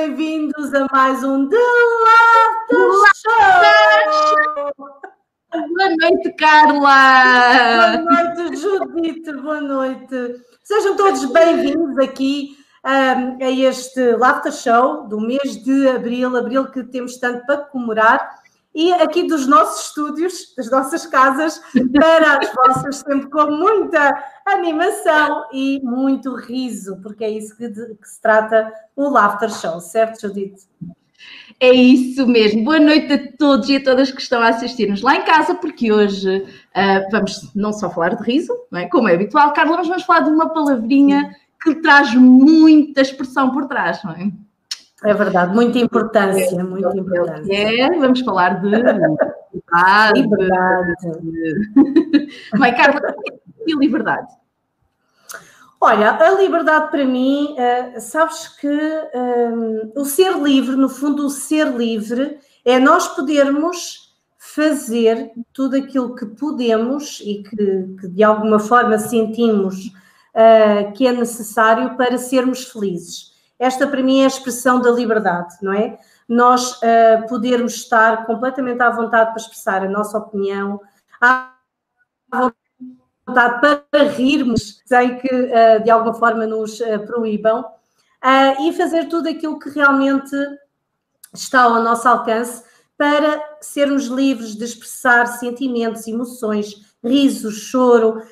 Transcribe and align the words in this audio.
bem-vindos 0.00 0.72
a 0.72 0.86
mais 0.90 1.22
um 1.22 1.46
The 1.46 1.58
Laughter 2.06 2.88
Show! 3.20 4.72
Boa 5.52 5.90
noite, 6.00 6.32
Carla! 6.38 6.96
Boa 7.76 7.98
noite, 7.98 8.56
Judite, 8.56 9.32
boa 9.34 9.60
noite. 9.60 10.40
Sejam 10.64 10.96
todos 10.96 11.26
bem-vindos 11.26 11.98
aqui 11.98 12.56
um, 12.82 13.44
a 13.44 13.50
este 13.50 14.16
Laughter 14.16 14.52
Show 14.52 15.06
do 15.06 15.20
mês 15.20 15.62
de 15.62 15.88
abril, 15.88 16.34
abril 16.34 16.70
que 16.70 16.82
temos 16.84 17.18
tanto 17.18 17.44
para 17.44 17.58
comemorar 17.58 18.39
e 18.74 18.92
aqui 18.92 19.24
dos 19.24 19.46
nossos 19.46 19.86
estúdios, 19.86 20.54
das 20.56 20.70
nossas 20.70 21.06
casas, 21.06 21.60
para 21.92 22.38
as 22.38 22.54
vossas, 22.54 22.96
sempre 22.96 23.28
com 23.28 23.50
muita 23.50 24.12
animação 24.46 25.46
e 25.52 25.80
muito 25.82 26.34
riso, 26.34 27.00
porque 27.02 27.24
é 27.24 27.30
isso 27.30 27.56
que, 27.56 27.68
de, 27.68 27.94
que 27.96 28.08
se 28.08 28.20
trata 28.20 28.72
o 28.94 29.08
Laughter 29.08 29.50
Show, 29.50 29.80
certo, 29.80 30.20
Judite? 30.20 30.62
É 31.58 31.70
isso 31.70 32.26
mesmo. 32.26 32.64
Boa 32.64 32.80
noite 32.80 33.12
a 33.12 33.36
todos 33.36 33.68
e 33.68 33.76
a 33.76 33.84
todas 33.84 34.10
que 34.10 34.22
estão 34.22 34.40
a 34.40 34.48
assistir-nos 34.48 35.02
lá 35.02 35.16
em 35.16 35.24
casa, 35.24 35.54
porque 35.54 35.92
hoje 35.92 36.38
uh, 36.38 37.10
vamos 37.10 37.52
não 37.54 37.72
só 37.72 37.90
falar 37.90 38.14
de 38.14 38.22
riso, 38.22 38.52
é? 38.72 38.86
como 38.86 39.08
é 39.08 39.14
habitual, 39.14 39.52
Carla, 39.52 39.76
mas 39.78 39.88
vamos 39.88 40.04
falar 40.04 40.20
de 40.20 40.30
uma 40.30 40.48
palavrinha 40.48 41.36
que 41.62 41.74
traz 41.76 42.14
muita 42.14 43.02
expressão 43.02 43.50
por 43.50 43.66
trás, 43.66 44.02
não 44.02 44.12
é? 44.12 44.30
É 45.02 45.14
verdade, 45.14 45.54
muita 45.54 45.78
importância, 45.78 46.62
muita 46.62 46.96
importância. 46.96 47.52
É, 47.52 47.88
vamos 47.98 48.20
falar 48.20 48.60
de 48.60 48.68
liberdade. 48.68 50.20
liberdade. 50.20 50.94
Mãe 52.58 52.74
Carla, 52.74 53.14
e 53.66 53.74
liberdade? 53.74 54.28
Olha, 55.80 56.10
a 56.10 56.30
liberdade 56.32 56.90
para 56.90 57.06
mim, 57.06 57.54
uh, 57.54 58.00
sabes 58.00 58.48
que 58.48 58.68
um, 58.68 59.92
o 59.96 60.04
ser 60.04 60.36
livre, 60.36 60.76
no 60.76 60.90
fundo, 60.90 61.24
o 61.24 61.30
ser 61.30 61.68
livre 61.74 62.38
é 62.66 62.78
nós 62.78 63.08
podermos 63.08 64.14
fazer 64.36 65.32
tudo 65.54 65.76
aquilo 65.76 66.14
que 66.14 66.26
podemos 66.26 67.20
e 67.24 67.42
que, 67.42 67.96
que 67.98 68.08
de 68.08 68.22
alguma 68.22 68.58
forma 68.58 68.98
sentimos 68.98 69.86
uh, 69.86 70.92
que 70.94 71.06
é 71.06 71.12
necessário 71.12 71.96
para 71.96 72.18
sermos 72.18 72.64
felizes. 72.64 73.29
Esta, 73.60 73.86
para 73.86 74.02
mim, 74.02 74.22
é 74.22 74.24
a 74.24 74.28
expressão 74.28 74.80
da 74.80 74.90
liberdade, 74.90 75.56
não 75.60 75.74
é? 75.74 75.98
Nós 76.26 76.72
uh, 76.76 77.28
podermos 77.28 77.74
estar 77.74 78.24
completamente 78.24 78.80
à 78.80 78.88
vontade 78.88 79.32
para 79.32 79.40
expressar 79.42 79.84
a 79.84 79.88
nossa 79.88 80.16
opinião, 80.16 80.80
à 81.20 81.52
vontade 83.26 83.60
para 83.90 84.04
rirmos, 84.04 84.80
sem 84.86 85.18
que 85.18 85.28
uh, 85.28 85.84
de 85.84 85.90
alguma 85.90 86.14
forma 86.14 86.46
nos 86.46 86.80
uh, 86.80 87.04
proíbam, 87.06 87.62
e 88.60 88.72
fazer 88.74 89.08
tudo 89.08 89.30
aquilo 89.30 89.58
que 89.58 89.70
realmente 89.70 90.36
está 91.32 91.62
ao 91.62 91.82
nosso 91.82 92.06
alcance 92.06 92.62
para 92.98 93.42
sermos 93.62 94.08
livres 94.08 94.54
de 94.54 94.64
expressar 94.64 95.24
sentimentos, 95.26 96.06
emoções, 96.06 96.94
risos, 97.02 97.54
choro, 97.54 98.22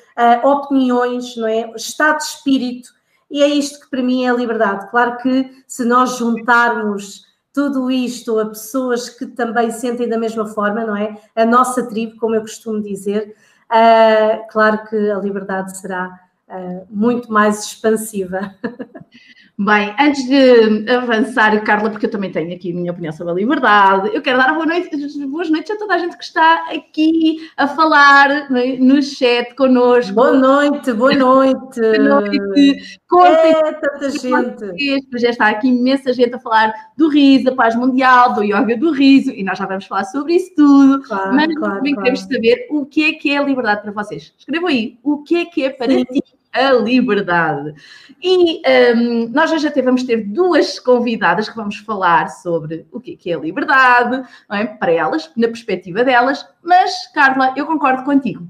opiniões, 0.43 1.35
não 1.35 1.47
é? 1.47 1.71
Estado 1.75 2.17
de 2.17 2.23
espírito 2.25 2.98
e 3.29 3.43
é 3.43 3.47
isto 3.47 3.79
que 3.81 3.89
para 3.89 4.01
mim 4.01 4.25
é 4.25 4.29
a 4.29 4.33
liberdade. 4.33 4.89
Claro 4.89 5.17
que 5.17 5.63
se 5.67 5.85
nós 5.85 6.17
juntarmos 6.17 7.27
tudo 7.53 7.91
isto 7.91 8.39
a 8.39 8.45
pessoas 8.47 9.09
que 9.09 9.25
também 9.25 9.71
sentem 9.71 10.07
da 10.07 10.17
mesma 10.17 10.47
forma, 10.47 10.85
não 10.85 10.95
é? 10.95 11.17
A 11.35 11.45
nossa 11.45 11.87
tribo, 11.87 12.17
como 12.17 12.35
eu 12.35 12.41
costumo 12.41 12.81
dizer, 12.81 13.35
uh, 13.71 14.47
claro 14.51 14.85
que 14.85 14.95
a 15.09 15.17
liberdade 15.17 15.77
será 15.77 16.19
uh, 16.47 16.87
muito 16.89 17.31
mais 17.31 17.65
expansiva. 17.65 18.55
Bem, 19.61 19.93
antes 19.99 20.23
de 20.25 20.89
avançar, 20.89 21.61
Carla, 21.65 21.89
porque 21.89 22.05
eu 22.05 22.09
também 22.09 22.31
tenho 22.31 22.55
aqui 22.55 22.71
a 22.71 22.73
minha 22.73 22.93
opinião 22.93 23.11
sobre 23.11 23.33
a 23.33 23.35
liberdade, 23.35 24.09
eu 24.13 24.21
quero 24.21 24.37
dar 24.37 24.53
boa 24.53 24.65
noite, 24.65 24.89
boas 25.27 25.49
noites 25.49 25.69
a 25.71 25.77
toda 25.77 25.95
a 25.95 25.97
gente 25.97 26.17
que 26.17 26.23
está 26.23 26.69
aqui 26.73 27.45
a 27.57 27.67
falar 27.67 28.49
no 28.49 29.03
chat 29.03 29.53
connosco. 29.55 30.13
Boa 30.13 30.31
noite, 30.31 30.93
boa 30.93 31.13
noite. 31.13 31.81
Boa 31.81 31.97
noite. 31.97 32.99
Contem 33.05 33.51
é, 33.51 33.73
tanta 33.73 34.09
gente. 34.11 35.19
Já 35.19 35.29
está 35.29 35.49
aqui 35.49 35.67
imensa 35.67 36.13
gente 36.13 36.35
a 36.35 36.39
falar 36.39 36.73
do 36.95 37.09
riso, 37.09 37.43
da 37.43 37.51
paz 37.51 37.75
mundial, 37.75 38.31
do 38.31 38.41
yoga 38.41 38.77
do 38.77 38.93
riso, 38.93 39.31
e 39.31 39.43
nós 39.43 39.57
já 39.57 39.65
vamos 39.65 39.85
falar 39.85 40.05
sobre 40.05 40.35
isso 40.35 40.55
tudo. 40.55 41.03
Claro, 41.03 41.35
mas 41.35 41.53
claro, 41.53 41.75
também 41.75 41.95
claro. 41.95 42.13
queremos 42.13 42.21
saber 42.21 42.65
o 42.69 42.85
que 42.85 43.03
é 43.03 43.11
que 43.11 43.31
é 43.31 43.37
a 43.37 43.43
liberdade 43.43 43.81
para 43.81 43.91
vocês. 43.91 44.33
Escrevam 44.37 44.69
aí, 44.69 44.97
o 45.03 45.21
que 45.21 45.35
é 45.35 45.43
que 45.43 45.65
é 45.65 45.69
para 45.69 45.91
Sim. 45.91 46.05
ti 46.05 46.38
a 46.53 46.71
liberdade. 46.71 47.73
E 48.21 48.61
um, 48.95 49.29
nós 49.29 49.49
já 49.61 49.71
tivemos 49.71 50.03
ter 50.03 50.25
duas 50.25 50.79
convidadas 50.79 51.47
que 51.47 51.55
vamos 51.55 51.77
falar 51.77 52.29
sobre 52.29 52.85
o 52.91 52.99
que 52.99 53.17
é, 53.31 53.33
a 53.33 53.39
liberdade, 53.39 54.27
é? 54.51 54.65
para 54.65 54.91
elas, 54.91 55.31
na 55.35 55.47
perspectiva 55.47 56.03
delas, 56.03 56.45
mas, 56.63 57.07
Carla, 57.13 57.53
eu 57.55 57.65
concordo 57.65 58.03
contigo. 58.03 58.47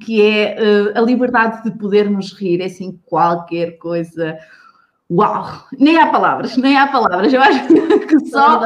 Que 0.00 0.22
é 0.22 0.56
uh, 0.58 0.98
a 0.98 1.00
liberdade 1.00 1.62
de 1.62 1.78
podermos 1.78 2.32
rir, 2.32 2.60
é 2.60 2.64
assim, 2.64 2.98
qualquer 3.04 3.78
coisa. 3.78 4.38
Uau! 5.10 5.64
Nem 5.78 5.98
há 5.98 6.06
palavras, 6.06 6.56
nem 6.56 6.76
há 6.76 6.86
palavras. 6.86 7.32
Eu 7.32 7.42
acho 7.42 7.66
que 8.08 8.26
só 8.26 8.60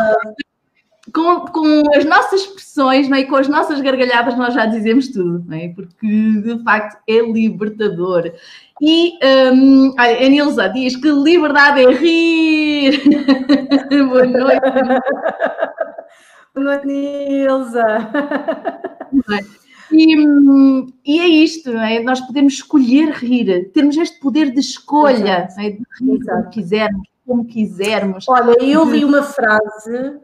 com, 1.12 1.41
com 1.46 1.82
as 1.94 2.04
nossas 2.04 2.42
expressões 2.42 3.10
é? 3.10 3.20
e 3.20 3.24
com 3.26 3.36
as 3.36 3.48
nossas 3.48 3.80
gargalhadas 3.80 4.36
nós 4.36 4.54
já 4.54 4.66
dizemos 4.66 5.08
tudo, 5.08 5.44
é? 5.52 5.69
porque 5.69 6.06
de 6.06 6.62
facto 6.62 7.00
é 7.08 7.20
libertador. 7.20 8.32
E 8.80 9.19
um, 9.52 9.92
a 9.98 10.28
Nilza 10.28 10.69
diz 10.69 10.96
que 10.96 11.10
liberdade 11.10 11.82
é 11.82 11.91
rir. 11.91 13.02
Boa 14.08 14.26
noite. 14.26 14.60
Boa 16.54 16.64
noite, 16.64 16.86
Nilza. 16.86 17.84
E, 19.90 20.14
e, 21.04 21.20
é 21.20 21.26
isto, 21.26 21.70
é? 21.70 22.00
nós 22.02 22.20
podemos 22.20 22.54
escolher 22.54 23.10
rir, 23.10 23.70
termos 23.72 23.96
este 23.96 24.20
poder 24.20 24.50
de 24.52 24.60
escolha, 24.60 25.48
é? 25.58 25.70
de 25.70 25.82
rir 26.00 26.20
como 26.25 26.50
quisermos, 26.50 27.08
como 27.26 27.44
quisermos. 27.44 28.28
Olha, 28.28 28.56
eu 28.62 28.84
li 28.90 29.04
uma 29.04 29.22
frase 29.22 30.20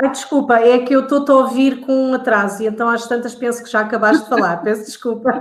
Ai, 0.00 0.10
desculpa, 0.10 0.60
é 0.60 0.78
que 0.78 0.94
eu 0.94 1.00
estou 1.00 1.38
a 1.38 1.42
ouvir 1.42 1.80
com 1.80 2.10
um 2.10 2.14
atraso 2.14 2.62
e 2.62 2.66
então 2.66 2.88
às 2.88 3.08
tantas 3.08 3.34
penso 3.34 3.64
que 3.64 3.70
já 3.70 3.80
acabaste 3.80 4.22
de 4.22 4.28
falar. 4.28 4.58
Peço 4.58 4.84
desculpa. 4.84 5.32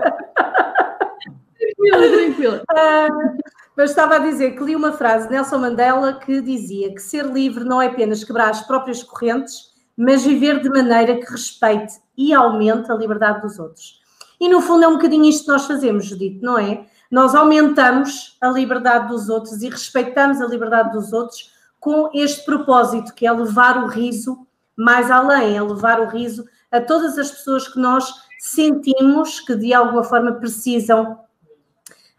Tranquila, 1.59 2.11
tranquila. 2.11 2.63
Uh, 2.71 3.37
mas 3.77 3.91
estava 3.91 4.15
a 4.15 4.19
dizer 4.19 4.55
que 4.55 4.63
li 4.63 4.75
uma 4.75 4.93
frase 4.93 5.27
de 5.27 5.33
Nelson 5.33 5.59
Mandela 5.59 6.13
que 6.13 6.41
dizia 6.41 6.93
que 6.93 7.01
ser 7.01 7.25
livre 7.25 7.63
não 7.63 7.79
é 7.79 7.85
apenas 7.87 8.23
quebrar 8.23 8.49
as 8.49 8.61
próprias 8.61 9.03
correntes, 9.03 9.71
mas 9.95 10.25
viver 10.25 10.59
de 10.59 10.69
maneira 10.69 11.15
que 11.17 11.31
respeite 11.31 11.93
e 12.17 12.33
aumente 12.33 12.91
a 12.91 12.95
liberdade 12.95 13.41
dos 13.41 13.59
outros. 13.59 14.01
E 14.39 14.49
no 14.49 14.61
fundo 14.61 14.83
é 14.83 14.87
um 14.87 14.93
bocadinho 14.93 15.25
isto 15.25 15.45
que 15.45 15.51
nós 15.51 15.65
fazemos, 15.65 16.05
Judite, 16.05 16.43
não 16.43 16.57
é? 16.57 16.85
Nós 17.09 17.33
aumentamos 17.33 18.37
a 18.41 18.49
liberdade 18.49 19.07
dos 19.07 19.29
outros 19.29 19.61
e 19.61 19.69
respeitamos 19.69 20.41
a 20.41 20.47
liberdade 20.47 20.91
dos 20.91 21.13
outros 21.13 21.51
com 21.79 22.09
este 22.13 22.43
propósito, 22.45 23.13
que 23.13 23.25
é 23.25 23.31
levar 23.31 23.83
o 23.83 23.87
riso 23.87 24.45
mais 24.75 25.09
além, 25.09 25.57
é 25.57 25.61
levar 25.61 25.99
o 25.99 26.07
riso 26.07 26.45
a 26.71 26.79
todas 26.79 27.17
as 27.17 27.31
pessoas 27.31 27.67
que 27.67 27.79
nós 27.79 28.11
sentimos 28.39 29.39
que 29.39 29.55
de 29.55 29.73
alguma 29.73 30.03
forma 30.03 30.33
precisam 30.33 31.19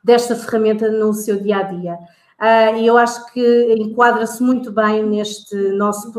desta 0.02 0.34
ferramenta 0.34 0.90
no 0.90 1.12
seu 1.12 1.40
dia 1.40 1.58
a 1.58 1.62
dia. 1.62 1.94
Uh, 2.40 2.76
e 2.76 2.86
eu 2.86 2.96
acho 2.96 3.32
que 3.32 3.74
enquadra-se 3.74 4.42
muito 4.42 4.70
bem 4.70 5.04
neste 5.04 5.56
nosso 5.72 6.12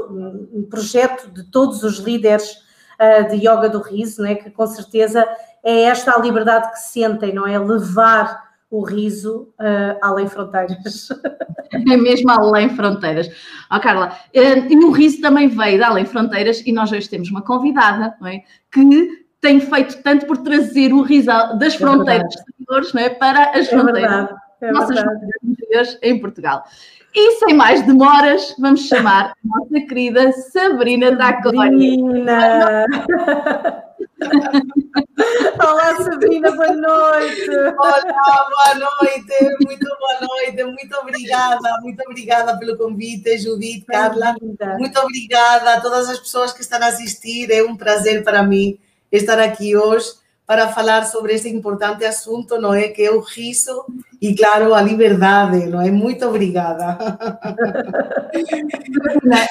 projeto 0.69 1.31
de 1.31 1.43
todos 1.49 1.81
os 1.81 1.97
líderes 1.97 2.57
uh, 2.99 3.29
de 3.29 3.37
yoga 3.37 3.69
do 3.69 3.81
riso, 3.81 4.21
não 4.21 4.29
é? 4.29 4.35
que 4.35 4.49
com 4.49 4.67
certeza 4.67 5.25
é 5.63 5.83
esta 5.83 6.11
a 6.11 6.19
liberdade 6.19 6.71
que 6.71 6.79
sentem, 6.79 7.33
não 7.33 7.47
é? 7.47 7.57
Levar 7.57 8.48
o 8.69 8.83
riso 8.83 9.49
uh, 9.59 9.97
além 10.01 10.27
fronteiras. 10.27 11.09
É 11.71 11.97
mesmo 11.97 12.29
além 12.31 12.69
fronteiras. 12.69 13.29
Ó 13.71 13.77
oh, 13.77 13.79
Carla, 13.79 14.09
uh, 14.35 14.73
e 14.73 14.75
o 14.75 14.91
riso 14.91 15.21
também 15.21 15.47
veio 15.47 15.77
de 15.77 15.83
além 15.83 16.05
fronteiras 16.05 16.61
e 16.65 16.71
nós 16.71 16.91
hoje 16.91 17.07
temos 17.07 17.29
uma 17.29 17.43
convidada 17.43 18.15
não 18.19 18.27
é? 18.27 18.41
que 18.71 19.25
tem 19.39 19.59
feito 19.59 20.01
tanto 20.01 20.25
por 20.25 20.37
trazer 20.37 20.91
o 20.91 21.01
riso 21.01 21.27
das 21.57 21.75
é 21.75 21.77
fronteiras 21.77 22.33
exteriores 22.35 22.93
não 22.93 23.01
é? 23.01 23.09
para 23.09 23.51
as 23.51 23.67
é 23.67 23.69
fronteiras, 23.69 24.11
verdade, 24.11 24.33
é 24.61 24.71
nossas 24.71 24.99
fronteiras 24.99 25.99
em 26.01 26.19
Portugal. 26.19 26.63
E 27.15 27.31
sem 27.39 27.55
mais 27.55 27.81
demoras, 27.83 28.55
vamos 28.59 28.87
chamar 28.87 29.31
a 29.31 29.33
nossa 29.43 29.87
querida 29.87 30.31
Sabrina 30.31 31.11
Daconi. 31.15 31.97
Sabrina! 31.97 32.85
Olá, 35.61 35.95
Sabrina, 35.97 36.51
boa 36.51 36.73
noite. 36.73 37.49
Olá, 37.49 38.47
boa 38.49 38.75
noite, 38.75 39.33
muito 39.65 39.85
boa 39.99 40.19
noite, 40.21 40.63
muito 40.63 40.97
obrigada, 40.97 41.79
muito 41.81 42.01
obrigada 42.01 42.57
pelo 42.57 42.77
convite, 42.77 43.37
Judith, 43.37 43.85
Carla. 43.85 44.35
Muito 44.77 44.99
obrigada 44.99 45.75
a 45.75 45.81
todas 45.81 46.09
as 46.09 46.19
pessoas 46.19 46.53
que 46.53 46.61
estão 46.61 46.81
a 46.81 46.87
assistir, 46.87 47.51
é 47.51 47.63
um 47.63 47.75
prazer 47.75 48.23
para 48.23 48.43
mim 48.43 48.79
estar 49.11 49.39
aqui 49.39 49.75
hoje 49.75 50.13
para 50.45 50.69
falar 50.69 51.05
sobre 51.05 51.33
esse 51.33 51.49
importante 51.49 52.05
assunto, 52.05 52.59
não 52.59 52.73
é? 52.73 52.87
Que 52.87 53.03
é 53.03 53.11
o 53.11 53.19
riso 53.19 53.85
e, 54.21 54.35
claro, 54.35 54.73
a 54.73 54.81
liberdade, 54.81 55.65
não 55.67 55.81
é? 55.81 55.89
Muito 55.89 56.25
obrigada. 56.25 56.97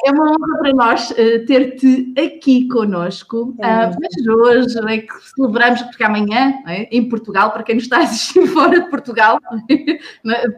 É 0.04 0.10
uma 0.10 0.30
honra 0.30 0.58
para 0.58 0.72
nós 0.74 1.10
uh, 1.10 1.46
ter-te 1.46 2.12
aqui 2.18 2.68
conosco, 2.68 3.54
uh, 3.58 3.96
mas 4.00 4.26
hoje 4.26 4.78
é 4.88 4.98
que 4.98 5.14
celebramos, 5.34 5.82
porque 5.82 6.04
amanhã, 6.04 6.54
é? 6.66 6.88
em 6.94 7.08
Portugal, 7.08 7.50
para 7.50 7.62
quem 7.62 7.76
nos 7.76 7.84
está 7.84 7.98
a 7.98 8.02
assistir 8.02 8.46
fora 8.52 8.80
de 8.80 8.90
Portugal, 8.90 9.38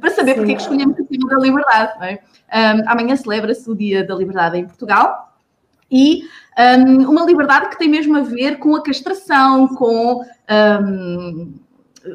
para 0.01 0.11
saber 0.11 0.33
Sim. 0.33 0.39
porque 0.39 0.53
é 0.53 0.55
que 0.57 0.63
escolhemos 0.63 0.99
o 0.99 1.05
tema 1.05 1.31
da 1.31 1.39
liberdade. 1.39 1.93
É? 2.05 2.21
Um, 2.53 2.91
amanhã 2.91 3.15
celebra-se 3.15 3.71
o 3.71 3.77
Dia 3.77 4.05
da 4.05 4.15
Liberdade 4.15 4.59
em 4.59 4.67
Portugal 4.67 5.33
e 5.91 6.23
um, 6.59 7.11
uma 7.11 7.25
liberdade 7.25 7.69
que 7.69 7.79
tem 7.79 7.89
mesmo 7.89 8.17
a 8.17 8.23
ver 8.23 8.59
com 8.59 8.75
a 8.75 8.83
castração, 8.83 9.69
com 9.69 10.25
um, 10.51 11.55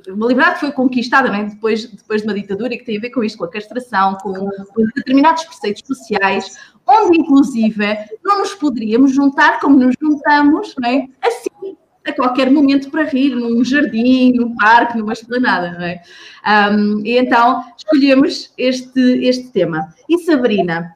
uma 0.09 0.27
liberdade 0.27 0.55
que 0.55 0.59
foi 0.61 0.71
conquistada 0.71 1.29
né, 1.29 1.45
depois, 1.45 1.85
depois 1.85 2.21
de 2.21 2.27
uma 2.27 2.33
ditadura 2.33 2.73
e 2.73 2.77
que 2.77 2.85
tem 2.85 2.97
a 2.97 3.01
ver 3.01 3.11
com 3.11 3.23
isto, 3.23 3.37
com 3.37 3.45
a 3.45 3.49
castração, 3.49 4.15
com, 4.15 4.33
com 4.33 4.85
determinados 4.95 5.43
preceitos 5.43 5.83
sociais, 5.85 6.57
onde 6.87 7.19
inclusive 7.19 7.85
não 8.23 8.39
nos 8.39 8.53
poderíamos 8.55 9.13
juntar 9.13 9.59
como 9.59 9.77
nos 9.77 9.95
juntamos, 9.99 10.75
é? 10.83 11.07
assim, 11.27 11.77
a 12.05 12.13
qualquer 12.13 12.51
momento 12.51 12.89
para 12.91 13.03
rir, 13.03 13.35
num 13.35 13.63
jardim, 13.63 14.33
num 14.33 14.55
parque, 14.55 14.97
numa 14.97 15.13
esplanada, 15.13 15.71
não 15.71 15.85
é? 15.85 16.01
Um, 16.71 17.05
e 17.05 17.17
então 17.17 17.63
escolhemos 17.75 18.53
este, 18.57 18.99
este 19.25 19.49
tema. 19.49 19.93
E 20.07 20.19
Sabrina, 20.19 20.95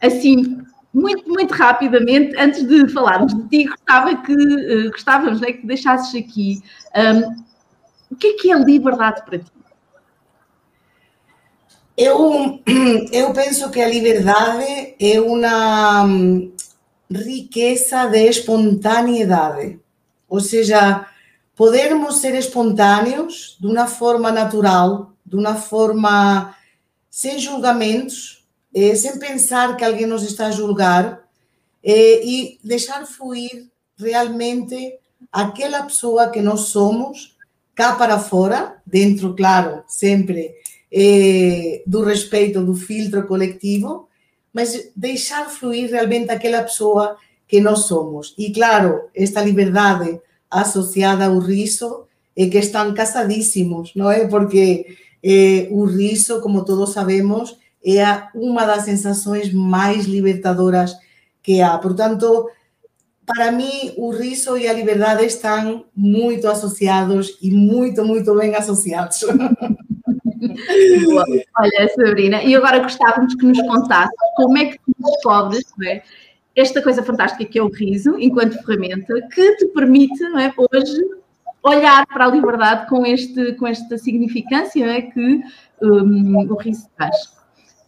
assim, 0.00 0.58
muito, 0.92 1.28
muito 1.28 1.52
rapidamente, 1.52 2.36
antes 2.36 2.66
de 2.66 2.88
falarmos 2.88 3.34
de 3.34 3.48
ti, 3.48 3.64
gostava 3.68 4.16
que, 4.16 4.32
uh, 4.32 4.90
gostávamos 4.90 5.40
né, 5.40 5.52
que 5.52 5.66
deixasses 5.66 6.14
aqui 6.14 6.60
um, 6.96 7.43
o 8.14 8.16
que 8.16 8.28
é 8.28 8.32
que 8.34 8.52
é 8.52 8.56
liberdade 8.56 9.24
para 9.24 9.40
ti? 9.40 9.52
Eu, 11.96 12.60
eu 13.12 13.32
penso 13.32 13.70
que 13.70 13.80
a 13.80 13.88
liberdade 13.88 14.94
é 15.00 15.20
uma 15.20 16.04
hum, 16.04 16.52
riqueza 17.10 18.06
de 18.06 18.28
espontaneidade. 18.28 19.80
Ou 20.28 20.40
seja, 20.40 21.06
podermos 21.56 22.18
ser 22.18 22.34
espontâneos 22.36 23.58
de 23.60 23.66
uma 23.66 23.86
forma 23.88 24.30
natural, 24.30 25.12
de 25.26 25.36
uma 25.36 25.56
forma 25.56 26.54
sem 27.10 27.38
julgamentos, 27.38 28.44
eh, 28.72 28.94
sem 28.94 29.18
pensar 29.18 29.76
que 29.76 29.84
alguém 29.84 30.06
nos 30.06 30.22
está 30.22 30.46
a 30.46 30.52
julgar 30.52 31.24
eh, 31.82 32.24
e 32.24 32.58
deixar 32.62 33.04
fluir 33.06 33.68
realmente 33.96 34.98
aquela 35.32 35.82
pessoa 35.82 36.28
que 36.28 36.40
nós 36.40 36.62
somos, 36.62 37.33
cá 37.74 37.94
para 37.94 38.18
fora, 38.18 38.76
dentro, 38.86 39.34
claro, 39.34 39.82
sempre 39.86 40.54
eh, 40.92 41.82
do 41.86 42.04
respeito 42.04 42.64
do 42.64 42.74
filtro 42.74 43.26
coletivo, 43.26 44.08
mas 44.52 44.90
deixar 44.94 45.50
fluir 45.50 45.90
realmente 45.90 46.30
aquela 46.30 46.62
pessoa 46.62 47.16
que 47.48 47.60
nós 47.60 47.80
somos. 47.80 48.34
E 48.38 48.52
claro, 48.52 49.08
esta 49.14 49.42
liberdade 49.42 50.20
associada 50.50 51.26
ao 51.26 51.38
riso 51.38 52.04
é 52.36 52.46
que 52.46 52.58
estão 52.58 52.94
casadíssimos, 52.94 53.92
não 53.94 54.10
é? 54.10 54.26
Porque 54.26 54.96
eh, 55.22 55.68
o 55.70 55.84
riso, 55.84 56.40
como 56.40 56.64
todos 56.64 56.92
sabemos, 56.92 57.56
é 57.84 58.02
uma 58.34 58.64
das 58.64 58.84
sensações 58.84 59.52
mais 59.52 60.04
libertadoras 60.04 60.96
que 61.42 61.60
há. 61.60 61.76
Portanto, 61.78 62.48
para 63.26 63.50
mim, 63.50 63.92
o 63.96 64.10
riso 64.10 64.56
e 64.56 64.68
a 64.68 64.72
liberdade 64.72 65.24
estão 65.24 65.84
muito 65.96 66.46
associados 66.46 67.38
e 67.40 67.50
muito, 67.50 68.04
muito 68.04 68.34
bem 68.34 68.54
associados. 68.54 69.24
Olha, 71.58 71.88
Sabrina, 71.94 72.42
e 72.42 72.54
agora 72.54 72.78
gostávamos 72.80 73.34
que 73.34 73.46
nos 73.46 73.60
contasse 73.62 74.12
como 74.36 74.58
é 74.58 74.66
que 74.66 74.78
tu 74.78 74.94
descobres 74.98 75.64
é, 75.84 76.02
esta 76.54 76.82
coisa 76.82 77.02
fantástica 77.02 77.44
que 77.44 77.58
é 77.58 77.62
o 77.62 77.68
riso, 77.68 78.16
enquanto 78.18 78.62
ferramenta, 78.64 79.14
que 79.32 79.56
te 79.56 79.66
permite 79.68 80.22
é, 80.22 80.52
hoje 80.56 81.00
olhar 81.62 82.06
para 82.06 82.26
a 82.26 82.28
liberdade 82.28 82.88
com, 82.88 83.06
este, 83.06 83.54
com 83.54 83.66
esta 83.66 83.96
significância 83.96 84.84
é, 84.84 85.02
que 85.02 85.40
um, 85.82 86.52
o 86.52 86.54
riso 86.56 86.88
traz. 86.96 87.16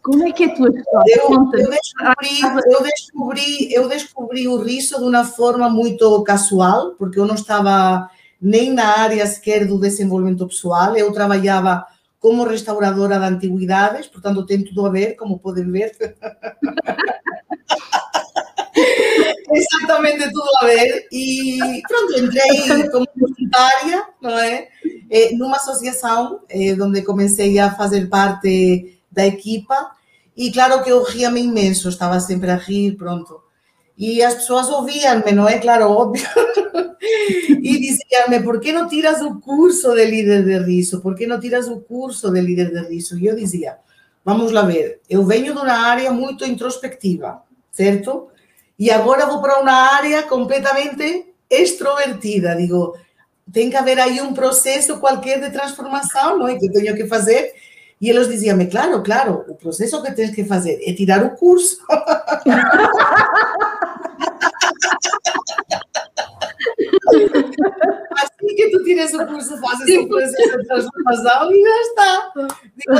Como 0.07 0.25
é 0.25 0.31
que 0.31 0.45
é 0.45 0.47
a 0.47 0.55
tua 0.55 0.71
história? 0.71 1.15
Eu, 1.17 1.31
eu, 1.59 1.69
descobri, 1.69 2.41
eu, 2.41 2.81
descobri, 2.85 3.75
eu 3.75 3.89
descobri 3.89 4.47
o 4.47 4.57
riso 4.63 4.99
de 5.01 5.05
uma 5.05 5.25
forma 5.25 5.69
muito 5.69 6.23
casual, 6.23 6.93
porque 6.93 7.19
eu 7.19 7.27
não 7.27 7.35
estava 7.35 8.09
nem 8.41 8.73
na 8.73 9.01
área 9.01 9.27
sequer 9.27 9.67
do 9.67 9.81
desenvolvimento 9.81 10.47
pessoal, 10.47 10.97
eu 10.97 11.11
trabalhava 11.13 11.85
como 12.21 12.45
restauradora 12.45 13.19
de 13.19 13.25
antiguidades, 13.25 14.07
portanto 14.07 14.47
tem 14.47 14.63
tudo 14.63 14.87
a 14.87 14.91
ver, 14.91 15.17
como 15.17 15.41
podem 15.41 15.69
ver. 15.73 15.91
Exatamente 19.51 20.31
tudo 20.31 20.51
a 20.61 20.67
ver. 20.67 21.09
E 21.11 21.83
pronto, 21.89 22.17
entrei 22.17 22.89
como 22.91 23.09
voluntária, 23.17 24.05
não 24.23 24.39
é? 24.39 24.69
Numa 25.33 25.57
associação, 25.57 26.43
onde 26.81 27.03
comecei 27.03 27.59
a 27.59 27.75
fazer 27.75 28.09
parte 28.09 28.96
da 29.17 29.27
equipa 29.27 29.97
e 30.37 30.53
claro 30.53 30.85
que 30.85 30.91
eu 30.91 31.03
ria-me 31.03 31.41
imenso, 31.41 31.89
estava 31.89 32.21
sempre 32.21 32.51
a 32.51 32.57
rir, 32.57 32.97
pronto. 32.97 33.41
E 33.97 34.23
as 34.23 34.35
pessoas 34.35 34.69
ouviam-me, 34.69 35.33
não 35.33 35.49
é? 35.49 35.59
Claro, 35.59 35.91
óbvio. 35.91 36.29
e 37.49 37.81
diziam-me, 37.81 38.43
por 38.43 38.61
que 38.61 38.71
não 38.71 38.87
tiras 38.87 39.23
o 39.23 39.41
curso 39.41 39.95
de 39.95 40.05
líder 40.05 40.45
de 40.45 40.59
riso? 40.59 41.01
Por 41.01 41.17
que 41.17 41.27
não 41.27 41.41
tiras 41.41 41.67
o 41.67 41.81
curso 41.81 42.31
de 42.31 42.43
líder 42.43 42.71
de 42.71 42.87
riso? 42.87 43.19
E 43.19 43.27
eu 43.27 43.35
dizia, 43.35 43.79
vamos 44.23 44.53
lá 44.53 44.61
ver, 44.61 45.01
eu 45.09 45.25
venho 45.25 45.55
de 45.55 45.59
uma 45.59 45.73
área 45.73 46.13
muito 46.13 46.45
introspectiva, 46.45 47.43
certo? 47.73 48.29
E 48.79 48.91
agora 48.91 49.25
vou 49.25 49.41
para 49.41 49.59
uma 49.59 49.73
área 49.73 50.23
completamente 50.25 51.33
extrovertida. 51.49 52.55
Digo, 52.55 52.95
tem 53.51 53.71
que 53.71 53.77
haver 53.77 53.99
aí 53.99 54.21
um 54.21 54.35
processo 54.35 54.99
qualquer 54.99 55.41
de 55.41 55.51
transformação, 55.51 56.39
não 56.39 56.47
é? 56.47 56.59
Que 56.59 56.67
eu 56.67 56.73
tenho 56.73 56.95
que 56.95 57.07
fazer 57.07 57.55
e 58.01 58.11
eles 58.11 58.29
diziam-me, 58.29 58.67
claro, 58.67 59.03
claro, 59.03 59.45
o 59.49 59.55
processo 59.55 60.03
que 60.03 60.13
tens 60.13 60.35
que 60.35 60.45
fazer 60.45 60.79
é 60.83 60.93
tirar 60.93 61.25
o 61.25 61.31
curso. 61.31 61.79
assim 68.17 68.55
que 68.55 68.71
tu 68.71 68.85
tires 68.85 69.15
o 69.15 69.27
curso, 69.27 69.57
fazes 69.59 69.97
o 69.99 70.09
processo 70.09 70.59
de 70.59 70.67
transformação 70.67 71.53
e 71.53 71.63
já 71.63 71.81
está. 71.81 72.33
Digo, 72.77 72.95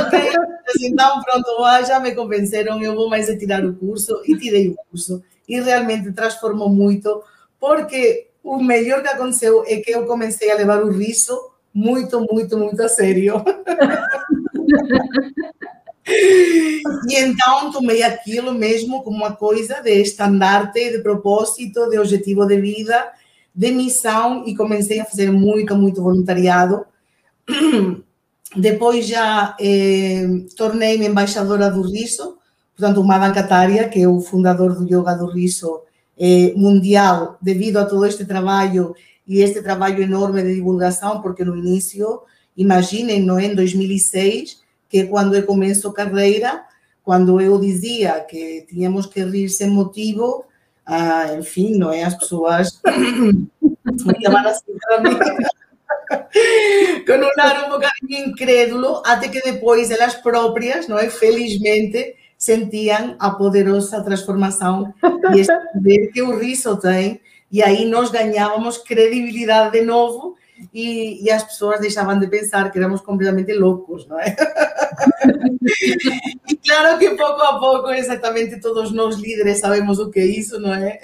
então 0.81 1.21
pronto, 1.23 1.85
já 1.87 1.99
me 1.99 2.13
convenceram, 2.13 2.81
eu 2.81 2.95
vou 2.95 3.09
mais 3.09 3.29
a 3.29 3.37
tirar 3.37 3.65
o 3.65 3.75
curso 3.75 4.21
e 4.25 4.37
tirei 4.37 4.69
o 4.69 4.75
curso. 4.89 5.23
E 5.47 5.59
realmente 5.61 6.11
transformou 6.11 6.69
muito, 6.69 7.23
porque 7.59 8.27
o 8.43 8.61
melhor 8.61 9.01
que 9.01 9.09
aconteceu 9.09 9.63
é 9.67 9.77
que 9.77 9.91
eu 9.91 10.05
comecei 10.05 10.51
a 10.51 10.55
levar 10.55 10.83
o 10.83 10.91
riso 10.91 11.51
muito, 11.73 12.25
muito, 12.31 12.57
muito 12.57 12.81
a 12.81 12.89
sério. 12.89 13.43
e 16.07 17.15
então 17.15 17.71
tomei 17.71 18.03
aquilo 18.03 18.53
mesmo 18.53 19.03
como 19.03 19.17
uma 19.17 19.35
coisa 19.35 19.81
de 19.81 20.01
estandarte, 20.01 20.91
de 20.91 20.99
propósito, 20.99 21.89
de 21.89 21.99
objetivo 21.99 22.45
de 22.45 22.59
vida, 22.59 23.11
de 23.53 23.71
missão 23.71 24.43
e 24.45 24.55
comecei 24.55 24.99
a 24.99 25.05
fazer 25.05 25.31
muito, 25.31 25.75
muito 25.75 26.01
voluntariado. 26.01 26.85
Depois 28.55 29.05
já 29.07 29.55
eh, 29.59 30.25
tornei-me 30.55 31.07
embaixadora 31.07 31.69
do 31.69 31.81
riso, 31.81 32.37
portanto, 32.75 33.01
o 33.01 33.03
Madan 33.03 33.33
que 33.91 34.01
é 34.01 34.07
o 34.07 34.21
fundador 34.21 34.73
do 34.75 34.85
Yoga 34.87 35.15
do 35.15 35.25
Riso 35.25 35.81
eh, 36.17 36.53
mundial, 36.55 37.37
devido 37.41 37.77
a 37.77 37.85
todo 37.85 38.05
este 38.05 38.25
trabalho 38.25 38.95
e 39.27 39.41
este 39.41 39.61
trabalho 39.61 40.01
enorme 40.01 40.41
de 40.43 40.55
divulgação, 40.55 41.21
porque 41.21 41.43
no 41.43 41.57
início 41.57 42.21
Imaginem, 42.57 43.21
não 43.21 43.37
é? 43.37 43.45
Em 43.45 43.55
2006, 43.55 44.61
que 44.89 44.99
é 44.99 45.05
quando 45.05 45.35
eu 45.35 45.43
começo 45.43 45.93
carreira, 45.93 46.63
quando 47.03 47.39
eu 47.39 47.59
dizia 47.59 48.19
que 48.21 48.65
tínhamos 48.67 49.05
que 49.05 49.23
rir 49.23 49.49
sem 49.49 49.69
motivo, 49.69 50.43
ah, 50.85 51.35
enfim, 51.37 51.77
não 51.77 51.91
é? 51.91 52.03
As 52.03 52.15
pessoas 52.15 52.81
olhavam 52.85 54.49
assim 54.49 54.73
para 54.79 55.01
mim. 55.01 55.17
com 57.05 57.13
um 57.13 57.41
ar 57.41 57.65
um 57.65 57.69
bocadinho 57.69 58.29
incrédulo, 58.29 59.01
até 59.05 59.27
que 59.27 59.41
depois 59.41 59.91
elas 59.91 60.15
próprias, 60.15 60.87
não 60.87 60.97
é? 60.97 61.09
Felizmente, 61.09 62.15
sentiam 62.37 63.15
a 63.19 63.31
poderosa 63.31 64.01
transformação 64.01 64.93
e 65.33 65.39
este 65.39 65.53
poder 65.73 66.11
que 66.11 66.21
o 66.21 66.37
riso 66.37 66.77
tem, 66.77 67.19
e 67.51 67.63
aí 67.63 67.85
nós 67.85 68.09
ganhávamos 68.09 68.77
credibilidade 68.77 69.71
de 69.71 69.81
novo 69.85 70.36
e, 70.73 71.23
e 71.23 71.31
as 71.31 71.43
pessoas 71.43 71.79
deixavam 71.79 72.19
de 72.19 72.27
pensar 72.27 72.71
que 72.71 72.77
éramos 72.77 73.01
completamente 73.01 73.53
loucos, 73.53 74.07
não 74.07 74.19
é? 74.19 74.35
e 76.49 76.55
claro 76.57 76.97
que 76.97 77.11
pouco 77.11 77.41
a 77.41 77.59
pouco, 77.59 77.89
exatamente 77.89 78.59
todos 78.59 78.91
nós 78.91 79.17
líderes 79.17 79.59
sabemos 79.59 79.99
o 79.99 80.09
que 80.09 80.19
é 80.19 80.25
isso, 80.25 80.59
não 80.59 80.73
é? 80.73 80.99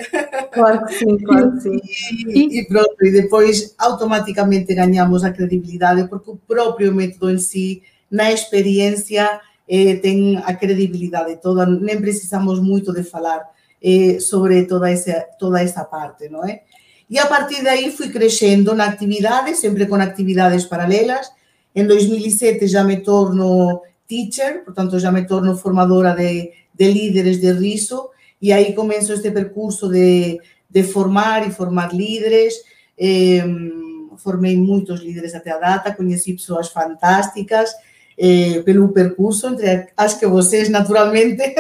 Claro 0.52 0.86
que 0.86 0.94
sim, 0.94 1.18
claro 1.20 1.52
que 1.54 1.62
sim. 1.62 1.80
E, 2.28 2.60
e 2.60 2.68
pronto, 2.68 2.96
e 3.02 3.12
depois 3.12 3.76
automaticamente 3.78 4.74
ganhamos 4.74 5.24
a 5.24 5.32
credibilidade, 5.32 6.08
porque 6.08 6.32
o 6.32 6.38
próprio 6.38 6.94
método 6.94 7.32
em 7.32 7.38
si, 7.38 7.84
na 8.10 8.32
experiência, 8.32 9.42
eh, 9.68 9.96
tem 9.96 10.38
a 10.38 10.54
credibilidade 10.54 11.42
toda, 11.42 11.66
nem 11.66 12.00
precisamos 12.00 12.60
muito 12.60 12.94
de 12.94 13.04
falar 13.04 13.50
eh, 13.82 14.20
sobre 14.20 14.66
toda 14.66 14.90
essa, 14.90 15.26
toda 15.40 15.62
essa 15.62 15.84
parte, 15.84 16.30
não 16.30 16.46
é? 16.46 16.62
E 17.10 17.20
a 17.20 17.26
partir 17.26 17.64
daí 17.64 17.92
fui 17.92 18.10
crescendo 18.10 18.74
na 18.74 18.86
atividade, 18.86 19.56
sempre 19.56 19.86
com 19.86 19.96
atividades 19.96 20.66
paralelas. 20.66 21.32
Em 21.76 21.86
2007 21.86 22.68
já 22.68 22.84
me 22.84 22.98
torno 22.98 23.82
teacher, 24.08 24.64
portanto 24.64 25.00
já 25.00 25.12
me 25.12 25.26
torno 25.26 25.56
formadora 25.56 26.14
de, 26.16 26.52
de 26.74 26.92
líderes 26.92 27.40
de 27.40 27.52
riso 27.52 28.10
e 28.42 28.52
aí 28.52 28.74
começo 28.74 29.14
este 29.14 29.32
percurso 29.32 29.90
de, 29.90 30.40
de 30.70 30.84
formar 30.84 31.48
e 31.48 31.52
formar 31.52 31.94
líderes. 31.94 32.56
Eh, 32.98 33.44
formei 34.18 34.56
muitos 34.58 35.02
líderes 35.02 35.34
até 35.34 35.52
a 35.52 35.58
data, 35.58 35.94
conheci 35.94 36.34
pessoas 36.34 36.70
fantásticas 36.70 37.72
eh, 38.18 38.62
pelo 38.64 38.90
percurso, 38.90 39.48
entre 39.48 39.88
as 39.98 40.14
que 40.14 40.28
vocês 40.28 40.70
naturalmente 40.70 41.42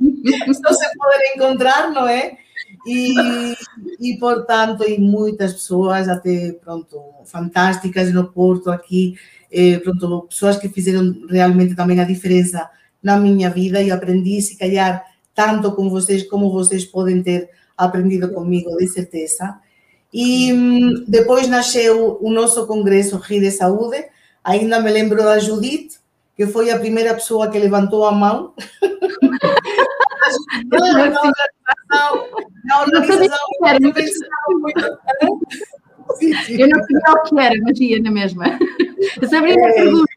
não 0.00 0.72
se 0.72 0.98
podem 0.98 1.34
encontrar, 1.36 1.90
não 1.92 2.08
é? 2.08 2.36
E, 2.86 3.12
e, 4.00 4.16
portanto, 4.18 4.84
e 4.84 4.98
muitas 4.98 5.52
pessoas 5.52 6.08
até, 6.08 6.52
pronto, 6.52 6.98
fantásticas 7.24 8.12
no 8.12 8.32
Porto 8.32 8.70
aqui, 8.70 9.16
eh, 9.50 9.78
pronto, 9.78 10.26
pessoas 10.28 10.56
que 10.56 10.68
fizeram 10.68 11.26
realmente 11.28 11.74
também 11.74 12.00
a 12.00 12.04
diferença 12.04 12.70
na 13.02 13.18
minha 13.18 13.50
vida 13.50 13.82
e 13.82 13.90
aprendi, 13.90 14.40
se 14.40 14.56
calhar, 14.56 15.04
tanto 15.34 15.72
com 15.72 15.88
vocês 15.90 16.28
como 16.28 16.50
vocês 16.50 16.84
podem 16.84 17.22
ter 17.22 17.50
aprendido 17.76 18.32
comigo, 18.32 18.76
de 18.76 18.86
certeza. 18.88 19.58
E 20.12 20.52
hum, 20.52 21.04
depois 21.06 21.48
nasceu 21.48 22.18
o 22.20 22.30
nosso 22.30 22.66
congresso 22.66 23.16
Rio 23.16 23.40
de 23.40 23.50
Saúde, 23.50 24.04
ainda 24.42 24.80
me 24.80 24.90
lembro 24.90 25.18
da 25.18 25.38
Judith, 25.38 25.98
que 26.36 26.46
foi 26.46 26.70
a 26.70 26.78
primeira 26.78 27.14
pessoa 27.14 27.50
que 27.50 27.58
levantou 27.58 28.04
a 28.04 28.12
mão. 28.12 28.54
não, 30.70 30.78
não, 30.78 31.12
não, 31.90 32.26
na 32.64 32.80
organização. 32.80 33.38
Eu, 35.22 36.58
eu 36.58 36.68
não 36.68 36.80
sabia 36.80 37.12
o 37.12 37.22
que 37.22 37.40
era, 37.40 37.54
mas 37.62 37.80
ia 37.80 38.02
na 38.02 38.10
mesma. 38.10 38.58
A 39.22 39.26
Sabrina 39.26 39.66
é. 39.66 39.72
pergunta: 39.72 40.12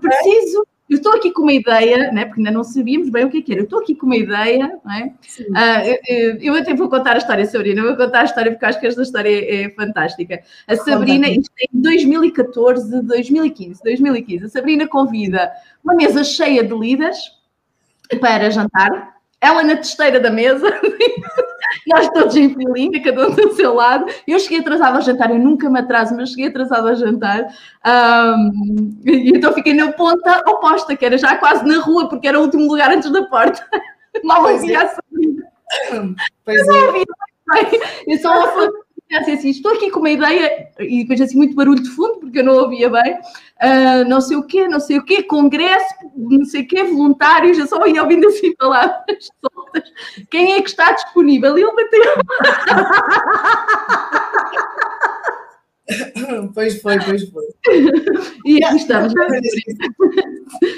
preciso. 0.00 0.66
Eu 0.88 0.98
estou 0.98 1.14
aqui 1.14 1.32
com 1.32 1.42
uma 1.42 1.52
ideia, 1.52 2.12
né, 2.12 2.26
porque 2.26 2.38
ainda 2.38 2.52
não 2.52 2.62
sabíamos 2.62 3.10
bem 3.10 3.24
o 3.24 3.28
que, 3.28 3.38
é 3.38 3.42
que 3.42 3.50
era. 3.50 3.60
Eu 3.60 3.64
estou 3.64 3.80
aqui 3.80 3.96
com 3.96 4.06
uma 4.06 4.16
ideia, 4.16 4.78
não 4.84 4.92
é? 4.92 5.12
Uh, 5.40 5.98
eu, 6.06 6.36
eu, 6.36 6.54
até 6.54 6.74
vou 6.74 6.88
contar 6.88 7.14
a 7.14 7.18
história, 7.18 7.44
Sabrina. 7.44 7.80
Eu 7.80 7.88
vou 7.88 7.96
contar 7.96 8.20
a 8.20 8.24
história 8.24 8.52
porque 8.52 8.64
acho 8.66 8.78
que 8.78 8.86
esta 8.86 9.02
história 9.02 9.28
é, 9.28 9.62
é 9.64 9.70
fantástica. 9.70 10.40
A 10.64 10.76
Sabrina, 10.76 11.28
isto 11.28 11.50
é 11.58 11.64
em 11.74 11.82
2014, 11.82 13.02
2015, 13.02 13.82
2015. 13.82 14.44
A 14.44 14.48
Sabrina 14.48 14.86
convida 14.86 15.50
uma 15.82 15.92
mesa 15.92 16.22
cheia 16.22 16.62
de 16.62 16.72
líderes 16.72 17.35
para 18.20 18.50
jantar 18.50 19.16
ela 19.40 19.62
na 19.62 19.76
testeira 19.76 20.18
da 20.18 20.30
mesa, 20.30 20.66
nós 21.86 22.08
todos 22.10 22.34
em 22.36 22.54
filinha, 22.54 23.02
cada 23.02 23.28
um 23.28 23.34
do 23.34 23.54
seu 23.54 23.74
lado. 23.74 24.06
Eu 24.26 24.38
cheguei 24.38 24.60
atrasada 24.60 24.96
ao 24.96 25.02
jantar, 25.02 25.30
eu 25.30 25.38
nunca 25.38 25.68
me 25.68 25.78
atraso, 25.78 26.16
mas 26.16 26.30
cheguei 26.30 26.46
atrasada 26.46 26.90
ao 26.90 26.96
jantar. 26.96 27.46
Um, 27.86 28.98
e 29.04 29.30
então 29.36 29.52
fiquei 29.52 29.74
na 29.74 29.92
ponta 29.92 30.42
oposta, 30.46 30.96
que 30.96 31.04
era 31.04 31.18
já 31.18 31.36
quase 31.36 31.64
na 31.66 31.80
rua, 31.80 32.08
porque 32.08 32.26
era 32.26 32.38
o 32.38 32.42
último 32.42 32.66
lugar 32.66 32.90
antes 32.90 33.10
da 33.10 33.22
porta. 33.24 33.64
Mal 34.24 34.42
ouvia 34.50 34.82
a 34.82 34.88
Sabrina. 34.88 35.44
Pois 36.44 36.66
eu 36.66 36.72
não 36.72 36.86
ouvia. 36.86 37.04
Eu 38.06 38.18
só 38.18 38.32
assim, 39.14 39.32
assim, 39.32 39.50
estou 39.50 39.72
aqui 39.74 39.90
com 39.90 40.00
uma 40.00 40.10
ideia, 40.10 40.68
e 40.80 41.02
depois 41.02 41.20
assim, 41.20 41.36
muito 41.36 41.54
barulho 41.54 41.82
de 41.82 41.90
fundo, 41.90 42.20
porque 42.20 42.40
eu 42.40 42.44
não 42.44 42.54
ouvia 42.54 42.90
bem, 42.90 43.18
uh, 43.62 44.08
não 44.08 44.20
sei 44.20 44.36
o 44.36 44.46
quê, 44.46 44.68
não 44.68 44.80
sei 44.80 44.98
o 44.98 45.04
quê, 45.04 45.22
congresso, 45.22 45.94
não 46.16 46.44
sei 46.44 46.62
o 46.62 46.68
quê, 46.68 46.84
voluntários, 46.84 47.58
eu 47.58 47.66
só 47.66 47.86
ia 47.86 48.02
ouvindo 48.02 48.26
assim 48.28 48.54
palavras 48.56 49.04
soltas. 49.40 49.90
Quem 50.30 50.54
é 50.54 50.62
que 50.62 50.68
está 50.68 50.92
disponível? 50.92 51.56
E 51.58 51.62
ele 51.62 51.72
bateu. 51.72 52.02
Pois 56.52 56.82
foi, 56.82 56.98
pois 56.98 57.30
foi. 57.30 57.44
E 58.44 58.64
aqui 58.64 58.76
estamos. 58.76 59.12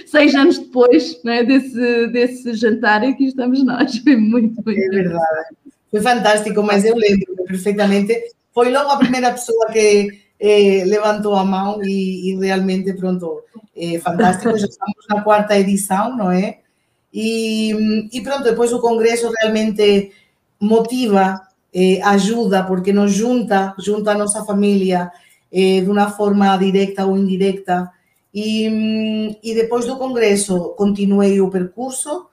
Seis 0.06 0.34
anos 0.34 0.58
depois 0.58 1.22
né, 1.24 1.42
desse, 1.44 2.06
desse 2.08 2.54
jantar, 2.54 3.02
aqui 3.02 3.26
estamos 3.26 3.64
nós. 3.64 3.96
Foi 3.98 4.16
muito, 4.16 4.62
muito. 4.62 4.78
É 4.78 4.88
verdade. 4.88 5.56
Foi 5.90 6.02
fantástico, 6.02 6.62
mas 6.62 6.84
eu 6.84 6.94
lembro 6.94 7.36
perfeitamente. 7.46 8.14
Foi 8.52 8.70
logo 8.70 8.90
a 8.90 8.98
primeira 8.98 9.30
pessoa 9.30 9.66
que 9.72 10.27
eh, 10.40 10.84
levantou 10.84 11.34
a 11.34 11.44
mão 11.44 11.82
e, 11.82 12.30
e 12.30 12.38
realmente, 12.38 12.92
pronto, 12.94 13.42
é 13.76 13.98
fantástico. 13.98 14.56
Já 14.56 14.66
estamos 14.66 15.06
na 15.08 15.22
quarta 15.22 15.58
edição, 15.58 16.16
não 16.16 16.30
é? 16.30 16.60
E, 17.12 18.08
e 18.12 18.20
pronto, 18.20 18.44
depois 18.44 18.72
o 18.72 18.80
congresso 18.80 19.30
realmente 19.40 20.12
motiva, 20.60 21.40
eh, 21.72 22.00
ajuda, 22.02 22.64
porque 22.64 22.92
nos 22.92 23.12
junta, 23.12 23.74
junta 23.78 24.12
a 24.12 24.18
nossa 24.18 24.44
família 24.44 25.10
eh, 25.52 25.80
de 25.80 25.90
uma 25.90 26.10
forma 26.10 26.56
direta 26.56 27.06
ou 27.06 27.16
indirecta. 27.16 27.90
E, 28.34 29.38
e 29.42 29.54
depois 29.54 29.86
do 29.86 29.96
congresso 29.96 30.74
continuei 30.76 31.40
o 31.40 31.50
percurso 31.50 32.28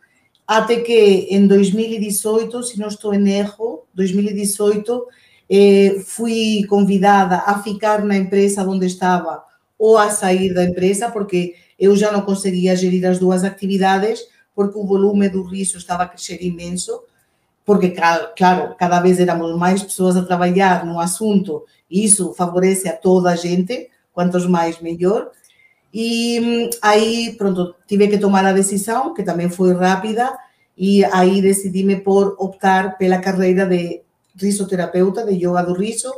até 0.47 0.81
que 0.81 1.27
em 1.31 1.47
2018, 1.47 2.63
se 2.63 2.79
não 2.79 2.87
estou 2.87 3.13
em 3.13 3.29
erro, 3.29 3.83
2018, 3.95 5.07
eh, 5.49 6.01
fui 6.05 6.65
convidada 6.67 7.43
a 7.45 7.61
ficar 7.61 8.03
na 8.03 8.17
empresa 8.17 8.63
onde 8.63 8.85
estava 8.85 9.43
ou 9.77 9.97
a 9.97 10.09
sair 10.09 10.53
da 10.53 10.63
empresa, 10.63 11.09
porque 11.11 11.55
eu 11.77 11.95
já 11.95 12.11
não 12.11 12.21
conseguia 12.21 12.75
gerir 12.75 13.05
as 13.05 13.19
duas 13.19 13.43
atividades, 13.43 14.21
porque 14.55 14.77
o 14.77 14.85
volume 14.85 15.29
do 15.29 15.43
riso 15.43 15.77
estava 15.77 16.03
a 16.03 16.07
crescer 16.07 16.41
imenso, 16.41 17.03
porque, 17.65 17.89
claro, 17.89 18.75
cada 18.77 18.99
vez 19.01 19.19
éramos 19.19 19.57
mais 19.57 19.83
pessoas 19.83 20.15
a 20.15 20.25
trabalhar 20.25 20.85
no 20.85 20.99
assunto, 20.99 21.65
e 21.89 22.05
isso 22.05 22.33
favorece 22.33 22.87
a 22.87 22.95
toda 22.95 23.31
a 23.31 23.35
gente, 23.35 23.89
quantos 24.13 24.45
mais, 24.45 24.79
melhor. 24.79 25.29
E 25.93 26.39
hum, 26.39 26.69
aí, 26.81 27.35
pronto, 27.37 27.75
tive 27.87 28.07
que 28.07 28.17
tomar 28.17 28.45
a 28.45 28.53
decisão, 28.53 29.13
que 29.13 29.23
também 29.23 29.49
foi 29.49 29.73
rápida, 29.73 30.37
e 30.77 31.03
aí 31.05 31.41
decidi-me 31.41 31.97
por 31.97 32.35
optar 32.37 32.97
pela 32.97 33.17
carreira 33.19 33.65
de 33.65 34.01
risoterapeuta, 34.37 35.25
de 35.25 35.33
yoga 35.33 35.63
do 35.63 35.73
riso. 35.73 36.13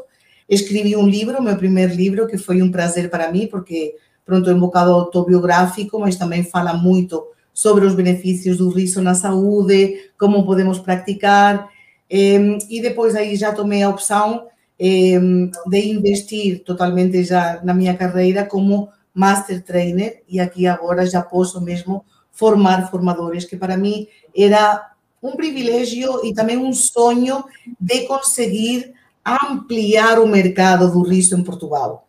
Escrevi 0.50 0.96
um 0.96 1.08
livro, 1.08 1.42
meu 1.42 1.58
primeiro 1.58 1.94
livro, 1.94 2.28
que 2.28 2.38
foi 2.38 2.62
um 2.62 2.72
prazer 2.72 3.10
para 3.10 3.32
mim, 3.32 3.48
porque, 3.48 3.96
pronto, 4.26 4.50
é 4.50 4.54
um 4.54 4.60
bocado 4.60 4.92
autobiográfico, 4.92 6.00
mas 6.00 6.16
também 6.16 6.44
fala 6.44 6.74
muito 6.74 7.28
sobre 7.54 7.86
os 7.86 7.96
benefícios 7.96 8.58
do 8.58 8.70
riso 8.70 9.02
na 9.02 9.16
saúde, 9.16 10.12
como 10.18 10.46
podemos 10.46 10.80
praticar. 10.80 11.70
E 12.10 12.82
depois 12.82 13.16
aí 13.16 13.36
já 13.36 13.52
tomei 13.52 13.84
a 13.84 13.90
opção 13.90 14.48
de 14.80 15.80
investir 15.90 16.64
totalmente 16.64 17.24
já 17.24 17.60
na 17.64 17.74
minha 17.74 17.98
carreira 17.98 18.46
como 18.46 18.90
Master 19.14 19.64
Trainer 19.64 20.22
e 20.30 20.40
aqui 20.40 20.68
agora 20.68 21.04
já 21.06 21.24
posso 21.24 21.60
mesmo 21.60 22.06
formar 22.32 22.92
formadores, 22.92 23.44
que 23.44 23.58
para 23.58 23.76
mim 23.76 24.08
era 24.36 24.92
um 25.22 25.36
privilégio 25.36 26.26
e 26.26 26.34
também 26.34 26.58
um 26.58 26.74
sonho 26.74 27.44
de 27.80 28.02
conseguir 28.02 28.94
ampliar 29.26 30.20
o 30.20 30.28
mercado 30.28 30.92
do 30.92 31.02
riso 31.02 31.36
em 31.36 31.44
Portugal. 31.44 32.08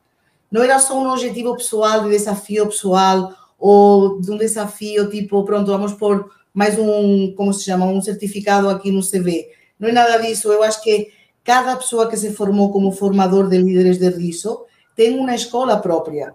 Não 0.50 0.62
era 0.62 0.78
só 0.78 0.98
um 0.98 1.10
objetivo 1.10 1.56
pessoal, 1.56 2.04
de 2.04 2.10
desafio 2.10 2.66
pessoal, 2.66 3.34
ou 3.58 4.20
de 4.20 4.30
um 4.30 4.36
desafio 4.36 5.10
tipo, 5.10 5.44
pronto, 5.44 5.70
vamos 5.70 5.92
pôr 5.94 6.30
mais 6.54 6.78
um, 6.78 7.32
como 7.34 7.52
se 7.52 7.64
chama, 7.64 7.86
um 7.86 8.00
certificado 8.00 8.68
aqui 8.68 8.90
no 8.90 9.02
CV. 9.02 9.50
Não 9.78 9.88
é 9.88 9.92
nada 9.92 10.18
disso. 10.18 10.50
Eu 10.50 10.62
acho 10.62 10.82
que 10.82 11.12
cada 11.44 11.76
pessoa 11.76 12.08
que 12.08 12.16
se 12.16 12.32
formou 12.32 12.72
como 12.72 12.92
formador 12.92 13.48
de 13.48 13.58
líderes 13.58 13.98
de 13.98 14.08
riso 14.10 14.64
tem 14.94 15.18
uma 15.18 15.34
escola 15.34 15.76
própria, 15.78 16.34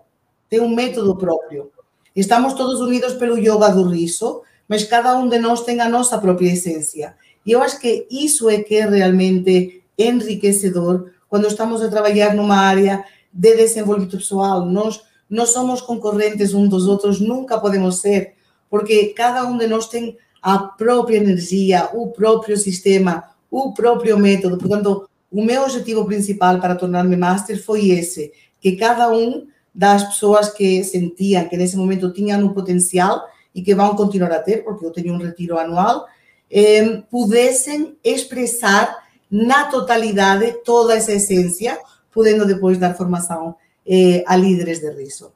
tem 0.49 0.59
um 0.61 0.73
método 0.73 1.17
próprio. 1.17 1.71
Estamos 2.15 2.53
todos 2.53 2.79
unidos 2.79 3.13
pelo 3.13 3.37
yoga 3.37 3.69
do 3.69 3.83
riso, 3.83 4.41
mas 4.67 4.83
cada 4.83 5.17
um 5.17 5.27
de 5.27 5.37
nós 5.39 5.61
tem 5.61 5.79
a 5.81 5.89
nossa 5.89 6.17
própria 6.17 6.51
essência. 6.53 7.15
E 7.45 7.51
eu 7.51 7.61
acho 7.61 7.79
que 7.79 8.07
isso 8.09 8.49
é 8.49 8.63
que 8.63 8.75
é 8.75 8.89
realmente 8.89 9.83
enriquecedor 9.97 11.11
quando 11.29 11.47
estamos 11.47 11.81
a 11.81 11.89
trabalhar 11.89 12.33
numa 12.33 12.57
área 12.57 13.03
de 13.31 13.55
desenvolvimento 13.55 14.17
pessoal. 14.17 14.65
Nós 14.65 15.01
não 15.29 15.45
somos 15.45 15.81
concorrentes 15.81 16.53
uns 16.53 16.69
dos 16.69 16.87
outros, 16.87 17.19
nunca 17.19 17.59
podemos 17.59 17.99
ser, 17.99 18.33
porque 18.69 19.07
cada 19.07 19.45
um 19.45 19.57
de 19.57 19.67
nós 19.67 19.87
tem 19.87 20.17
a 20.41 20.59
própria 20.59 21.17
energia, 21.17 21.89
o 21.93 22.07
próprio 22.07 22.57
sistema, 22.57 23.23
o 23.49 23.73
próprio 23.73 24.17
método. 24.17 24.57
Portanto, 24.57 25.09
o 25.31 25.43
meu 25.43 25.63
objetivo 25.63 26.05
principal 26.05 26.59
para 26.59 26.75
tornar-me 26.75 27.15
master 27.15 27.61
foi 27.63 27.89
esse, 27.89 28.31
que 28.61 28.75
cada 28.75 29.09
um 29.11 29.47
das 29.73 30.03
pessoas 30.03 30.49
que 30.49 30.83
sentiam 30.83 31.47
que 31.47 31.57
nesse 31.57 31.75
momento 31.75 32.13
tinham 32.13 32.39
um 32.43 32.53
potencial 32.53 33.23
e 33.53 33.61
que 33.61 33.75
vão 33.75 33.95
continuar 33.95 34.31
a 34.31 34.39
ter, 34.39 34.63
porque 34.63 34.85
eu 34.85 34.91
tenho 34.91 35.13
um 35.13 35.17
retiro 35.17 35.57
anual, 35.57 36.07
eh, 36.49 37.01
pudessem 37.09 37.97
expressar 38.03 39.03
na 39.29 39.65
totalidade 39.65 40.63
toda 40.63 40.95
essa 40.95 41.11
essência, 41.11 41.77
podendo 42.11 42.45
depois 42.45 42.77
dar 42.77 42.93
formação 42.93 43.55
eh, 43.85 44.23
a 44.27 44.35
líderes 44.35 44.79
de 44.79 44.91
riso. 44.91 45.31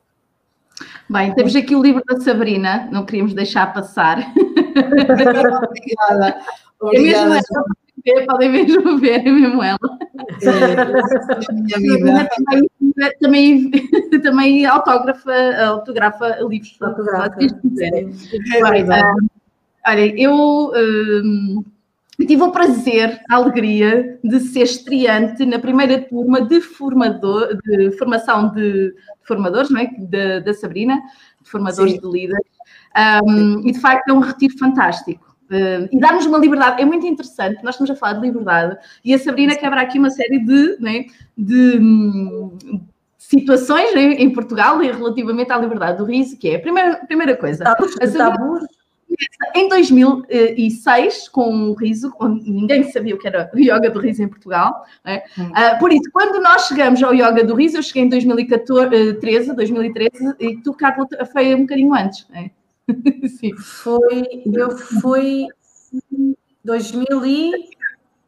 Bem, 1.10 1.34
temos 1.34 1.56
aqui 1.56 1.76
o 1.76 1.82
livro 1.82 2.04
da 2.06 2.20
Sabrina, 2.20 2.88
não 2.92 3.06
queríamos 3.06 3.34
deixar 3.34 3.74
passar. 3.74 4.32
Obrigada. 5.66 6.40
Obrigada. 6.80 7.42
É 8.06 8.26
podem 8.26 8.50
mesmo 8.50 8.98
ver, 9.00 9.26
é 9.28 9.32
mesmo 9.32 9.62
ela. 9.62 9.78
É, 10.42 11.54
minha 11.54 11.98
vida. 11.98 12.30
Também, 13.20 13.72
também, 14.24 14.66
autógrafa, 14.66 15.34
autografa 15.66 16.38
livros. 16.42 16.76
Autografa. 16.82 17.40
Se 17.40 17.62
quiserem. 17.62 18.16
É 18.56 19.92
olha, 19.92 20.22
eu. 20.22 20.72
Um, 20.74 21.64
tive 22.26 22.42
o 22.42 22.52
prazer, 22.52 23.22
a 23.30 23.36
alegria 23.36 24.20
de 24.24 24.40
ser 24.40 24.64
estreante 24.64 25.46
na 25.46 25.60
primeira 25.60 26.02
turma 26.02 26.42
de, 26.42 26.60
formador, 26.60 27.56
de 27.64 27.92
formação 27.92 28.52
de, 28.52 28.94
formadores, 29.22 29.70
não 29.70 29.82
é? 29.82 29.92
Da, 30.00 30.40
da 30.40 30.54
Sabrina, 30.54 31.00
de 31.44 31.50
formadores 31.50 31.94
Sim. 31.94 32.00
de 32.00 32.08
líderes. 32.08 32.48
Um, 33.24 33.68
e 33.68 33.72
de 33.72 33.80
facto 33.80 34.10
é 34.10 34.14
um 34.14 34.20
retiro 34.20 34.58
fantástico. 34.58 35.27
Uh, 35.50 35.88
e 35.92 36.00
dá-nos 36.00 36.26
uma 36.26 36.38
liberdade, 36.38 36.82
é 36.82 36.86
muito 36.86 37.08
interessante, 37.08 37.64
nós 37.64 37.76
estamos 37.76 37.90
a 37.92 37.96
falar 37.96 38.14
de 38.14 38.28
liberdade, 38.28 38.78
e 39.04 39.14
a 39.14 39.20
Sabrina 39.20 39.56
quebra 39.56 39.82
aqui 39.82 39.98
uma 39.98 40.10
série 40.10 40.40
de, 40.40 40.78
né, 40.80 41.06
de 41.38 41.78
um, 41.80 42.52
situações 43.18 43.96
né, 43.96 44.14
em 44.14 44.30
Portugal 44.30 44.78
relativamente 44.78 45.52
à 45.52 45.58
liberdade 45.58 45.98
do 45.98 46.06
riso, 46.06 46.38
que 46.38 46.50
é 46.50 46.56
a 46.56 46.60
primeira, 46.60 46.96
primeira 47.06 47.36
coisa. 47.36 47.64
A 47.64 48.08
Sabrina, 48.08 48.68
em 49.56 49.70
2006, 49.70 51.30
com 51.30 51.70
o 51.70 51.74
riso, 51.74 52.14
onde 52.20 52.50
ninguém 52.50 52.84
sabia 52.92 53.16
o 53.16 53.18
que 53.18 53.28
era 53.28 53.50
o 53.54 53.60
yoga 53.60 53.90
do 53.90 54.00
riso 54.00 54.22
em 54.22 54.28
Portugal. 54.28 54.86
É? 55.04 55.24
Uh, 55.38 55.80
por 55.80 55.92
isso, 55.92 56.10
quando 56.12 56.42
nós 56.42 56.68
chegamos 56.68 57.02
ao 57.02 57.14
yoga 57.14 57.44
do 57.44 57.56
riso, 57.56 57.78
eu 57.78 57.84
cheguei 57.84 58.04
em 58.04 58.10
2013, 58.10 59.56
2013 59.56 60.36
e 60.40 60.58
tu, 60.58 60.74
Carla, 60.74 61.08
foi 61.32 61.56
um 61.56 61.62
bocadinho 61.62 61.94
antes. 61.94 62.28
É? 62.34 62.50
Sim. 63.40 63.56
Foi, 63.58 64.28
eu 64.54 64.78
fui 64.78 65.48
2000 66.64 67.26
e... 67.26 67.52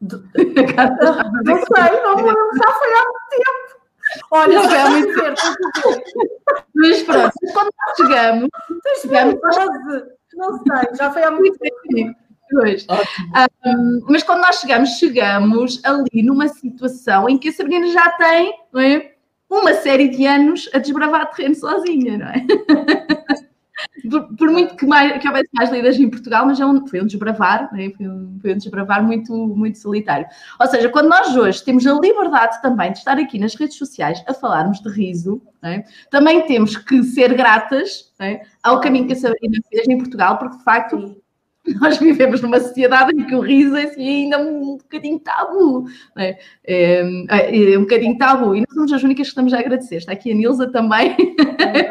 Não 0.00 1.56
sei, 1.56 2.02
não 2.02 2.16
lembro, 2.16 2.50
já 2.56 2.72
foi 2.72 2.88
há 2.94 3.04
muito 3.04 3.28
tempo. 3.30 3.80
Olha, 4.30 4.62
foi 4.62 4.78
há 4.78 4.90
muito 4.90 5.14
tempo. 5.14 5.40
Mas 6.74 7.02
pronto, 7.02 7.32
quando 7.52 7.70
nós 7.86 7.96
chegamos, 7.96 8.48
chegamos 9.02 9.40
não 10.34 10.58
sei, 10.58 10.96
já 10.96 11.12
foi 11.12 11.22
há 11.22 11.30
muito 11.30 11.58
tempo. 11.58 12.16
Um, 13.66 14.00
mas 14.08 14.22
quando 14.22 14.40
nós 14.40 14.56
chegamos, 14.60 14.90
chegamos 14.90 15.80
ali 15.84 16.22
numa 16.22 16.48
situação 16.48 17.28
em 17.28 17.38
que 17.38 17.50
a 17.50 17.52
Sabrina 17.52 17.86
já 17.88 18.10
tem 18.12 18.54
é, 18.76 19.14
uma 19.48 19.74
série 19.74 20.08
de 20.08 20.26
anos 20.26 20.68
a 20.72 20.78
desbravar 20.78 21.30
terreno 21.30 21.54
sozinha, 21.54 22.18
não 22.18 22.26
é? 22.26 22.46
por, 24.08 24.36
por, 24.36 24.50
muito 24.50 24.76
que, 24.76 24.86
mais, 24.86 25.20
que 25.20 25.26
houvesse 25.26 25.48
mais 25.52 25.70
líderes 25.70 25.98
em 25.98 26.08
Portugal, 26.08 26.46
mas 26.46 26.60
é 26.60 26.66
um, 26.66 26.86
foi 26.86 27.00
um 27.02 27.06
desbravar, 27.06 27.70
é? 27.74 27.90
foi, 27.90 28.08
um, 28.08 28.38
foi 28.40 28.54
um 28.54 28.56
desbravar 28.56 29.02
muito, 29.02 29.32
muito 29.32 29.78
solitário. 29.78 30.26
Ou 30.60 30.66
seja, 30.66 30.88
quando 30.88 31.08
nós 31.08 31.36
hoje 31.36 31.64
temos 31.64 31.86
a 31.86 31.92
liberdade 31.94 32.60
também 32.62 32.92
de 32.92 32.98
estar 32.98 33.18
aqui 33.18 33.38
nas 33.38 33.54
redes 33.54 33.76
sociais 33.76 34.22
a 34.26 34.34
falarmos 34.34 34.80
de 34.80 34.88
riso, 34.88 35.42
é? 35.62 35.84
também 36.10 36.46
temos 36.46 36.76
que 36.76 37.02
ser 37.02 37.34
gratas 37.34 38.12
é? 38.18 38.42
ao 38.62 38.80
caminho 38.80 39.06
que 39.06 39.12
a 39.12 39.16
Sabrina 39.16 39.58
fez 39.68 39.88
em 39.88 39.98
Portugal, 39.98 40.38
porque 40.38 40.56
de 40.56 40.64
facto 40.64 41.20
nós 41.80 41.98
vivemos 41.98 42.40
numa 42.40 42.58
sociedade 42.58 43.12
em 43.12 43.26
que 43.26 43.34
o 43.34 43.40
riso 43.40 43.76
é 43.76 43.84
assim, 43.84 44.24
ainda 44.24 44.38
um 44.38 44.76
bocadinho 44.78 45.18
tabu. 45.18 45.84
É? 46.16 46.38
É, 46.64 47.00
é, 47.72 47.78
um 47.78 47.82
bocadinho 47.82 48.16
tabu. 48.16 48.54
E 48.54 48.60
nós 48.60 48.74
somos 48.74 48.92
as 48.92 49.02
únicas 49.02 49.26
que 49.26 49.30
estamos 49.30 49.52
a 49.52 49.58
agradecer. 49.58 49.96
Está 49.96 50.12
aqui 50.12 50.32
a 50.32 50.34
Nilza 50.34 50.70
também. 50.70 51.16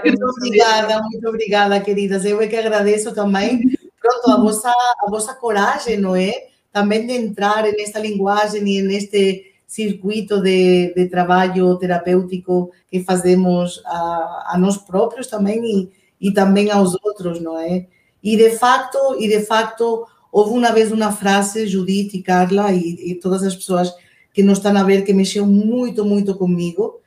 Muito 0.03 0.25
obrigada, 0.25 1.01
muito 1.01 1.29
obrigada, 1.29 1.79
queridas. 1.79 2.25
Eu 2.25 2.41
é 2.41 2.47
que 2.47 2.55
agradeço 2.55 3.13
também, 3.13 3.61
pronto, 4.01 4.31
a 4.31 4.41
vossa, 4.41 4.69
a 4.69 5.09
vossa 5.09 5.33
coragem, 5.35 5.97
não 5.97 6.15
é? 6.15 6.33
Também 6.71 7.05
de 7.05 7.13
entrar 7.13 7.63
nesta 7.63 7.99
linguagem 7.99 8.67
e 8.67 8.81
neste 8.81 9.53
circuito 9.67 10.41
de, 10.41 10.93
de 10.95 11.05
trabalho 11.07 11.77
terapêutico 11.77 12.71
que 12.89 13.03
fazemos 13.03 13.81
a, 13.85 14.53
a 14.53 14.57
nós 14.57 14.77
próprios 14.77 15.27
também 15.27 15.63
e, 15.63 15.89
e 16.29 16.33
também 16.33 16.71
aos 16.71 16.95
outros, 17.03 17.39
não 17.39 17.59
é? 17.59 17.85
E 18.23 18.35
de 18.35 18.51
facto, 18.51 18.97
e 19.19 19.27
de 19.27 19.41
facto, 19.45 20.05
houve 20.31 20.51
uma 20.51 20.71
vez 20.71 20.91
uma 20.91 21.11
frase, 21.11 21.67
Judith 21.67 22.13
e 22.13 22.21
Carla 22.21 22.71
e, 22.71 23.11
e 23.11 23.15
todas 23.15 23.43
as 23.43 23.55
pessoas 23.55 23.93
que 24.33 24.43
nos 24.43 24.57
estão 24.59 24.75
a 24.77 24.83
ver, 24.83 25.03
que 25.03 25.13
mexeu 25.13 25.45
muito, 25.45 26.05
muito 26.05 26.35
comigo, 26.35 27.01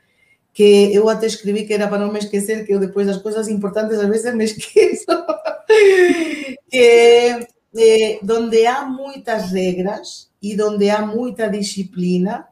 que 0.52 0.90
eu 0.92 1.08
até 1.08 1.26
escrevi 1.26 1.64
que 1.64 1.72
era 1.72 1.88
para 1.88 2.04
não 2.04 2.12
me 2.12 2.18
esquecer, 2.18 2.66
que 2.66 2.74
eu 2.74 2.80
depois 2.80 3.06
das 3.06 3.18
coisas 3.18 3.48
importantes 3.48 3.98
às 3.98 4.08
vezes 4.08 4.34
me 4.34 4.44
esqueço. 4.44 5.06
que 6.70 7.46
eh, 7.74 8.18
donde 8.22 8.66
há 8.66 8.84
muitas 8.84 9.50
regras 9.50 10.30
e 10.42 10.54
donde 10.54 10.90
há 10.90 11.06
muita 11.06 11.48
disciplina, 11.48 12.48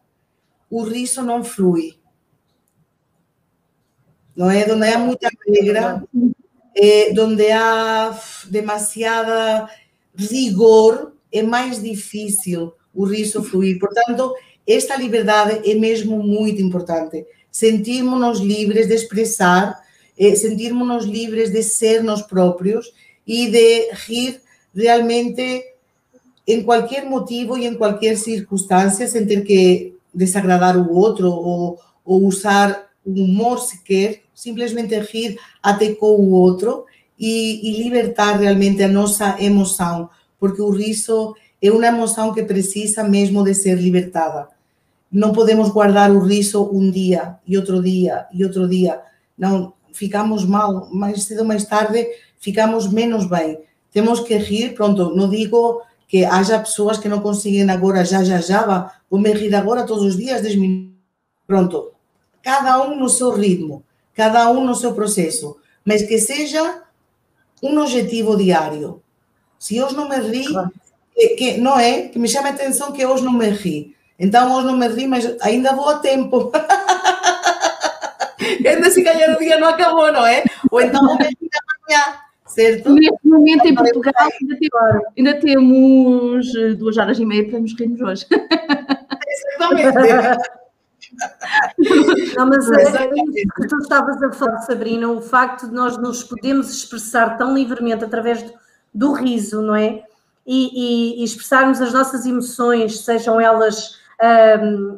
o 0.70 0.82
riso 0.82 1.22
não 1.22 1.44
flui. 1.44 1.98
Não 4.34 4.50
é? 4.50 4.64
Donde 4.64 4.86
há 4.86 4.98
muita 4.98 5.28
regra, 5.46 6.02
eh, 6.74 7.12
donde 7.12 7.50
há 7.50 8.18
demasiada 8.48 9.68
rigor, 10.14 11.12
é 11.32 11.42
mais 11.42 11.82
difícil 11.82 12.72
o 12.94 13.04
riso 13.04 13.42
fluir. 13.42 13.78
Portanto, 13.78 14.34
esta 14.66 14.96
liberdade 14.96 15.68
é 15.68 15.74
mesmo 15.74 16.22
muito 16.22 16.60
importante. 16.60 17.24
Sentirmos-nos 17.50 18.40
livres 18.40 18.86
de 18.86 18.94
expressar, 18.94 19.80
eh, 20.18 20.34
sentirmos-nos 20.34 21.04
livres 21.04 21.50
de 21.50 21.62
ser 21.62 22.02
nós 22.02 22.22
próprios 22.22 22.92
e 23.26 23.50
de 23.50 23.90
rir 23.92 24.40
realmente 24.74 25.64
em 26.46 26.62
qualquer 26.62 27.04
motivo 27.04 27.56
e 27.56 27.66
em 27.66 27.74
qualquer 27.74 28.16
circunstância, 28.16 29.06
sem 29.06 29.26
ter 29.26 29.42
que 29.42 29.94
desagradar 30.12 30.76
o 30.76 30.92
outro 30.92 31.28
ou, 31.28 31.78
ou 32.04 32.24
usar 32.24 32.90
o 33.04 33.10
humor 33.10 33.58
sequer, 33.60 34.22
simplesmente 34.40 34.98
rir 34.98 35.38
até 35.62 35.94
com 35.94 36.06
o 36.06 36.32
outro 36.32 36.86
e, 37.18 37.70
e 37.70 37.82
libertar 37.82 38.38
realmente 38.38 38.82
a 38.82 38.88
nossa 38.88 39.36
emoção, 39.38 40.08
porque 40.38 40.62
o 40.62 40.70
riso 40.70 41.34
é 41.60 41.70
uma 41.70 41.86
emoção 41.86 42.32
que 42.32 42.42
precisa 42.42 43.04
mesmo 43.04 43.44
de 43.44 43.54
ser 43.54 43.76
libertada. 43.76 44.48
Não 45.12 45.32
podemos 45.32 45.68
guardar 45.68 46.10
o 46.10 46.20
riso 46.20 46.70
um 46.72 46.90
dia 46.90 47.36
e 47.46 47.56
outro 47.56 47.82
dia 47.82 48.26
e 48.32 48.44
outro 48.44 48.66
dia. 48.68 49.00
Não, 49.36 49.74
ficamos 49.92 50.44
mal, 50.44 50.88
mais 50.92 51.24
cedo 51.24 51.40
ou 51.40 51.46
mais 51.46 51.64
tarde 51.64 52.08
ficamos 52.38 52.90
menos 52.90 53.26
bem. 53.26 53.58
Temos 53.92 54.20
que 54.20 54.36
rir, 54.36 54.74
pronto, 54.74 55.14
não 55.14 55.28
digo 55.28 55.82
que 56.08 56.24
haja 56.24 56.58
pessoas 56.58 56.96
que 56.96 57.08
não 57.08 57.20
conseguem 57.20 57.68
agora, 57.70 58.04
já, 58.04 58.24
já, 58.24 58.40
já, 58.40 58.92
vou 59.10 59.20
me 59.20 59.32
rir 59.32 59.54
agora 59.54 59.84
todos 59.84 60.04
os 60.04 60.16
dias, 60.16 60.40
10 60.40 60.56
minutos. 60.56 60.90
Pronto, 61.46 61.92
cada 62.42 62.82
um 62.82 62.98
no 62.98 63.08
seu 63.08 63.32
ritmo, 63.32 63.84
cada 64.20 64.50
um 64.50 64.66
no 64.66 64.74
seu 64.74 64.92
processo, 64.92 65.56
mas 65.82 66.02
que 66.02 66.18
seja 66.18 66.82
um 67.62 67.80
objetivo 67.80 68.36
diário. 68.36 69.02
Se 69.58 69.80
hoje 69.80 69.96
não 69.96 70.10
me 70.10 70.16
ri, 70.16 70.44
que, 71.38 71.56
não 71.56 71.80
é? 71.80 72.08
Que 72.08 72.18
me 72.18 72.28
chame 72.28 72.48
a 72.48 72.52
atenção 72.52 72.92
que 72.92 73.06
hoje 73.06 73.24
não 73.24 73.32
me 73.32 73.48
ri. 73.48 73.96
Então 74.18 74.54
hoje 74.54 74.66
não 74.66 74.76
me 74.76 74.86
ri, 74.88 75.06
mas 75.06 75.24
ainda 75.40 75.72
vou 75.72 75.88
a 75.88 76.00
tempo. 76.00 76.52
ainda 78.38 78.90
se 78.90 79.02
calhar 79.02 79.34
o 79.34 79.38
dia 79.38 79.58
não 79.58 79.68
acabou, 79.68 80.12
não 80.12 80.26
é? 80.26 80.44
Ou 80.70 80.82
então 80.82 81.02
vou 81.02 81.16
me 81.16 81.24
rir 81.24 81.50
amanhã. 81.88 82.18
Certo? 82.44 82.92
Neste 82.92 83.26
momento 83.26 83.64
em 83.64 83.74
Portugal 83.74 84.28
ainda 84.38 84.58
temos, 84.58 85.02
ainda 85.16 85.40
temos 85.40 86.54
eh, 86.56 86.74
duas 86.74 86.98
horas 86.98 87.18
e 87.18 87.24
meia 87.24 87.48
para 87.48 87.58
nos 87.58 87.72
rirmos 87.74 88.02
hoje. 88.02 88.26
Exatamente. 89.26 90.60
Não, 92.36 92.46
mas 92.46 92.70
é, 92.70 93.04
é 93.04 93.08
que 93.08 93.68
tu 93.68 93.78
estavas 93.78 94.22
a 94.22 94.32
falar, 94.32 94.58
Sabrina, 94.58 95.08
o 95.08 95.20
facto 95.20 95.68
de 95.68 95.74
nós 95.74 95.96
nos 95.96 96.22
podemos 96.24 96.70
expressar 96.72 97.36
tão 97.36 97.54
livremente 97.54 98.04
através 98.04 98.42
do, 98.42 98.52
do 98.92 99.12
riso, 99.12 99.60
não 99.62 99.74
é? 99.74 100.02
E, 100.46 101.16
e, 101.16 101.20
e, 101.20 101.24
expressarmos 101.24 101.80
as 101.80 101.92
nossas 101.92 102.26
emoções, 102.26 103.04
sejam 103.04 103.40
elas 103.40 103.98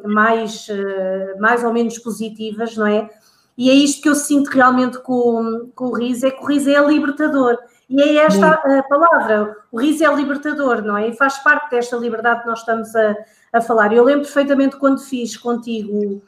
mais, 0.05 0.67
uh, 0.67 1.39
mais 1.39 1.63
ou 1.63 1.71
menos 1.71 1.97
positivas, 1.99 2.75
não 2.75 2.87
é? 2.87 3.09
E 3.57 3.69
é 3.69 3.73
isto 3.73 4.01
que 4.01 4.09
eu 4.09 4.15
sinto 4.15 4.47
realmente 4.47 4.97
com, 4.99 5.69
com 5.75 5.85
o 5.85 5.93
riso, 5.93 6.25
é 6.25 6.31
que 6.31 6.41
o 6.43 6.45
riso 6.45 6.69
é 6.69 6.85
libertador. 6.85 7.57
E 7.89 8.01
é 8.01 8.15
esta 8.25 8.53
a 8.53 8.83
palavra, 8.83 9.55
o 9.71 9.79
riso 9.79 10.03
é 10.03 10.13
libertador, 10.13 10.81
não 10.81 10.97
é? 10.97 11.09
E 11.09 11.15
faz 11.15 11.37
parte 11.37 11.69
desta 11.69 11.95
liberdade 11.95 12.41
que 12.41 12.47
nós 12.47 12.59
estamos 12.59 12.95
a, 12.95 13.15
a 13.53 13.61
falar. 13.61 13.93
Eu 13.93 14.03
lembro 14.03 14.23
perfeitamente 14.23 14.75
quando 14.77 14.99
fiz 14.99 15.37
contigo 15.37 16.21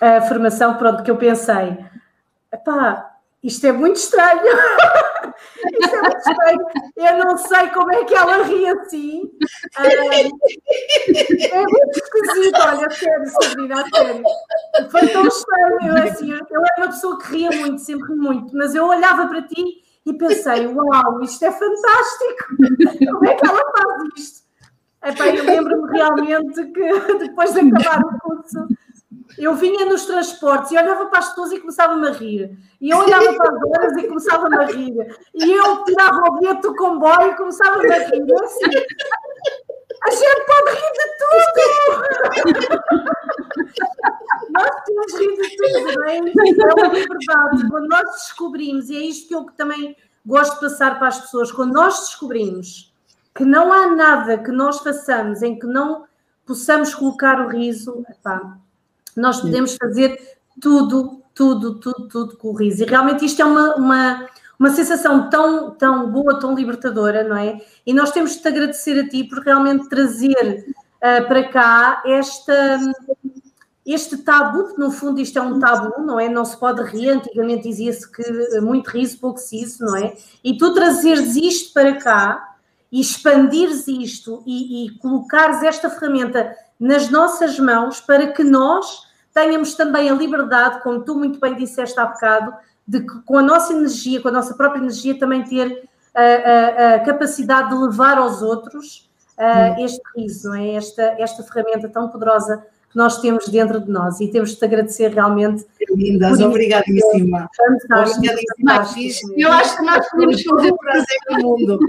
a 0.00 0.22
formação, 0.22 0.76
pronto, 0.76 1.02
que 1.02 1.10
eu 1.10 1.16
pensei, 1.16 1.76
pá, 2.64 3.14
isto 3.42 3.66
é 3.66 3.72
muito 3.72 3.96
estranho. 3.96 4.40
isto 5.80 5.96
é 5.96 6.00
muito 6.00 6.16
estranho. 6.16 6.66
Eu 6.96 7.18
não 7.18 7.36
sei 7.36 7.68
como 7.70 7.92
é 7.92 8.04
que 8.04 8.14
ela 8.14 8.42
ri 8.44 8.66
assim. 8.68 9.30
é 9.76 11.60
muito 11.60 11.98
esquisito, 11.98 12.58
olha, 12.58 12.90
sério, 12.90 13.26
Sabrina, 13.28 13.84
sério. 13.94 14.22
Foi 14.90 15.08
tão 15.08 15.26
estranho. 15.26 15.88
Eu, 15.88 16.04
assim, 16.04 16.30
eu 16.32 16.38
era 16.40 16.74
uma 16.78 16.86
pessoa 16.86 17.18
que 17.18 17.32
ria 17.32 17.50
muito, 17.50 17.80
sempre 17.80 18.14
muito, 18.14 18.56
mas 18.56 18.74
eu 18.74 18.86
olhava 18.86 19.26
para 19.26 19.42
ti 19.42 19.82
e 20.06 20.12
pensei, 20.14 20.66
uau, 20.66 21.22
isto 21.22 21.44
é 21.44 21.52
fantástico. 21.52 22.56
Como 23.12 23.26
é 23.26 23.34
que 23.34 23.46
ela 23.46 23.62
faz 23.72 24.04
isto? 24.16 24.43
Epá, 25.04 25.28
eu 25.28 25.44
lembro-me 25.44 25.90
realmente 25.96 26.64
que 26.72 27.00
depois 27.18 27.52
de 27.52 27.60
acabar 27.60 28.02
o 28.04 28.18
curso 28.20 28.66
eu 29.38 29.54
vinha 29.54 29.84
nos 29.86 30.06
transportes 30.06 30.70
e 30.70 30.76
olhava 30.76 31.06
para 31.06 31.18
as 31.18 31.28
pessoas 31.30 31.52
e 31.52 31.60
começava-me 31.60 32.06
a 32.06 32.12
rir. 32.12 32.56
E 32.80 32.90
eu 32.90 32.98
olhava 32.98 33.32
para 33.34 33.50
as 33.50 33.62
horas 33.62 33.96
e 33.96 34.06
começava-me 34.06 34.56
a 34.56 34.66
rir. 34.66 34.94
E 35.34 35.52
eu 35.52 35.84
tirava 35.84 36.20
o 36.28 36.38
bilhete 36.38 36.62
do 36.62 36.76
comboio 36.76 37.30
e 37.30 37.36
começava-me 37.36 37.92
a 37.92 37.98
rir. 38.08 38.24
Assim, 38.42 38.64
a 40.04 40.10
gente 40.10 40.46
pode 40.46 40.70
rir 40.76 40.92
de 40.92 41.06
tudo! 41.18 41.64
nós 44.50 44.70
temos 44.84 45.18
rir 45.18 45.36
de 45.36 45.56
tudo, 45.56 45.98
não 45.98 46.04
é? 46.08 46.16
É 46.16 46.20
uma 46.20 46.94
liberdade. 46.94 47.70
Quando 47.70 47.88
nós 47.88 48.04
descobrimos, 48.12 48.88
e 48.88 48.96
é 48.96 49.00
isto 49.00 49.28
que 49.28 49.34
eu 49.34 49.46
também 49.56 49.96
gosto 50.24 50.54
de 50.54 50.60
passar 50.60 50.98
para 50.98 51.08
as 51.08 51.20
pessoas, 51.20 51.50
quando 51.50 51.72
nós 51.72 51.98
descobrimos 52.00 52.93
que 53.34 53.44
não 53.44 53.72
há 53.72 53.88
nada 53.88 54.38
que 54.38 54.52
nós 54.52 54.78
façamos 54.78 55.42
em 55.42 55.58
que 55.58 55.66
não 55.66 56.04
possamos 56.46 56.94
colocar 56.94 57.40
o 57.40 57.48
riso, 57.48 58.04
epá, 58.08 58.56
nós 59.16 59.40
podemos 59.40 59.76
fazer 59.76 60.18
tudo, 60.60 61.22
tudo, 61.34 61.74
tudo, 61.80 62.08
tudo 62.08 62.36
com 62.36 62.48
o 62.48 62.56
riso. 62.56 62.82
E 62.82 62.86
realmente 62.86 63.24
isto 63.24 63.42
é 63.42 63.44
uma, 63.44 63.74
uma, 63.74 64.26
uma 64.58 64.70
sensação 64.70 65.28
tão, 65.30 65.72
tão 65.72 66.10
boa, 66.10 66.38
tão 66.38 66.54
libertadora, 66.54 67.24
não 67.24 67.36
é? 67.36 67.60
E 67.84 67.92
nós 67.92 68.12
temos 68.12 68.32
de 68.32 68.42
te 68.42 68.48
agradecer 68.48 69.00
a 69.00 69.08
ti 69.08 69.24
por 69.24 69.38
realmente 69.38 69.88
trazer 69.88 70.66
uh, 70.96 71.26
para 71.26 71.48
cá 71.48 72.02
esta, 72.06 72.78
este 73.86 74.18
tabu, 74.18 74.74
que 74.74 74.78
no 74.78 74.90
fundo 74.90 75.20
isto 75.20 75.38
é 75.38 75.42
um 75.42 75.58
tabu, 75.58 76.02
não 76.02 76.20
é? 76.20 76.28
Não 76.28 76.44
se 76.44 76.56
pode 76.56 76.82
rir, 76.82 77.10
antigamente 77.10 77.68
dizia-se 77.68 78.10
que 78.10 78.60
muito 78.60 78.88
riso, 78.88 79.18
pouco 79.18 79.38
siso, 79.38 79.84
não 79.84 79.96
é? 79.96 80.14
E 80.42 80.56
tu 80.56 80.72
trazeres 80.74 81.34
isto 81.36 81.72
para 81.72 81.96
cá 81.96 82.53
e 82.94 83.00
expandires 83.00 83.88
isto 83.88 84.44
e, 84.46 84.86
e 84.86 84.98
colocares 84.98 85.64
esta 85.64 85.90
ferramenta 85.90 86.54
nas 86.78 87.10
nossas 87.10 87.58
mãos 87.58 88.00
para 88.00 88.28
que 88.28 88.44
nós 88.44 89.02
tenhamos 89.34 89.74
também 89.74 90.08
a 90.08 90.14
liberdade, 90.14 90.80
como 90.80 91.02
tu 91.02 91.16
muito 91.16 91.40
bem 91.40 91.56
disseste 91.56 91.98
há 91.98 92.06
bocado, 92.06 92.54
de 92.86 93.00
que 93.00 93.20
com 93.22 93.38
a 93.38 93.42
nossa 93.42 93.72
energia, 93.72 94.20
com 94.20 94.28
a 94.28 94.30
nossa 94.30 94.54
própria 94.54 94.78
energia, 94.78 95.18
também 95.18 95.42
ter 95.42 95.88
a, 96.14 96.22
a, 96.22 96.94
a 96.94 97.00
capacidade 97.00 97.70
de 97.70 97.74
levar 97.74 98.16
aos 98.16 98.42
outros 98.42 99.10
uh, 99.38 99.84
este 99.84 100.00
riso, 100.16 100.50
não 100.50 100.54
é? 100.54 100.74
esta, 100.74 101.02
esta 101.18 101.42
ferramenta 101.42 101.88
tão 101.88 102.08
poderosa 102.10 102.64
que 102.92 102.96
nós 102.96 103.20
temos 103.20 103.48
dentro 103.48 103.80
de 103.80 103.90
nós 103.90 104.20
e 104.20 104.28
temos 104.28 104.50
de 104.50 104.56
te 104.56 104.64
agradecer 104.66 105.08
realmente. 105.08 105.66
Lindas, 105.90 106.38
obrigadíssima. 106.38 107.50
Fantástico. 107.56 109.34
Eu 109.36 109.50
acho 109.50 109.76
que 109.78 109.82
nós 109.82 110.08
podemos 110.10 110.42
fazer 110.44 110.70
o 110.72 110.76
prazer 110.76 111.18
do 111.28 111.42
mundo. 111.42 111.80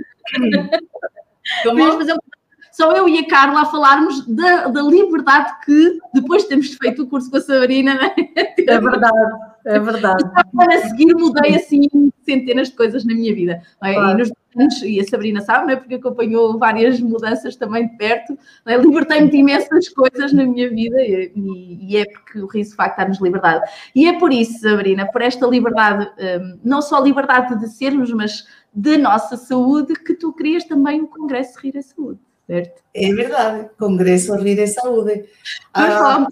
Fazer 1.64 2.14
um 2.14 2.36
só 2.76 2.92
eu 2.92 3.08
e 3.08 3.18
a 3.20 3.26
Carla 3.26 3.62
a 3.62 3.66
falarmos 3.66 4.28
da, 4.28 4.68
da 4.68 4.82
liberdade 4.82 5.50
que, 5.64 5.98
depois 6.14 6.44
de 6.44 6.50
termos 6.50 6.74
feito 6.74 7.04
o 7.04 7.08
curso 7.08 7.32
com 7.32 7.38
a 7.38 7.42
Sabrina, 7.42 7.96
né? 7.96 8.14
é 8.36 8.80
verdade, 8.82 9.40
é 9.66 9.80
verdade. 9.80 10.24
E 10.54 10.74
a 10.74 10.82
seguir 10.82 11.16
mudei 11.16 11.56
assim 11.56 11.88
centenas 12.26 12.68
de 12.68 12.76
coisas 12.76 13.06
na 13.06 13.14
minha 13.14 13.34
vida. 13.34 13.62
Claro. 13.80 14.10
E, 14.10 14.14
nos 14.16 14.32
anos, 14.60 14.82
e 14.82 15.00
a 15.00 15.04
Sabrina 15.04 15.42
sabe, 15.42 15.66
não 15.66 15.74
é? 15.74 15.76
porque 15.76 15.96
acompanhou 15.96 16.58
várias 16.58 17.00
mudanças 17.00 17.56
também 17.56 17.88
de 17.88 17.98
perto, 17.98 18.38
é? 18.66 18.78
libertei-me 18.78 19.30
de 19.30 19.38
imensas 19.38 19.90
coisas 19.90 20.34
na 20.34 20.46
minha 20.46 20.70
vida 20.70 21.02
e, 21.02 21.32
e, 21.36 21.98
é 21.98 22.06
porque 22.06 22.40
o 22.40 22.48
riso 22.48 22.72
de 22.72 22.76
facto 22.76 22.98
dá-nos 22.98 23.22
liberdade. 23.22 23.70
E 23.94 24.08
é 24.08 24.18
por 24.18 24.32
isso, 24.32 24.60
Sabrina, 24.60 25.06
por 25.06 25.22
esta 25.22 25.46
liberdade, 25.48 26.10
hum, 26.20 26.60
não 26.64 26.82
só 26.82 27.00
liberdade 27.00 27.60
de 27.60 27.68
sermos, 27.68 28.12
mas 28.12 28.46
da 28.74 28.98
nossa 28.98 29.38
saúde, 29.38 29.94
que 29.94 30.14
tu 30.14 30.34
crias 30.34 30.66
também 30.66 31.02
o 31.02 31.08
Congresso 31.08 31.60
Rir 31.60 31.78
a 31.78 31.82
Saúde. 31.82 32.20
Certo? 32.48 32.84
É 32.94 33.12
verdade, 33.12 33.70
Congresso 33.80 34.36
Rir 34.36 34.60
e 34.60 34.68
Saúde. 34.68 35.26
Ah, 35.74 36.28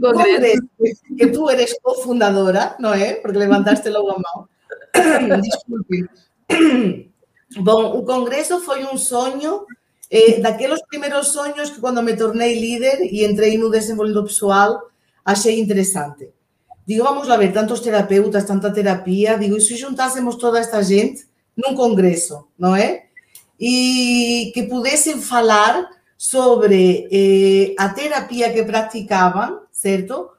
congresso. 0.00 0.62
que 1.18 1.26
tu 1.26 1.50
eres 1.50 1.76
cofundadora, 1.80 2.76
não 2.78 2.94
é? 2.94 3.14
Porque 3.14 3.36
levantaste 3.36 3.88
logo 3.88 4.10
a 4.10 4.18
mão. 4.18 4.48
Desculpe. 5.42 6.08
Bom, 7.58 7.98
o 7.98 8.04
Congresso 8.04 8.60
foi 8.60 8.84
um 8.84 8.96
sonho, 8.96 9.64
eh, 10.10 10.40
daqueles 10.40 10.80
primeiros 10.86 11.28
sonhos 11.28 11.70
que 11.70 11.80
quando 11.80 12.02
me 12.02 12.16
tornei 12.16 12.58
líder 12.58 13.00
e 13.02 13.24
entrei 13.24 13.56
no 13.56 13.70
desenvolvimento 13.70 14.24
pessoal, 14.24 14.90
achei 15.24 15.60
interessante. 15.60 16.30
Digo, 16.86 17.04
vamos 17.04 17.28
lá 17.28 17.36
ver, 17.36 17.52
tantos 17.52 17.80
terapeutas, 17.80 18.44
tanta 18.44 18.72
terapia, 18.72 19.38
digo, 19.38 19.56
e 19.56 19.60
se 19.60 19.76
juntássemos 19.76 20.36
toda 20.36 20.58
esta 20.58 20.82
gente 20.82 21.26
num 21.56 21.74
congresso, 21.74 22.46
não 22.58 22.76
é? 22.76 23.06
e 23.58 24.50
que 24.54 24.64
pudessem 24.64 25.20
falar 25.20 25.88
sobre 26.16 27.08
eh, 27.10 27.74
a 27.78 27.88
terapia 27.88 28.52
que 28.52 28.62
praticavam, 28.62 29.60
certo? 29.72 30.30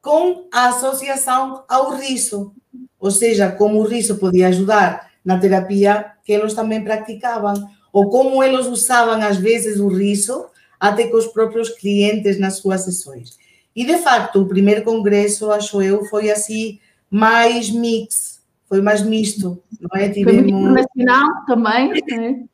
Com 0.00 0.48
a 0.52 0.68
associação 0.68 1.64
ao 1.68 1.96
riso, 1.96 2.52
ou 2.98 3.10
seja, 3.10 3.50
como 3.50 3.80
o 3.80 3.84
riso 3.84 4.16
podia 4.18 4.48
ajudar 4.48 5.11
na 5.24 5.38
terapia 5.38 6.12
que 6.24 6.32
eles 6.32 6.54
também 6.54 6.82
praticavam, 6.82 7.54
ou 7.92 8.08
como 8.08 8.42
eles 8.42 8.66
usavam 8.66 9.20
às 9.22 9.36
vezes 9.36 9.78
o 9.78 9.88
riso 9.88 10.46
até 10.80 11.06
com 11.06 11.16
os 11.16 11.26
próprios 11.26 11.68
clientes 11.68 12.38
nas 12.38 12.56
suas 12.56 12.82
sessões. 12.82 13.36
E 13.74 13.84
de 13.84 13.98
facto, 13.98 14.42
o 14.42 14.48
primeiro 14.48 14.82
congresso, 14.82 15.50
acho 15.50 15.80
eu, 15.80 16.04
foi 16.06 16.30
assim 16.30 16.78
mais 17.10 17.70
mix, 17.70 18.40
foi 18.68 18.80
mais 18.80 19.02
misto, 19.02 19.62
não 19.80 20.00
é? 20.00 20.08
Tivemos... 20.08 20.50
Foi 20.50 20.60
internacional 20.60 21.28
também, 21.46 21.92
né? 22.10 22.44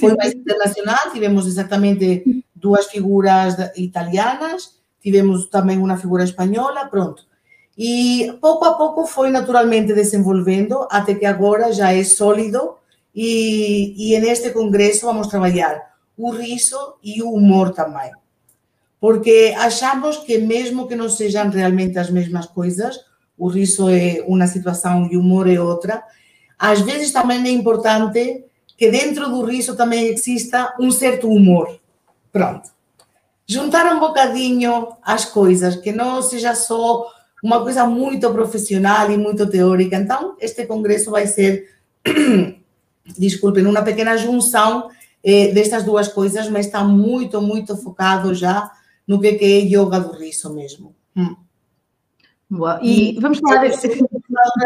Foi 0.00 0.14
mais 0.16 0.32
internacional, 0.32 1.12
tivemos 1.12 1.46
exatamente 1.46 2.44
duas 2.54 2.86
figuras 2.86 3.56
italianas, 3.76 4.78
tivemos 5.00 5.46
também 5.48 5.78
uma 5.78 5.96
figura 5.96 6.24
espanhola, 6.24 6.86
pronto. 6.86 7.26
E 7.78 8.36
pouco 8.40 8.64
a 8.64 8.74
pouco 8.74 9.06
foi 9.06 9.30
naturalmente 9.30 9.94
desenvolvendo, 9.94 10.88
até 10.90 11.14
que 11.14 11.24
agora 11.24 11.72
já 11.72 11.92
é 11.92 12.02
sólido 12.02 12.74
e, 13.14 13.94
e 13.96 14.18
neste 14.18 14.50
congresso 14.50 15.06
vamos 15.06 15.28
trabalhar 15.28 15.94
o 16.16 16.30
riso 16.30 16.96
e 17.04 17.22
o 17.22 17.32
humor 17.32 17.70
também. 17.70 18.10
Porque 19.00 19.54
achamos 19.56 20.16
que 20.16 20.38
mesmo 20.38 20.88
que 20.88 20.96
não 20.96 21.08
sejam 21.08 21.48
realmente 21.50 21.96
as 21.96 22.10
mesmas 22.10 22.46
coisas, 22.46 22.98
o 23.38 23.46
riso 23.46 23.88
é 23.88 24.24
uma 24.26 24.48
situação 24.48 25.08
e 25.12 25.16
o 25.16 25.20
humor 25.20 25.48
é 25.48 25.60
outra, 25.60 26.02
às 26.58 26.80
vezes 26.80 27.12
também 27.12 27.46
é 27.46 27.50
importante 27.50 28.44
que 28.76 28.90
dentro 28.90 29.28
do 29.28 29.44
riso 29.44 29.76
também 29.76 30.08
exista 30.08 30.74
um 30.80 30.90
certo 30.90 31.28
humor. 31.28 31.78
Pronto. 32.32 32.70
Juntar 33.46 33.86
um 33.94 34.00
bocadinho 34.00 34.88
as 35.00 35.24
coisas, 35.24 35.76
que 35.76 35.92
não 35.92 36.20
seja 36.20 36.56
só 36.56 37.06
uma 37.42 37.62
coisa 37.62 37.86
muito 37.86 38.30
profissional 38.30 39.10
e 39.10 39.16
muito 39.16 39.48
teórica. 39.48 39.96
Então, 39.96 40.36
este 40.40 40.66
congresso 40.66 41.10
vai 41.10 41.26
ser, 41.26 41.68
desculpem, 43.18 43.66
uma 43.66 43.82
pequena 43.82 44.16
junção 44.16 44.90
eh, 45.22 45.52
destas 45.52 45.84
duas 45.84 46.08
coisas, 46.08 46.48
mas 46.48 46.66
está 46.66 46.82
muito, 46.84 47.40
muito 47.40 47.76
focado 47.76 48.34
já 48.34 48.70
no 49.06 49.20
que 49.20 49.28
é 49.28 49.60
yoga 49.60 50.00
do 50.00 50.12
riso 50.12 50.52
mesmo. 50.54 50.94
Hum. 51.16 51.34
Boa. 52.50 52.80
E, 52.82 53.16
e 53.16 53.20
vamos 53.20 53.38
falar 53.38 53.62
desse... 53.62 53.88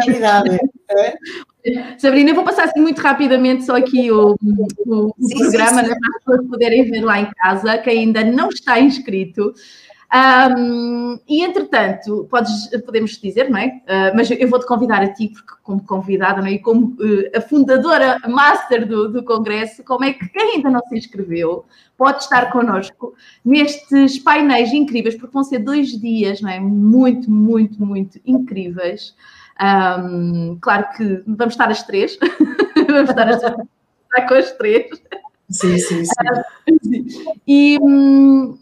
realidade. 0.00 0.58
É? 0.94 1.96
Sabrina, 1.96 2.30
eu 2.30 2.34
vou 2.34 2.44
passar 2.44 2.64
assim 2.64 2.80
muito 2.80 3.00
rapidamente 3.00 3.64
só 3.64 3.76
aqui 3.76 4.10
o, 4.10 4.36
o, 4.84 5.06
o 5.06 5.14
sim, 5.22 5.38
programa 5.38 5.80
sim, 5.80 5.86
sim. 5.86 5.90
Né, 5.90 5.98
para 5.98 6.08
as 6.10 6.24
pessoas 6.24 6.50
poderem 6.50 6.90
ver 6.90 7.00
lá 7.00 7.20
em 7.20 7.30
casa, 7.30 7.78
que 7.78 7.88
ainda 7.88 8.22
não 8.22 8.50
está 8.50 8.78
inscrito. 8.78 9.54
Um, 10.12 11.18
e 11.26 11.42
entretanto, 11.42 12.26
podes, 12.30 12.68
podemos 12.84 13.12
dizer, 13.18 13.48
não 13.48 13.58
é? 13.58 13.80
Uh, 13.86 14.14
mas 14.14 14.30
eu 14.30 14.46
vou-te 14.46 14.66
convidar 14.66 15.00
a 15.00 15.10
ti, 15.10 15.30
porque 15.30 15.54
como 15.62 15.82
convidada, 15.82 16.42
não 16.42 16.48
é? 16.48 16.52
E 16.52 16.58
como 16.58 16.88
uh, 17.00 17.30
a 17.34 17.40
fundadora 17.40 18.18
master 18.28 18.86
do, 18.86 19.08
do 19.10 19.24
Congresso, 19.24 19.82
como 19.82 20.04
é 20.04 20.12
que 20.12 20.28
quem 20.28 20.56
ainda 20.56 20.68
não 20.68 20.82
se 20.82 20.98
inscreveu 20.98 21.64
pode 21.96 22.24
estar 22.24 22.52
connosco 22.52 23.14
nestes 23.42 24.18
painéis 24.18 24.70
incríveis, 24.72 25.14
porque 25.14 25.32
vão 25.32 25.44
ser 25.44 25.60
dois 25.60 25.98
dias, 25.98 26.42
não 26.42 26.50
é? 26.50 26.60
Muito, 26.60 27.30
muito, 27.30 27.82
muito 27.82 28.20
incríveis. 28.26 29.14
Um, 29.58 30.58
claro 30.60 30.88
que 30.94 31.22
vamos 31.26 31.54
estar 31.54 31.70
às 31.70 31.82
três, 31.84 32.18
vamos 32.86 33.08
estar, 33.08 33.28
às, 33.28 33.36
estar 33.36 34.28
com 34.28 34.34
as 34.34 34.50
três. 34.52 34.90
Sim, 35.48 35.78
sim, 35.78 36.04
sim. 36.04 37.00
Uh, 37.08 37.40
e, 37.46 37.78
hum, 37.80 38.58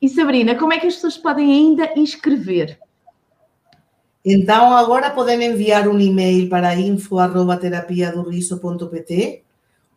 E 0.00 0.08
Sabrina, 0.08 0.54
como 0.54 0.72
é 0.72 0.78
que 0.78 0.86
as 0.86 0.94
pessoas 0.94 1.18
podem 1.18 1.52
ainda 1.52 1.92
inscrever? 1.96 2.78
Então, 4.24 4.72
agora 4.72 5.10
podem 5.10 5.42
enviar 5.42 5.88
um 5.88 5.98
e-mail 5.98 6.48
para 6.48 6.76
info.terapiadoriso.pt 6.76 9.42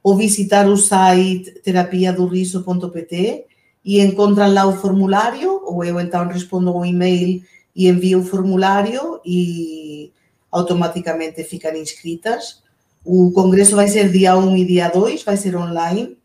ou 0.02 0.16
visitar 0.16 0.68
o 0.68 0.76
site 0.76 1.52
terapiadoriso.pt 1.62 3.46
e 3.84 4.00
encontram 4.00 4.54
lá 4.54 4.66
o 4.66 4.78
formulário, 4.78 5.62
ou 5.66 5.84
eu 5.84 6.00
então 6.00 6.28
respondo 6.28 6.76
o 6.76 6.86
e-mail 6.86 7.44
e 7.76 7.88
envio 7.88 8.20
o 8.20 8.24
formulário 8.24 9.20
e 9.26 10.12
automaticamente 10.52 11.44
ficam 11.44 11.76
inscritas. 11.76 12.62
O 13.04 13.32
congresso 13.32 13.76
vai 13.76 13.88
ser 13.88 14.12
dia 14.12 14.36
1 14.36 14.58
e 14.58 14.66
dia 14.66 14.90
2, 14.90 15.24
vai 15.24 15.38
ser 15.38 15.56
online. 15.56 16.18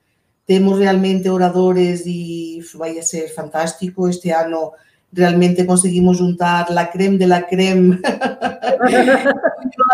Temos 0.47 0.79
realmente 0.79 1.29
oradores 1.29 2.05
e 2.07 2.61
vai 2.75 3.03
ser 3.03 3.29
fantástico. 3.35 4.09
Este 4.09 4.31
ano 4.31 4.73
realmente 5.13 5.65
conseguimos 5.65 6.19
juntar 6.19 6.71
la 6.71 6.91
creme 6.91 7.19
de 7.19 7.27
la 7.27 7.43
creme 7.43 7.99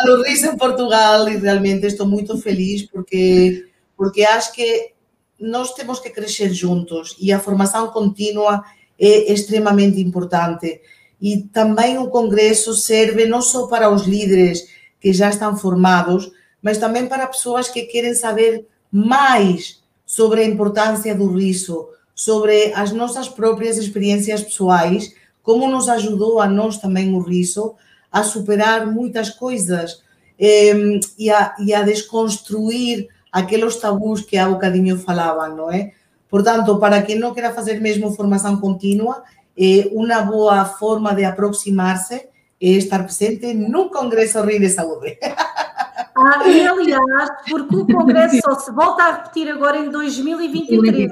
do 0.04 0.22
riso 0.24 0.46
em 0.46 0.56
Portugal 0.56 1.28
e 1.28 1.36
realmente 1.36 1.86
estou 1.86 2.06
muito 2.06 2.36
feliz 2.38 2.82
porque, 2.82 3.66
porque 3.96 4.24
acho 4.24 4.52
que 4.52 4.92
nós 5.38 5.74
temos 5.74 6.00
que 6.00 6.10
crescer 6.10 6.52
juntos 6.52 7.16
e 7.20 7.32
a 7.32 7.40
formação 7.40 7.88
contínua 7.88 8.62
é 8.98 9.32
extremamente 9.32 10.00
importante. 10.00 10.80
E 11.20 11.42
também 11.52 11.98
o 11.98 12.08
congresso 12.08 12.74
serve 12.74 13.26
não 13.26 13.40
só 13.40 13.66
para 13.66 13.90
os 13.90 14.02
líderes 14.02 14.66
que 15.00 15.12
já 15.12 15.30
estão 15.30 15.56
formados, 15.56 16.30
mas 16.60 16.78
também 16.78 17.06
para 17.06 17.26
pessoas 17.26 17.68
que 17.68 17.82
querem 17.82 18.14
saber 18.14 18.66
mais 18.90 19.81
sobre 20.12 20.42
a 20.42 20.44
importância 20.44 21.14
do 21.14 21.26
riso, 21.26 21.88
sobre 22.14 22.70
as 22.74 22.92
nossas 22.92 23.30
próprias 23.30 23.78
experiências 23.78 24.42
pessoais, 24.42 25.14
como 25.42 25.66
nos 25.70 25.88
ajudou 25.88 26.38
a 26.38 26.46
nós 26.46 26.76
também 26.76 27.14
o 27.14 27.18
riso 27.18 27.76
a 28.12 28.22
superar 28.22 28.86
muitas 28.86 29.30
coisas 29.30 30.02
eh, 30.38 31.00
e, 31.18 31.30
a, 31.30 31.56
e 31.58 31.72
a 31.72 31.80
desconstruir 31.80 33.08
aqueles 33.32 33.76
tabus 33.76 34.20
que 34.20 34.36
há 34.36 34.46
bocadinho 34.50 34.98
falavam, 34.98 35.56
não 35.56 35.72
é? 35.72 35.92
Portanto, 36.28 36.78
para 36.78 37.00
quem 37.00 37.18
não 37.18 37.32
queira 37.32 37.54
fazer 37.54 37.80
mesmo 37.80 38.12
formação 38.12 38.58
contínua, 38.58 39.22
é 39.56 39.88
uma 39.92 40.20
boa 40.20 40.62
forma 40.66 41.14
de 41.14 41.24
aproximar-se 41.24 42.28
é 42.60 42.68
estar 42.72 43.02
presente 43.02 43.54
num 43.54 43.88
congresso 43.88 44.42
Rio 44.42 44.60
de 44.60 44.68
Saúde. 44.68 45.18
Ah, 46.16 46.48
e 46.48 46.66
aliás, 46.66 47.30
porque 47.48 47.76
o 47.76 47.86
Congresso 47.86 48.38
só 48.42 48.54
se 48.54 48.72
volta 48.72 49.02
a 49.02 49.12
repetir 49.12 49.50
agora 49.50 49.78
em 49.78 49.90
2023. 49.90 51.10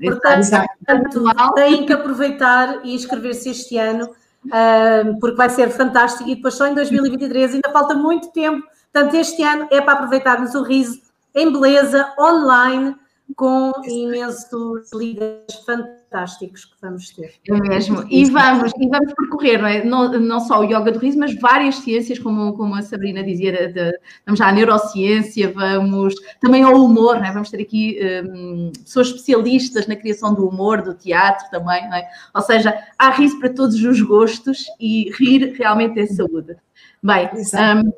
Portanto, 0.00 1.54
têm 1.54 1.86
que 1.86 1.92
aproveitar 1.92 2.80
e 2.84 2.94
inscrever-se 2.94 3.50
este 3.50 3.78
ano, 3.78 4.10
ah, 4.50 5.02
porque 5.20 5.36
vai 5.36 5.50
ser 5.50 5.70
fantástico. 5.70 6.28
E 6.28 6.36
depois 6.36 6.54
só 6.54 6.66
em 6.66 6.74
2023, 6.74 7.54
ainda 7.54 7.70
falta 7.72 7.94
muito 7.94 8.30
tempo. 8.32 8.66
Portanto, 8.92 9.14
este 9.14 9.42
ano 9.42 9.68
é 9.70 9.80
para 9.80 9.94
aproveitarmos 9.94 10.54
o 10.54 10.62
riso 10.62 11.00
em 11.34 11.50
beleza, 11.50 12.12
online, 12.18 12.94
com 13.34 13.72
imensos 13.86 14.90
líderes 14.92 15.54
fantásticos 15.64 16.01
que 16.12 16.52
vamos 16.80 17.10
ter. 17.10 17.34
É 17.48 17.68
mesmo. 17.68 18.04
E 18.10 18.24
vamos, 18.26 18.72
e 18.78 18.88
vamos 18.88 19.12
percorrer, 19.14 19.60
não 19.60 19.68
é? 19.68 19.84
Não, 19.84 20.12
não 20.20 20.40
só 20.40 20.60
o 20.60 20.64
yoga 20.64 20.92
do 20.92 20.98
riso, 20.98 21.18
mas 21.18 21.34
várias 21.34 21.76
ciências, 21.76 22.18
como, 22.18 22.52
como 22.54 22.74
a 22.74 22.82
Sabrina 22.82 23.22
dizia, 23.22 23.72
de, 23.72 23.98
vamos 24.26 24.40
à 24.40 24.52
neurociência, 24.52 25.52
vamos 25.52 26.14
também 26.40 26.62
ao 26.62 26.74
humor, 26.74 27.16
não 27.16 27.26
é? 27.26 27.32
Vamos 27.32 27.50
ter 27.50 27.62
aqui 27.62 27.98
um, 28.24 28.72
pessoas 28.84 29.08
especialistas 29.08 29.86
na 29.86 29.96
criação 29.96 30.34
do 30.34 30.46
humor, 30.46 30.82
do 30.82 30.94
teatro 30.94 31.50
também, 31.50 31.88
não 31.88 31.96
é? 31.96 32.08
Ou 32.34 32.42
seja, 32.42 32.76
há 32.98 33.10
riso 33.10 33.38
para 33.38 33.52
todos 33.52 33.82
os 33.82 34.00
gostos 34.00 34.64
e 34.78 35.10
rir 35.18 35.54
realmente 35.56 35.98
é 35.98 36.06
saúde. 36.06 36.56
Bem, 37.02 37.28
um, 37.34 37.92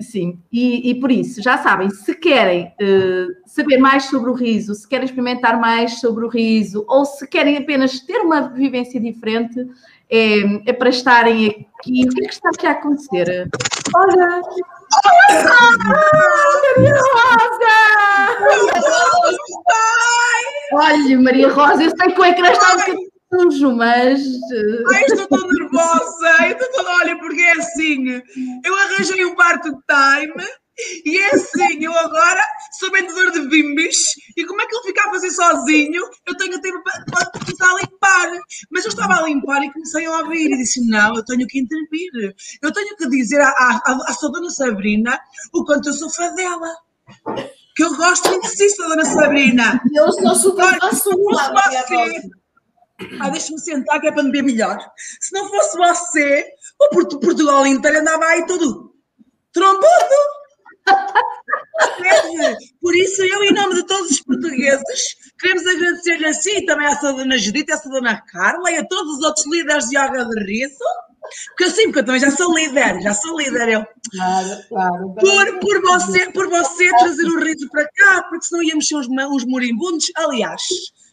Sim, 0.00 0.38
e, 0.50 0.90
e, 0.90 0.94
por 0.94 1.12
isso, 1.12 1.42
já 1.42 1.58
sabem, 1.58 1.90
se 1.90 2.14
querem 2.14 2.72
uh, 2.80 3.26
saber 3.46 3.76
mais 3.76 4.04
sobre 4.04 4.30
o 4.30 4.34
riso, 4.34 4.74
se 4.74 4.88
querem 4.88 5.04
experimentar 5.04 5.60
mais 5.60 6.00
sobre 6.00 6.24
o 6.24 6.28
riso, 6.28 6.84
ou 6.88 7.04
se 7.04 7.26
querem 7.26 7.58
apenas 7.58 8.00
ter 8.00 8.18
uma 8.20 8.48
vivência 8.48 8.98
diferente, 8.98 9.60
é, 10.10 10.70
é 10.70 10.72
para 10.72 10.88
estarem 10.88 11.68
aqui. 11.78 12.04
O 12.04 12.08
que 12.08 12.24
é 12.24 12.28
que 12.28 12.34
está 12.34 12.48
aqui 12.48 12.66
a 12.66 12.70
acontecer? 12.70 13.48
Olha! 13.94 14.40
Maria 16.76 16.94
Rosa! 17.12 17.80
Olha, 20.72 21.20
Maria 21.20 21.48
Rosa, 21.52 21.82
eu 21.84 21.90
sei 21.90 22.12
que 22.12 22.20
o 22.20 22.24
ecrã 22.24 22.50
está 22.50 22.74
um 22.74 22.78
bocadinho 22.78 23.09
sujo, 23.32 23.72
mas. 23.76 24.20
Eh, 24.20 24.82
Ai, 24.94 25.04
estou 25.04 25.26
tão 25.28 25.48
nervosa! 25.48 26.46
Eu 26.46 26.52
estou 26.52 26.72
toda, 26.72 26.90
olha, 26.96 27.18
porque 27.18 27.40
é 27.40 27.52
assim. 27.52 28.22
Eu 28.64 28.74
arranjei 28.76 29.24
um 29.24 29.34
part-time 29.34 30.34
e 31.04 31.18
é 31.18 31.34
assim, 31.34 31.84
eu 31.84 31.96
agora 31.98 32.42
sou 32.78 32.90
vendedor 32.90 33.30
de 33.32 33.40
bimbis 33.48 33.96
e 34.36 34.44
como 34.46 34.60
é 34.62 34.66
que 34.66 34.74
ele 34.74 34.84
fica 34.84 35.08
a 35.08 35.10
fazer 35.10 35.30
sozinho? 35.30 36.02
Eu 36.26 36.36
tenho 36.36 36.60
tempo 36.60 36.82
para 36.82 37.26
começar 37.26 37.70
a 37.70 37.74
limpar. 37.80 38.40
Mas 38.70 38.84
eu 38.84 38.88
estava 38.88 39.14
a 39.14 39.22
limpar 39.22 39.62
e 39.62 39.72
comecei 39.72 40.06
a 40.06 40.18
ouvir 40.18 40.50
e 40.50 40.56
disse: 40.56 40.86
Não, 40.88 41.14
eu 41.16 41.24
tenho 41.24 41.46
que 41.46 41.60
intervir. 41.60 42.34
Eu 42.62 42.72
tenho 42.72 42.96
que 42.96 43.08
dizer 43.08 43.40
à, 43.40 43.48
à, 43.48 43.98
à 44.06 44.12
sua 44.14 44.30
dona 44.30 44.50
Sabrina 44.50 45.18
o 45.52 45.64
quanto 45.64 45.88
eu 45.88 45.92
sou 45.92 46.10
fã 46.10 46.32
dela. 46.34 46.68
Que 47.76 47.84
eu 47.84 47.94
gosto 47.96 48.28
muito 48.28 48.48
de 48.48 48.56
si, 48.56 48.76
dona 48.76 49.04
Sabrina. 49.04 49.80
Eu 49.94 50.12
sou 50.12 50.34
super 50.34 50.78
fã 50.80 50.92
sua, 50.92 51.14
ah, 53.20 53.30
deixa-me 53.30 53.60
sentar 53.60 54.00
que 54.00 54.08
é 54.08 54.12
para 54.12 54.22
me 54.22 54.30
ver 54.30 54.42
melhor. 54.42 54.78
Se 55.20 55.32
não 55.32 55.48
fosse 55.48 55.76
você, 55.76 56.46
o 56.78 56.88
Portugal 56.88 57.66
inteiro 57.66 57.98
andava 58.00 58.24
aí 58.26 58.46
todo 58.46 58.94
trombudo. 59.52 59.88
Por 62.80 62.96
isso, 62.96 63.22
eu, 63.22 63.42
em 63.44 63.52
nome 63.52 63.74
de 63.74 63.86
todos 63.86 64.10
os 64.10 64.20
portugueses, 64.22 65.16
queremos 65.38 65.66
agradecer-lhe 65.66 66.26
a 66.26 66.32
si, 66.32 66.64
também 66.64 66.86
à 66.86 66.98
sua 66.98 67.12
dona 67.12 67.38
Judita, 67.38 67.74
à 67.74 67.78
sua 67.78 67.92
dona 67.92 68.20
Carla 68.20 68.70
e 68.70 68.76
a 68.76 68.86
todos 68.86 69.18
os 69.18 69.24
outros 69.24 69.46
líderes 69.46 69.88
de 69.88 69.96
yoga 69.96 70.24
de 70.24 70.44
riso. 70.44 70.84
Porque 71.48 71.64
assim, 71.64 71.84
porque 71.84 72.00
eu 72.00 72.06
também 72.06 72.20
já 72.20 72.30
sou 72.30 72.52
líder, 72.54 73.00
já 73.02 73.14
sou 73.14 73.38
líder 73.38 73.68
eu. 73.68 73.86
Claro, 74.10 74.68
claro. 74.68 75.14
Por, 75.14 75.60
por, 75.60 75.80
você, 75.82 76.30
por 76.32 76.48
você 76.48 76.88
trazer 76.96 77.26
o 77.26 77.38
riso 77.40 77.68
para 77.70 77.88
cá, 77.94 78.22
porque 78.28 78.46
senão 78.46 78.62
íamos 78.62 78.86
ser 78.86 78.96
uns, 78.96 79.06
uns 79.08 79.44
moribundos. 79.44 80.10
Aliás, 80.16 80.62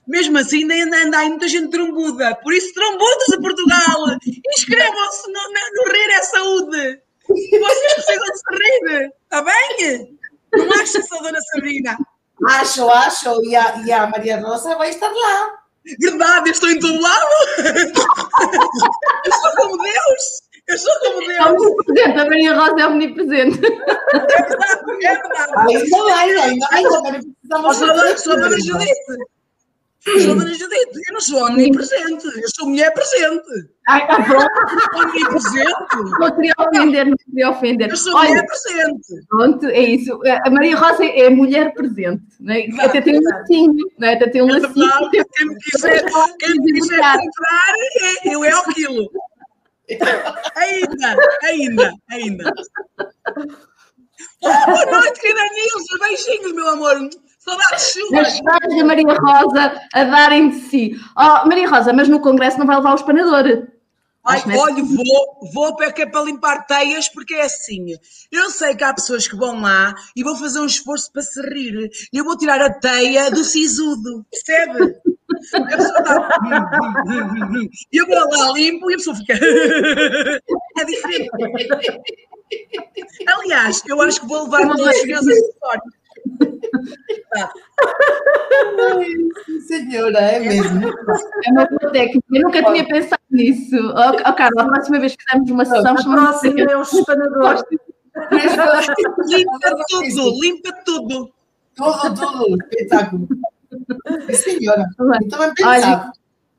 mesmo 0.08 0.38
assim, 0.38 0.70
ainda 0.72 0.98
anda 1.04 1.18
aí 1.18 1.30
muita 1.30 1.48
gente 1.48 1.70
trombuda. 1.70 2.36
Por 2.36 2.54
isso, 2.54 2.74
trombudas 2.74 3.34
a 3.34 3.42
Portugal! 3.42 4.18
Inscrevam-se 4.56 5.32
no, 5.32 5.40
no 5.42 5.92
Rir 5.92 6.12
é 6.12 6.22
Saúde! 6.22 7.02
Vocês 7.28 7.94
precisam 7.94 8.26
de 8.26 8.38
se 8.38 8.44
rir, 8.56 9.12
está 9.24 9.42
bem? 9.42 10.18
Não 10.54 10.72
acha, 10.82 11.04
sua 11.04 11.22
dona 11.22 11.40
Sabrina? 11.42 11.98
Acho, 12.48 12.90
acho. 12.90 13.44
E 13.44 13.56
a, 13.56 13.82
e 13.86 13.92
a 13.92 14.08
Maria 14.08 14.40
Rosa 14.40 14.76
vai 14.76 14.90
estar 14.90 15.12
lá. 15.12 15.60
Verdade, 16.00 16.50
eu 16.50 16.54
estou 16.54 16.70
em 16.70 16.80
todo 16.80 17.02
lado. 17.02 17.26
eu 19.26 19.32
sou 19.34 19.52
como 19.58 19.78
Deus. 19.78 20.42
Eu 20.68 20.78
sou 20.78 21.00
como 21.00 21.20
Deus. 21.20 21.38
É 21.38 21.46
omnipresente, 21.46 22.20
a 22.20 22.26
Maria 22.26 22.54
Rosa 22.54 22.82
é 22.82 22.88
omnipresente. 22.88 23.60
É 23.66 24.20
verdade, 24.20 25.06
é 25.06 25.16
verdade. 25.16 25.70
Ainda 25.70 26.32
bem, 26.32 26.60
ainda 26.72 27.02
bem. 27.02 27.36
A 27.52 27.58
dona 28.36 28.60
Judite. 28.60 28.94
Eu 29.10 29.37
eu 30.08 31.14
não 31.14 31.22
sou 31.22 31.46
omnipresente, 31.46 32.26
eu 32.26 32.50
sou 32.56 32.68
mulher 32.70 32.92
presente. 32.94 33.70
Ai, 33.88 34.08
tá 34.08 34.24
pronto. 34.24 34.48
Omnipresente. 34.96 36.20
Não 36.20 36.36
queria 36.36 36.54
ofender, 36.58 37.06
não 37.06 37.18
queria 37.18 37.50
ofender. 37.50 37.90
Eu 37.90 37.98
sou 37.98 38.16
Olha, 38.16 38.30
mulher 38.30 38.46
presente. 38.46 39.28
Pronto, 39.28 39.66
é 39.66 39.80
isso. 39.82 40.20
A 40.46 40.50
Maria 40.50 40.78
Rosa 40.78 41.06
é 41.06 41.30
mulher 41.30 41.74
presente. 41.74 42.24
Né? 42.40 42.68
Até 42.80 43.02
tem 43.02 43.18
um 43.18 43.24
lacinho, 43.24 43.86
né? 44.00 44.14
até 44.14 44.30
tem 44.30 44.42
um 44.42 44.50
é 44.50 44.60
lacinho. 44.60 45.12
Verdade. 45.12 45.26
Quem 45.34 45.48
me 45.48 45.56
quiser, 45.56 46.06
quem 46.40 46.54
me 46.54 46.74
quiser 46.74 46.98
comprar, 46.98 47.74
é, 48.02 48.36
eu 48.36 48.44
é 48.44 48.56
o 48.56 48.64
quilo. 48.74 49.12
Ainda, 50.56 51.16
ainda, 51.44 51.94
ainda. 52.10 52.54
Oh, 54.44 54.66
boa 54.66 54.86
noite, 54.86 55.20
querida 55.20 55.42
Nilza. 55.42 55.98
Beijinhos, 56.00 56.54
meu 56.54 56.68
amor. 56.68 57.10
As 58.20 58.40
fãs 58.40 58.78
da 58.78 58.84
Maria 58.84 59.14
Rosa 59.14 59.82
a 59.94 60.04
darem 60.04 60.50
de 60.50 60.60
si. 60.62 61.00
Oh, 61.18 61.48
Maria 61.48 61.70
Rosa, 61.70 61.94
mas 61.94 62.08
no 62.10 62.20
Congresso 62.20 62.60
não 62.60 62.66
vai 62.66 62.76
levar 62.76 62.92
o 62.92 62.96
espanador. 62.96 63.68
Ai, 64.30 64.44
olha, 64.58 64.84
vou, 64.84 65.52
vou 65.54 65.76
porque 65.78 66.02
é 66.02 66.06
para 66.06 66.24
limpar 66.24 66.68
teias, 66.68 67.08
porque 67.08 67.34
é 67.34 67.44
assim. 67.44 67.96
Eu 68.30 68.50
sei 68.50 68.76
que 68.76 68.84
há 68.84 68.94
pessoas 68.94 69.26
que 69.26 69.38
vão 69.38 69.62
lá 69.62 69.96
e 70.18 70.22
vão 70.22 70.36
fazer 70.36 70.60
um 70.60 70.66
esforço 70.66 71.10
para 71.14 71.22
se 71.22 71.42
rir. 71.42 71.90
E 72.12 72.18
eu 72.18 72.26
vou 72.26 72.38
tirar 72.38 72.62
a 72.62 72.74
teia 72.74 73.32
do 73.32 73.42
sisudo, 73.46 74.26
percebe? 74.30 74.96
A 75.54 75.62
pessoa 75.66 76.00
está. 76.00 76.30
E 77.90 77.98
eu 77.98 78.06
vou 78.06 78.18
lá 78.18 78.52
limpo 78.52 78.92
e 78.92 78.96
a 78.96 78.98
pessoa 78.98 79.16
fica. 79.16 79.34
É 80.80 80.86
diferente. 80.86 81.30
Aliás, 83.28 83.82
eu 83.88 84.00
acho 84.02 84.22
que 84.22 84.28
vou 84.28 84.44
levar 84.44 84.68
todos 84.68 84.86
os 84.86 85.06
meus 85.06 85.28
acessórios. 85.28 85.94
Ai, 88.80 89.08
senhora, 89.68 90.20
é 90.20 90.40
mesmo. 90.40 90.88
É 91.46 91.52
uma 91.52 91.66
boa 91.66 91.92
técnica. 91.92 92.26
Eu 92.34 92.42
nunca 92.44 92.64
tinha 92.64 92.88
pensado 92.88 93.22
nisso. 93.32 93.76
Oh, 93.76 94.30
oh 94.30 94.34
Carla, 94.34 94.64
a 94.64 94.66
próxima 94.66 95.00
vez 95.00 95.16
que 95.16 95.24
fizermos 95.24 95.52
uma 95.52 95.66
sessão, 95.66 95.96
a 95.98 96.04
próxima 96.04 96.62
é 96.62 96.78
o 96.78 96.82
espanador. 96.82 97.64
limpa 99.28 99.76
tudo, 99.90 100.40
limpa 100.42 100.72
tudo. 100.86 101.32
Tudo, 101.76 102.16
tudo. 102.16 102.58
Espetáculo. 102.64 103.28
Senhora, 104.34 104.86
muito 104.98 105.38
bem 105.38 105.54
pensado. 105.54 106.12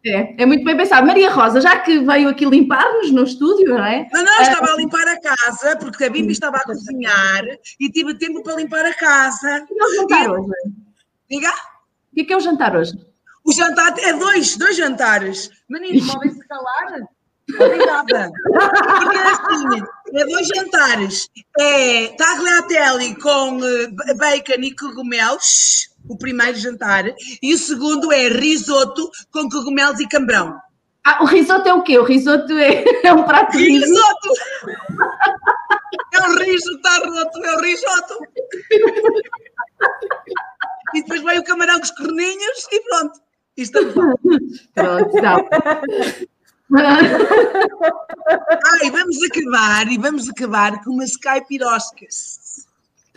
É, 0.05 0.43
é 0.43 0.47
muito 0.47 0.65
bem 0.65 0.77
pensado. 0.77 1.07
Maria 1.07 1.31
Rosa, 1.31 1.61
já 1.61 1.79
que 1.81 1.99
veio 2.01 2.29
aqui 2.29 2.45
limpar-nos 2.45 3.11
no 3.11 3.25
estúdio, 3.25 3.75
não 3.75 3.85
é? 3.85 4.09
Não, 4.13 4.25
não, 4.25 4.41
estava 4.41 4.73
a 4.73 4.77
limpar 4.77 5.07
a 5.09 5.21
casa, 5.21 5.77
porque 5.77 6.05
a 6.05 6.11
Bibi 6.11 6.33
estava 6.33 6.57
a 6.57 6.65
cozinhar 6.65 7.45
e 7.81 7.91
tive 7.91 8.17
tempo 8.17 8.43
para 8.43 8.57
limpar 8.57 8.87
a 8.87 8.95
casa. 8.95 9.65
O 9.65 9.67
que 9.67 9.83
é 9.83 9.85
o 9.85 9.95
jantar 9.95 10.31
hoje? 10.31 10.53
Diga? 11.29 11.51
O 11.51 12.15
que 12.15 12.21
é, 12.21 12.25
que 12.25 12.33
é 12.33 12.37
o 12.37 12.41
jantar 12.41 12.77
hoje? 12.77 12.93
O 13.45 13.53
jantar 13.53 13.99
é 13.99 14.13
dois, 14.13 14.57
dois 14.57 14.77
jantares. 14.77 15.51
Meninos, 15.69 16.07
podem 16.13 16.31
se 16.31 16.47
calar? 16.47 17.09
Obrigada. 17.55 18.31
Porque 18.43 19.17
é 19.17 19.23
assim, 19.23 19.83
é 20.15 20.25
dois 20.27 20.49
jantares. 20.49 21.31
É 21.59 22.09
tagliatelle 22.09 23.17
com 23.17 23.59
eh, 23.65 24.15
bacon 24.15 24.63
e 24.63 24.77
cogumelos 24.77 25.89
o 26.09 26.17
primeiro 26.17 26.59
jantar, 26.59 27.05
e 27.43 27.55
o 27.55 27.59
segundo 27.59 28.13
é 28.13 28.29
risoto 28.29 29.11
com 29.31 29.49
cogumelos 29.49 30.01
e 30.01 30.09
cambrão. 30.09 30.59
Ah, 31.05 31.23
o 31.23 31.27
risoto 31.27 31.69
é 31.69 31.73
o 31.73 31.83
quê? 31.83 31.99
O 31.99 32.05
risoto 32.05 32.53
é, 32.53 32.85
é 33.07 33.13
um 33.13 33.25
prato 33.25 33.57
de 33.57 33.65
risoto. 33.65 34.29
é 36.13 36.21
o 36.21 36.39
riso, 36.39 36.77
está 36.77 36.99
roto, 36.99 37.45
é 37.45 37.57
o 37.57 37.61
risoto. 37.61 38.19
e 40.95 41.03
depois 41.03 41.23
vem 41.23 41.39
o 41.39 41.45
camarão 41.45 41.77
com 41.77 41.85
os 41.85 41.91
corninhos 41.93 42.67
e 42.71 42.81
pronto. 42.83 43.21
E 43.57 43.63
estamos 43.63 43.95
lá. 43.95 44.15
Pronto, 44.75 45.17
está. 45.17 45.37
Ai, 48.81 48.91
vamos 48.91 49.17
acabar 49.23 49.91
e 49.91 49.97
vamos 49.99 50.29
acabar 50.29 50.85
com 50.85 50.91
uma 50.91 51.05
Sky 51.05 51.43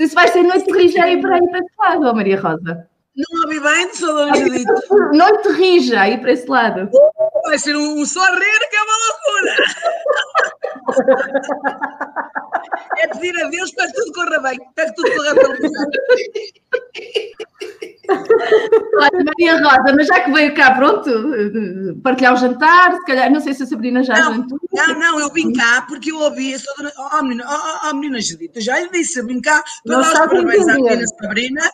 Isso 0.01 0.15
vai 0.15 0.27
ser 0.27 0.41
noite 0.43 0.65
de 0.65 0.73
rija 0.73 1.03
aí 1.03 1.21
para 1.21 1.35
aí 1.35 1.47
para 1.47 1.59
esse 1.59 1.71
lado, 1.77 2.07
oh 2.07 2.13
Maria 2.15 2.39
Rosa. 2.39 2.89
Não 3.15 3.41
ouvi 3.43 3.59
bem, 3.59 3.93
só 3.93 4.07
Dona 4.07 4.35
Judite. 4.35 4.71
Noite 5.15 5.47
de 5.47 5.53
rija 5.53 6.01
aí 6.01 6.17
para 6.17 6.31
esse 6.31 6.47
lado. 6.47 6.89
Uh, 6.91 7.41
vai 7.45 7.59
ser 7.59 7.75
um, 7.75 7.99
um 7.99 8.05
só 8.05 8.23
rir 8.33 8.69
que 8.69 8.75
é 8.75 8.81
uma 8.81 8.97
loucura. 9.05 9.55
é 12.97 13.07
pedir 13.09 13.43
a 13.43 13.49
Deus 13.49 13.71
para 13.73 13.87
que 13.87 13.93
tudo 13.93 14.13
corra 14.13 14.39
bem, 14.39 14.59
para 14.73 14.85
que 14.85 14.95
tudo 14.95 15.11
corra 15.15 15.35
pelo. 15.35 15.55
Olha, 18.93 19.23
Maria 19.25 19.57
Rosa, 19.57 19.95
mas 19.95 20.07
já 20.07 20.19
que 20.21 20.31
veio 20.31 20.53
cá, 20.53 20.75
pronto, 20.75 21.09
partilhar 22.03 22.33
o 22.33 22.37
jantar, 22.37 22.93
se 22.95 23.05
calhar, 23.05 23.31
não 23.31 23.39
sei 23.39 23.53
se 23.53 23.63
a 23.63 23.65
Sabrina 23.65 24.03
já 24.03 24.13
não, 24.13 24.35
jantou. 24.35 24.59
Não, 24.73 24.99
não, 24.99 25.19
eu 25.19 25.31
vim 25.31 25.53
cá 25.53 25.85
porque 25.87 26.11
eu 26.11 26.19
ouvi 26.19 26.53
a 26.53 26.59
sua 26.59 26.73
dona. 26.77 26.91
Oh, 26.97 27.23
menina, 27.23 27.45
oh, 27.47 27.89
oh, 27.89 27.93
menina 27.95 28.21
Judita, 28.21 28.59
já 28.59 28.79
lhe 28.79 28.89
disse, 28.89 29.21
vim 29.23 29.41
cá 29.41 29.63
para 29.85 29.95
Não 29.97 30.01
dar 30.01 30.11
os 30.11 30.19
parabéns 30.19 30.67
à 30.67 30.73
entender. 30.73 30.89
menina 30.89 31.07
Sabrina. 31.07 31.71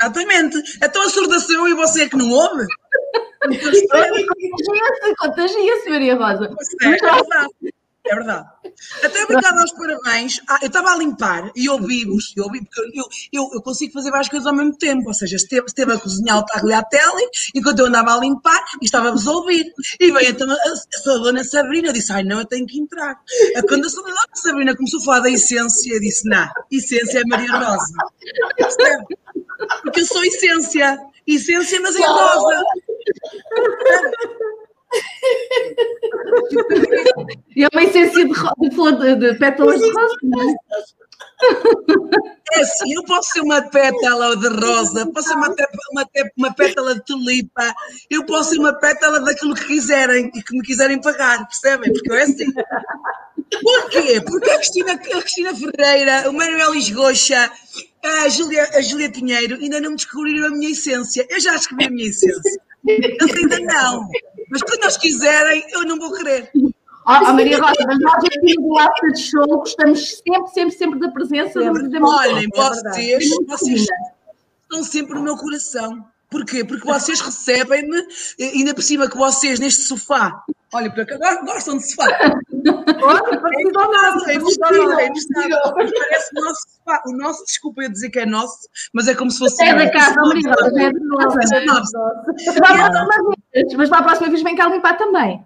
Exatamente. 0.00 0.62
Então 0.82 1.02
a 1.02 1.08
surda 1.08 1.40
sou 1.40 1.54
eu 1.56 1.68
e 1.68 1.74
você 1.74 2.02
é 2.02 2.08
que 2.08 2.16
não 2.16 2.30
ouve? 2.30 2.66
Contagia-se, 3.40 5.14
contagia-se, 5.18 5.90
Maria 5.90 6.14
Rosa. 6.14 6.54
É, 6.82 6.86
é 6.86 6.90
verdade. 6.90 7.48
É 8.10 8.14
verdade. 8.14 8.48
Até 9.04 9.22
obrigada 9.22 9.60
aos 9.60 9.70
parabéns. 9.72 10.40
Ah, 10.48 10.58
eu 10.60 10.66
estava 10.66 10.90
a 10.90 10.96
limpar 10.96 11.52
e 11.54 11.68
ouvi-vos, 11.68 12.34
eu 12.36 12.42
ouvi, 12.44 12.60
porque 12.64 12.80
eu, 12.98 13.04
eu, 13.32 13.50
eu 13.54 13.62
consigo 13.62 13.92
fazer 13.92 14.10
várias 14.10 14.28
coisas 14.28 14.48
ao 14.48 14.54
mesmo 14.54 14.76
tempo. 14.76 15.06
Ou 15.06 15.14
seja, 15.14 15.36
esteve, 15.36 15.66
esteve 15.66 15.92
a 15.92 15.98
cozinhar 15.98 16.38
o 16.38 16.44
tagliatelle 16.44 17.28
enquanto 17.54 17.78
eu 17.78 17.86
andava 17.86 18.16
a 18.16 18.18
limpar 18.18 18.64
e 18.82 18.84
estava-vos 18.84 19.28
a 19.28 19.30
ouvir. 19.30 19.72
E 20.00 20.10
veio 20.10 20.30
então 20.30 20.50
a, 20.50 20.54
a 20.54 20.98
sua 21.02 21.18
dona 21.20 21.44
Sabrina 21.44 21.92
disse: 21.92 22.12
Ai, 22.12 22.24
não, 22.24 22.40
eu 22.40 22.46
tenho 22.46 22.66
que 22.66 22.80
entrar. 22.80 23.16
Ah, 23.54 23.62
Quando 23.62 23.86
a 23.86 23.90
dona 23.90 24.14
Sabrina 24.34 24.76
começou 24.76 25.00
a 25.02 25.04
falar 25.04 25.20
da 25.20 25.30
essência, 25.30 26.00
disse: 26.00 26.28
Não, 26.28 26.48
essência 26.68 27.20
é 27.20 27.24
Maria 27.26 27.52
Rosa. 27.52 27.94
Porque 29.84 30.00
eu 30.00 30.06
sou 30.06 30.24
essência. 30.24 30.98
Essência, 31.28 31.80
mas 31.80 31.94
em 31.94 32.02
rosa. 32.02 32.64
E 37.56 37.64
é 37.64 37.68
uma 37.72 37.82
essência 37.82 38.24
de, 38.24 38.32
de 38.32 38.36
de, 38.98 39.14
de 39.16 39.38
pétalas 39.38 39.80
de 39.80 39.90
rosa. 39.90 40.14
é? 40.40 40.70
É 42.52 42.60
assim, 42.60 42.94
eu 42.94 43.04
posso 43.04 43.30
ser 43.32 43.40
uma 43.40 43.62
pétala 43.62 44.36
de 44.36 44.48
rosa, 44.48 45.06
posso 45.12 45.28
ser 45.28 45.34
uma, 45.34 45.54
uma, 45.92 46.06
uma 46.36 46.54
pétala 46.54 46.94
de 46.94 47.04
tulipa, 47.04 47.74
eu 48.10 48.24
posso 48.26 48.50
ser 48.50 48.58
uma 48.58 48.72
pétala 48.74 49.20
daquilo 49.20 49.54
que 49.54 49.66
quiserem 49.66 50.30
e 50.34 50.42
que 50.42 50.56
me 50.56 50.62
quiserem 50.62 51.00
pagar, 51.00 51.46
percebem? 51.46 51.92
Porque 51.92 52.10
eu 52.10 52.16
é 52.16 52.22
assim. 52.22 52.52
Porquê? 53.62 54.20
Porque 54.26 54.50
a 54.50 54.56
Cristina, 54.56 54.92
a 54.92 54.98
Cristina 54.98 55.54
Ferreira, 55.54 56.28
o 56.28 56.32
Manuel 56.32 56.74
Esgocha, 56.74 57.50
a 58.02 58.28
Júlia, 58.28 58.68
a 58.74 58.80
Júlia 58.80 59.10
Pinheiro 59.10 59.56
ainda 59.56 59.80
não 59.80 59.90
me 59.90 59.96
descobriram 59.96 60.46
a 60.46 60.50
minha 60.50 60.70
essência. 60.70 61.26
Eu 61.28 61.40
já 61.40 61.52
descobri 61.52 61.86
a 61.86 61.90
minha 61.90 62.08
essência. 62.08 62.60
Eles 62.86 63.34
ainda 63.36 63.60
não. 63.60 64.08
Mas 64.50 64.62
quando 64.62 64.82
eles 64.82 64.96
quiserem, 64.96 65.64
eu 65.70 65.84
não 65.84 65.98
vou 65.98 66.12
querer. 66.12 66.50
Ó, 67.06 67.12
ó, 67.12 67.32
Maria 67.32 67.58
Rosa, 67.58 67.84
mas 67.86 67.98
nós 68.00 68.14
aqui 68.24 68.54
no 68.58 68.78
After 68.78 69.16
Show 69.16 69.46
gostamos 69.46 70.18
sempre, 70.18 70.50
sempre, 70.52 70.70
sempre 70.72 71.00
da 71.00 71.10
presença 71.10 71.60
Sempre. 71.60 71.88
da 71.88 72.00
Maria 72.00 72.34
Olhem, 72.34 72.48
vocês, 72.54 73.30
vocês 73.46 73.86
estão 74.62 74.82
sempre 74.84 75.14
no 75.14 75.22
meu 75.22 75.36
coração. 75.36 76.04
Porquê? 76.30 76.64
Porque 76.64 76.86
vocês 76.86 77.20
recebem-me, 77.20 77.98
eh, 78.38 78.50
ainda 78.54 78.72
por 78.72 78.82
cima 78.82 79.10
que 79.10 79.16
vocês 79.16 79.58
neste 79.58 79.82
sofá. 79.82 80.42
Olha, 80.72 80.88
por 80.88 81.00
acaso 81.00 81.44
gostam 81.44 81.76
de 81.76 81.90
sofá. 81.90 82.06
Olha, 83.02 83.20
É 84.28 84.34
é 84.34 84.38
Parece 84.38 86.30
o 86.36 86.40
nosso 86.40 86.60
sofá. 86.68 87.02
O 87.06 87.12
nosso, 87.16 87.44
desculpa 87.44 87.82
eu 87.82 87.90
dizer 87.90 88.10
que 88.10 88.20
é 88.20 88.26
nosso, 88.26 88.68
mas 88.92 89.08
é 89.08 89.14
como 89.16 89.30
se 89.30 89.38
fosse. 89.38 89.60
É 89.64 89.74
da 89.74 89.90
casa, 89.90 90.14
é 90.20 90.92
nós. 90.92 91.52
É 91.52 91.64
nosso. 91.64 91.92
Mas 92.46 92.54
para 92.60 92.86
a 92.86 92.90
próxima 92.90 93.34
vez- 93.52 93.74
Mas 93.76 93.88
para 93.88 93.98
a 93.98 94.02
próxima 94.02 94.28
vez 94.28 94.42
vem 94.42 94.54
cá 94.56 94.68
limpar 94.68 94.96
também. 94.96 95.44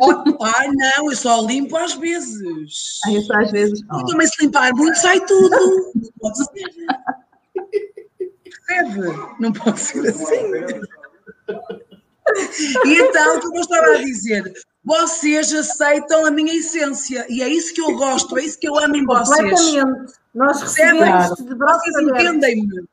Oh, 0.00 0.44
Ai, 0.44 0.68
não, 0.74 1.08
eu 1.10 1.16
só 1.16 1.40
limpo 1.42 1.76
às 1.76 1.94
vezes. 1.94 2.98
Ah, 3.06 3.12
isso 3.12 3.32
às 3.32 3.50
vezes. 3.52 3.80
Eu 3.92 4.04
também 4.06 4.26
se 4.26 4.44
limpar 4.44 4.72
muito, 4.74 4.96
sai 4.98 5.20
tudo. 5.20 5.92
Pode 6.20 6.38
ser. 6.38 6.64
Não 9.38 9.52
pode 9.52 9.80
ser 9.80 10.08
assim. 10.08 10.52
E 12.84 12.94
então, 13.00 13.40
como 13.40 13.56
eu 13.56 13.60
estava 13.60 13.86
a 13.92 13.98
dizer, 13.98 14.52
vocês 14.84 15.52
aceitam 15.52 16.26
a 16.26 16.30
minha 16.30 16.54
essência. 16.54 17.26
E 17.28 17.42
é 17.42 17.48
isso 17.48 17.74
que 17.74 17.80
eu 17.80 17.96
gosto, 17.96 18.38
é 18.38 18.44
isso 18.44 18.58
que 18.58 18.68
eu 18.68 18.78
amo 18.78 18.96
em 18.96 19.04
vocês. 19.04 19.60
Completamente. 19.60 20.12
Nós 20.34 20.60
recebemos 20.60 21.36
de 21.36 21.54
braços 21.54 21.92
Vocês 21.92 22.08
entendem-me. 22.08 22.84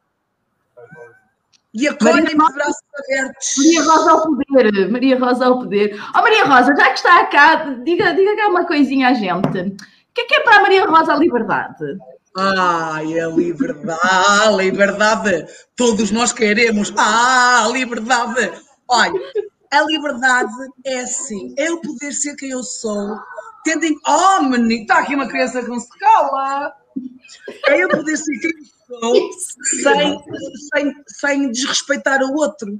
E 1.73 1.88
acolhem-me 1.88 2.30
de 2.30 2.36
braços 2.36 2.84
abertos. 2.97 3.56
Maria 3.58 3.84
Rosa 3.84 4.12
ao 4.12 4.21
poder, 4.21 4.91
Maria 4.91 5.19
Rosa 5.19 5.45
ao 5.45 5.60
poder. 5.60 5.99
Ó 6.15 6.21
Maria 6.21 6.45
Rosa, 6.45 6.76
já 6.76 6.89
que 6.89 6.97
está 6.97 7.26
cá, 7.26 7.56
diga, 7.84 8.13
diga 8.13 8.36
cá 8.36 8.47
uma 8.47 8.65
coisinha 8.65 9.10
à 9.10 9.13
gente. 9.13 9.60
O 9.60 10.13
que 10.13 10.21
é 10.21 10.26
que 10.26 10.36
é 10.36 10.39
para 10.41 10.58
a 10.58 10.62
Maria 10.62 10.86
Rosa 10.86 11.13
a 11.13 11.17
liberdade? 11.17 11.97
Ai, 12.35 13.19
a 13.19 13.27
liberdade, 13.27 13.99
a 14.03 14.49
liberdade. 14.51 15.45
Todos 15.75 16.09
nós 16.11 16.33
queremos. 16.33 16.91
Ah, 16.97 17.65
a 17.65 17.69
liberdade. 17.69 18.51
Olha, 18.87 19.21
a 19.71 19.81
liberdade 19.83 20.53
é 20.86 21.01
assim, 21.01 21.53
é 21.57 21.69
eu 21.69 21.79
poder 21.79 22.11
ser 22.11 22.36
quem 22.36 22.49
eu 22.49 22.63
sou, 22.63 23.17
tendo 23.63 23.86
em... 23.86 23.95
Oh, 24.05 24.43
menino, 24.43 24.81
está 24.81 24.99
aqui 24.99 25.15
uma 25.15 25.27
criança 25.27 25.63
com 25.63 25.75
escola. 25.75 26.73
É 27.67 27.84
eu 27.84 27.89
poder 27.89 28.17
ser 28.17 28.39
quem 28.39 28.51
eu 28.51 28.99
sou, 28.99 29.29
sem, 29.81 30.19
sem, 30.71 30.93
sem 31.07 31.51
desrespeitar 31.51 32.21
o 32.23 32.34
outro. 32.34 32.79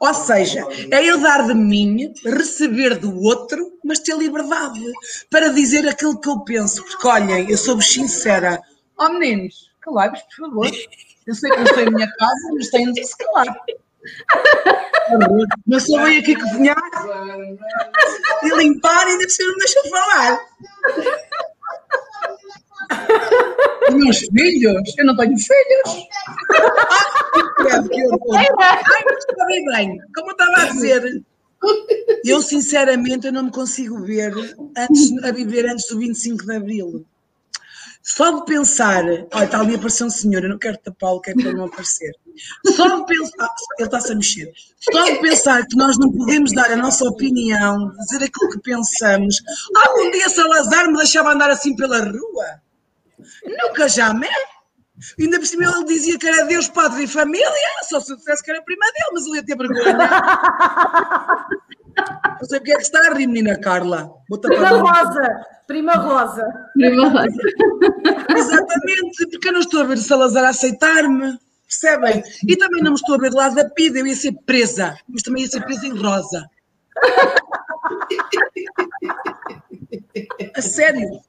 Ou 0.00 0.14
seja, 0.14 0.64
é 0.90 1.04
eu 1.04 1.20
dar 1.20 1.46
de 1.46 1.54
mim, 1.54 2.12
receber 2.24 2.96
do 2.98 3.20
outro, 3.20 3.78
mas 3.84 3.98
ter 3.98 4.16
liberdade 4.16 4.80
para 5.28 5.48
dizer 5.48 5.86
aquilo 5.88 6.20
que 6.20 6.28
eu 6.28 6.40
penso. 6.40 6.84
Porque, 6.84 7.06
olhem, 7.06 7.50
eu 7.50 7.56
sou-vos 7.56 7.92
sincera. 7.92 8.60
Oh, 8.98 9.08
meninos, 9.10 9.70
calai-vos, 9.80 10.20
por 10.22 10.48
favor. 10.48 10.70
Eu 11.26 11.34
sei 11.34 11.50
que 11.50 11.56
não 11.56 11.64
estou 11.64 11.82
em 11.82 11.90
minha 11.90 12.10
casa, 12.16 12.48
mas 12.54 12.70
têm 12.70 12.92
de 12.92 13.04
se 13.04 13.16
calar. 13.18 13.46
Não 15.66 15.80
sou 15.80 16.00
bem 16.02 16.18
aqui 16.18 16.34
cozinhar 16.34 16.76
e 18.42 18.56
limpar 18.56 19.06
e 19.06 19.10
ainda 19.10 19.28
cima 19.28 19.52
me 19.52 19.58
deixam 19.58 19.82
falar. 19.90 20.40
Os 23.88 23.94
meus 23.94 24.18
filhos? 24.18 24.94
Eu 24.98 25.04
não 25.06 25.16
tenho 25.16 25.36
filhos. 25.38 26.08
Que. 27.88 28.00
Ai, 28.36 28.46
mas 29.04 29.18
está 29.18 29.46
bem 29.46 29.64
bem. 29.66 29.98
Como 30.14 30.28
eu 30.28 30.32
estava 30.32 30.62
a 30.62 30.64
dizer, 30.66 31.22
eu 32.24 32.40
sinceramente 32.40 33.26
eu 33.26 33.32
não 33.32 33.44
me 33.44 33.50
consigo 33.50 34.00
ver 34.02 34.32
antes, 34.76 35.24
a 35.24 35.32
viver 35.32 35.66
antes 35.68 35.88
do 35.88 35.98
25 35.98 36.46
de 36.46 36.56
Abril. 36.56 37.06
Só 38.08 38.30
de 38.30 38.46
pensar, 38.46 39.04
olha, 39.04 39.44
está 39.44 39.60
ali 39.60 39.74
a 39.74 39.76
aparecer 39.76 40.04
um 40.04 40.08
senhor, 40.08 40.42
eu 40.42 40.48
não 40.48 40.58
quero 40.58 40.78
tapá-lo, 40.78 41.20
que 41.20 41.30
ele 41.30 41.52
não 41.52 41.66
aparecer. 41.66 42.10
Só 42.74 42.88
de 42.96 43.04
pensar, 43.04 43.48
ele 43.78 43.86
está-se 43.86 44.12
a 44.12 44.14
mexer, 44.14 44.50
só 44.80 45.04
de 45.04 45.20
pensar 45.20 45.66
que 45.66 45.76
nós 45.76 45.98
não 45.98 46.10
podemos 46.10 46.50
dar 46.52 46.70
a 46.70 46.76
nossa 46.76 47.04
opinião, 47.04 47.92
dizer 47.98 48.24
aquilo 48.24 48.50
que 48.50 48.60
pensamos. 48.60 49.42
Algum 49.76 50.10
dia 50.10 50.26
Salazar 50.30 50.88
me 50.88 50.96
deixava 50.96 51.34
andar 51.34 51.50
assim 51.50 51.76
pela 51.76 51.98
rua? 51.98 52.62
Nunca 53.44 53.86
jamais. 53.86 54.32
Ainda 55.20 55.38
por 55.38 55.46
cima 55.46 55.64
ele 55.64 55.84
dizia 55.84 56.18
que 56.18 56.26
era 56.26 56.46
Deus, 56.46 56.66
Padre 56.66 57.04
e 57.04 57.06
Família, 57.06 57.46
só 57.90 58.00
se 58.00 58.10
eu 58.10 58.16
dissesse 58.16 58.42
que 58.42 58.50
era 58.50 58.62
prima 58.62 58.86
dele, 58.86 59.10
mas 59.12 59.26
ele 59.26 59.36
ia 59.36 59.44
ter 59.44 59.54
vergonha. 59.54 59.98
Não 62.40 62.48
sei 62.48 62.58
porque 62.60 62.72
é 62.72 62.76
que 62.76 62.82
está 62.82 63.10
a 63.10 63.14
rir, 63.14 63.26
menina 63.26 63.58
Carla. 63.58 64.10
Prima 64.40 64.68
Rosa, 64.68 65.46
Prima 65.66 65.92
Rosa. 65.94 66.44
Prima 66.74 67.08
Rosa. 67.08 67.28
Exatamente, 68.36 69.26
porque 69.30 69.48
eu 69.48 69.52
não 69.52 69.60
estou 69.60 69.80
a 69.80 69.84
ver 69.84 69.98
Salazar 69.98 70.44
a 70.44 70.48
aceitar-me, 70.50 71.38
percebem? 71.66 72.22
E 72.46 72.56
também 72.56 72.82
não 72.82 72.92
me 72.92 72.96
estou 72.96 73.16
a 73.16 73.18
ver 73.18 73.30
do 73.30 73.36
lado 73.36 73.54
da 73.54 73.68
PIDA, 73.68 73.98
eu 73.98 74.06
ia 74.06 74.14
ser 74.14 74.32
presa, 74.46 74.96
mas 75.08 75.22
também 75.22 75.42
ia 75.42 75.48
ser 75.50 75.64
presa 75.64 75.86
em 75.86 75.96
rosa. 75.96 76.48
A 80.54 80.62
sério. 80.62 81.20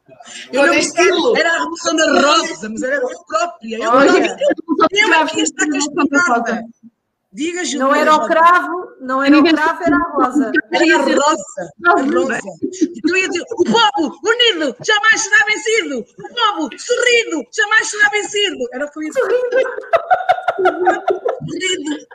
Eu 0.51 0.67
não 0.67 0.73
estilo. 0.73 1.37
Era 1.37 1.49
a 1.49 1.59
revolução 1.59 1.95
da 1.95 2.21
rosa, 2.21 2.69
mas 2.69 2.81
era 2.83 2.95
eu 2.95 3.23
própria. 3.25 3.77
Eu, 3.77 3.91
Olha, 3.91 4.37
eu 4.91 5.13
aqui 5.21 5.41
está 5.41 5.65
castigada. 5.67 6.63
Diga, 7.31 7.63
Julia, 7.63 7.85
Não 7.85 7.95
era 7.95 8.15
o 8.15 8.25
cravo, 8.25 8.95
não 8.99 9.23
era 9.23 9.37
o 9.37 9.43
cravo, 9.43 9.83
era 9.83 9.95
a 9.95 10.11
rosa. 10.13 10.51
Era 10.71 10.95
a 10.95 11.01
rosa. 11.03 11.69
A 11.85 12.01
rosa. 12.01 12.39
Então 12.97 13.17
ia 13.17 13.29
dizer, 13.29 13.43
o 13.51 13.63
povo 13.65 14.19
unido 14.25 14.75
jamais 14.83 15.21
será 15.21 15.45
vencido. 15.45 15.99
O 15.99 16.05
povo 16.33 16.69
sorrido 16.75 17.43
jamais 17.55 17.87
será 17.87 18.09
vencido. 18.09 18.67
Era 18.73 18.85
o 18.85 18.91
que 18.91 18.97
eu 18.97 19.03
ia 19.03 19.09
dizer. 19.09 19.21
Sorrido. 21.47 22.07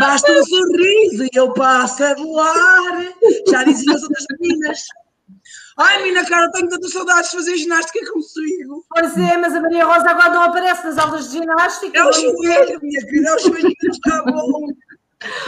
Basta 0.00 0.32
um 0.32 0.44
sorriso 0.44 1.24
e 1.24 1.30
eu 1.34 1.54
passo 1.54 2.02
a 2.02 2.14
voar. 2.14 3.14
Já 3.48 3.62
diziam 3.62 3.94
as 3.94 4.02
outras 4.02 4.26
meninas. 4.40 4.84
Ai, 5.76 6.02
minha 6.02 6.24
cara, 6.26 6.50
tenho 6.50 6.68
tantas 6.68 6.92
saudades 6.92 7.30
de 7.30 7.36
fazer 7.36 7.56
ginástica 7.56 8.12
consigo. 8.12 8.84
Pois 8.90 9.16
é, 9.16 9.36
mas 9.38 9.54
a 9.54 9.60
Maria 9.60 9.86
Rosa 9.86 10.10
agora 10.10 10.30
não 10.30 10.42
aparece 10.42 10.84
nas 10.84 10.98
aulas 10.98 11.30
de 11.30 11.38
ginástica. 11.38 11.98
É 11.98 12.04
o 12.04 12.12
chuveiro, 12.12 12.80
minha 12.82 13.00
querida, 13.00 13.28
é 13.30 13.34
o 13.34 13.38
chuveiro 13.38 13.72
que 13.78 13.88
está 13.88 14.22
bom. 14.24 14.68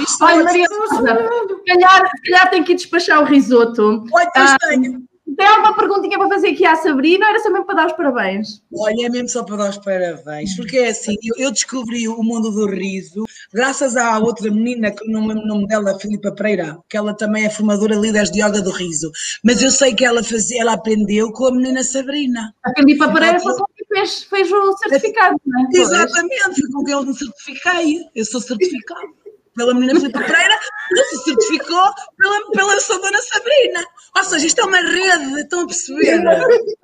Isto 0.01 0.25
Ai, 0.25 0.43
Maria 0.43 0.67
Rosa, 0.71 0.97
se 0.97 1.65
calhar, 1.67 2.11
se 2.11 2.23
calhar 2.31 2.51
tem 2.51 2.65
que 2.65 2.75
despachar 2.75 3.23
o 3.23 3.25
risoto. 3.25 4.05
Oi, 4.13 4.27
pois 4.35 4.51
ah, 4.51 4.57
tenho. 4.61 5.05
Tem 5.37 5.47
alguma 5.47 5.75
perguntinha 5.75 6.19
para 6.19 6.29
fazer 6.29 6.49
aqui 6.49 6.65
à 6.65 6.77
Sabrina 6.77 7.27
ou 7.27 7.31
era 7.31 7.41
só 7.41 7.51
mesmo 7.51 7.67
para 7.67 7.77
dar 7.77 7.87
os 7.87 7.93
parabéns? 7.93 8.63
Olha, 8.73 9.07
é 9.07 9.09
mesmo 9.09 9.29
só 9.29 9.43
para 9.45 9.57
dar 9.57 9.71
os 9.71 9.79
parabéns, 9.79 10.57
porque 10.57 10.79
é 10.79 10.89
assim, 10.89 11.17
eu, 11.23 11.47
eu 11.47 11.51
descobri 11.51 12.09
o 12.09 12.23
mundo 12.23 12.51
do 12.51 12.67
riso 12.67 13.25
graças 13.53 13.97
à 13.97 14.19
outra 14.19 14.51
menina, 14.51 14.91
que 14.91 15.07
não 15.11 15.27
lembro 15.27 15.45
o 15.45 15.47
nome 15.47 15.67
dela, 15.67 15.99
Filipa 15.99 16.33
Pereira, 16.33 16.79
que 16.89 16.97
ela 16.97 17.15
também 17.15 17.45
é 17.45 17.51
formadora 17.51 17.95
líderes 17.95 18.31
de 18.31 18.43
yoga 18.43 18.61
do 18.61 18.71
riso, 18.71 19.11
mas 19.43 19.63
eu 19.63 19.71
sei 19.71 19.95
que 19.95 20.05
ela 20.05 20.23
fazia, 20.23 20.63
ela 20.63 20.73
aprendeu 20.73 21.33
com 21.33 21.47
a 21.47 21.53
menina 21.53 21.83
Sabrina. 21.83 22.55
A 22.65 22.71
Filipa 22.73 23.13
Pereira 23.13 23.41
foi 23.41 23.55
com 23.55 23.65
fez, 23.95 24.25
fez 24.25 24.51
o 24.51 24.77
certificado, 24.77 25.37
não 25.47 25.61
é? 25.61 25.69
Exatamente, 25.73 26.61
foi 26.61 26.71
com 26.73 26.85
que 26.85 26.91
eu 26.91 27.03
me 27.05 27.15
certifiquei, 27.15 27.99
eu 28.15 28.25
sou 28.25 28.41
certificado 28.41 29.24
pela 29.55 29.75
menina 29.75 30.01
Filipe 30.01 30.19
Pereira, 30.19 30.59
se 31.11 31.17
certificou 31.25 31.91
pela, 32.17 32.51
pela 32.53 32.81
sua 32.81 32.99
dona 32.99 33.19
Sabrina. 33.21 33.85
Ou 34.17 34.25
seja, 34.25 34.47
isto 34.47 34.61
é 34.61 34.65
uma 34.65 34.81
rede, 34.81 35.41
estão 35.41 35.63
a 35.63 35.67
perceber? 35.67 36.09
É 36.09 36.19
uma 36.19 36.33
rede. 36.33 36.77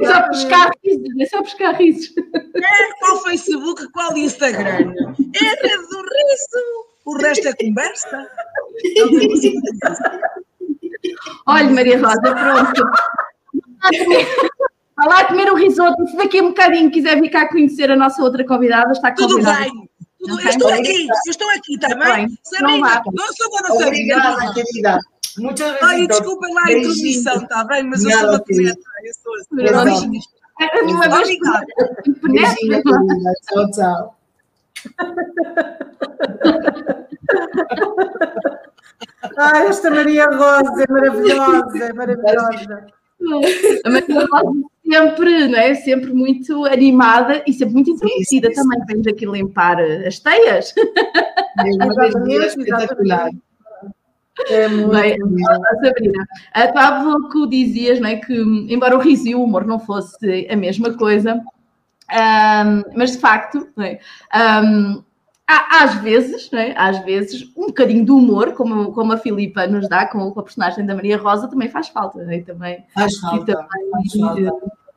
É 0.00 0.06
só 0.06 0.28
pescar 0.28 0.70
risos, 0.84 1.20
é 1.20 1.26
só 1.26 1.42
pescar 1.42 1.76
risos. 1.76 2.14
É, 2.16 2.92
qual 3.00 3.22
Facebook, 3.22 3.88
qual 3.92 4.16
Instagram? 4.16 4.94
É 5.34 5.46
a 5.46 5.54
rede 5.62 5.88
do 5.88 6.02
riso. 6.02 6.84
O 7.04 7.18
resto 7.18 7.48
é 7.48 7.52
conversa. 7.52 8.28
Olha, 11.46 11.70
Maria 11.70 11.98
Rosa, 12.00 12.20
pronto. 12.20 12.82
Vá 14.96 15.04
lá 15.06 15.24
comer 15.24 15.50
o 15.52 15.56
risoto. 15.56 16.06
Se 16.06 16.16
daqui 16.16 16.38
a 16.38 16.42
um 16.42 16.48
bocadinho 16.48 16.90
quiser 16.90 17.20
ficar 17.20 17.42
a 17.42 17.48
conhecer 17.48 17.90
a 17.90 17.96
nossa 17.96 18.22
outra 18.22 18.44
convidada, 18.46 18.92
está 18.92 19.14
convidada. 19.14 19.64
Tudo 19.64 19.72
bem. 19.72 19.90
Tudo, 20.24 20.40
eu 20.40 20.48
estou 20.48 20.72
aqui, 20.72 21.06
eu 21.06 21.30
estou 21.30 21.50
aqui, 21.50 21.74
está 21.74 21.94
bem? 21.94 22.38
Sabina, 22.42 23.02
não 23.12 23.32
sou 23.34 23.50
dona 23.50 23.68
Sabina. 23.68 23.86
Obrigada, 23.86 24.54
querida. 24.54 24.98
Muitas 25.36 25.66
vezes. 25.66 25.82
Ai, 25.82 26.06
desculpem 26.06 26.54
lá 26.54 26.62
a 26.64 26.72
introdução, 26.72 27.42
está 27.42 27.64
bem? 27.64 27.82
Mas 27.84 28.04
eu 28.04 28.10
sou 28.10 28.32
da 28.32 28.40
penetra, 28.40 28.90
eu 29.02 29.14
sou 29.14 29.34
assim. 29.34 29.46
Obrigada. 29.52 29.84
Beijinho, 32.22 32.82
querida. 32.82 33.32
Tchau, 33.48 33.70
tchau. 33.70 34.16
Ai, 39.36 39.66
esta 39.68 39.90
Maria 39.90 40.26
Rosa 40.26 40.84
é 40.88 40.92
maravilhosa, 40.92 41.84
é 41.84 41.92
maravilhosa. 41.92 42.86
A 43.84 43.90
Maria 43.90 44.26
Rosa 44.30 44.73
sempre, 44.84 45.48
não 45.48 45.58
é? 45.58 45.74
Sempre 45.74 46.12
muito 46.12 46.64
animada 46.66 47.42
e 47.46 47.52
sempre 47.52 47.74
muito 47.74 47.90
intrometida 47.90 48.52
também. 48.52 48.78
Vamos 48.88 49.06
aqui 49.06 49.26
limpar 49.26 49.80
as 49.80 50.18
teias. 50.18 50.74
É 50.76 51.84
uma 51.84 52.44
espetacular. 52.46 53.30
É 54.48 54.68
muito 54.68 54.90
Bem, 54.90 55.16
Sabrina, 55.82 56.26
há 56.52 57.04
pouco 57.04 57.46
dizias 57.46 58.00
não 58.00 58.08
é, 58.08 58.16
que, 58.16 58.34
embora 58.68 58.96
o 58.96 59.00
riso 59.00 59.28
e 59.28 59.34
o 59.34 59.44
humor 59.44 59.64
não 59.64 59.78
fosse 59.78 60.48
a 60.50 60.56
mesma 60.56 60.92
coisa, 60.94 61.40
um, 62.10 62.82
mas 62.96 63.12
de 63.12 63.18
facto, 63.18 63.68
é, 63.78 64.00
um, 64.62 65.02
há, 65.46 65.84
às 65.84 65.94
vezes, 65.96 66.50
é, 66.52 66.74
às 66.76 67.04
vezes, 67.04 67.42
um 67.56 67.66
bocadinho 67.66 68.04
de 68.04 68.10
humor, 68.10 68.52
como, 68.52 68.92
como 68.92 69.12
a 69.12 69.18
Filipa 69.18 69.66
nos 69.66 69.88
dá 69.88 70.06
com, 70.06 70.30
com 70.30 70.40
a 70.40 70.42
personagem 70.42 70.86
da 70.86 70.94
Maria 70.94 71.18
Rosa, 71.18 71.48
também 71.48 71.68
faz 71.68 71.88
falta, 71.88 72.22
é? 72.22 72.40
também, 72.40 72.84
faz 72.94 73.18
falta. 73.18 73.52
Também, 73.52 73.90
faz 73.90 74.12
falta. 74.18 74.50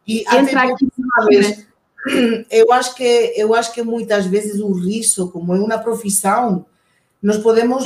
E 0.07 0.23
entra 0.33 0.63
aqui 0.63 0.87
vez, 1.27 1.67
eu 2.49 2.71
acho 2.71 2.95
que 2.95 3.33
eu 3.35 3.53
acho 3.53 3.73
que 3.73 3.83
muitas 3.83 4.25
vezes 4.25 4.61
o 4.61 4.71
riso, 4.71 5.29
como 5.31 5.53
é 5.53 5.59
uma 5.59 5.77
profissão, 5.77 6.65
nós 7.21 7.37
podemos 7.37 7.85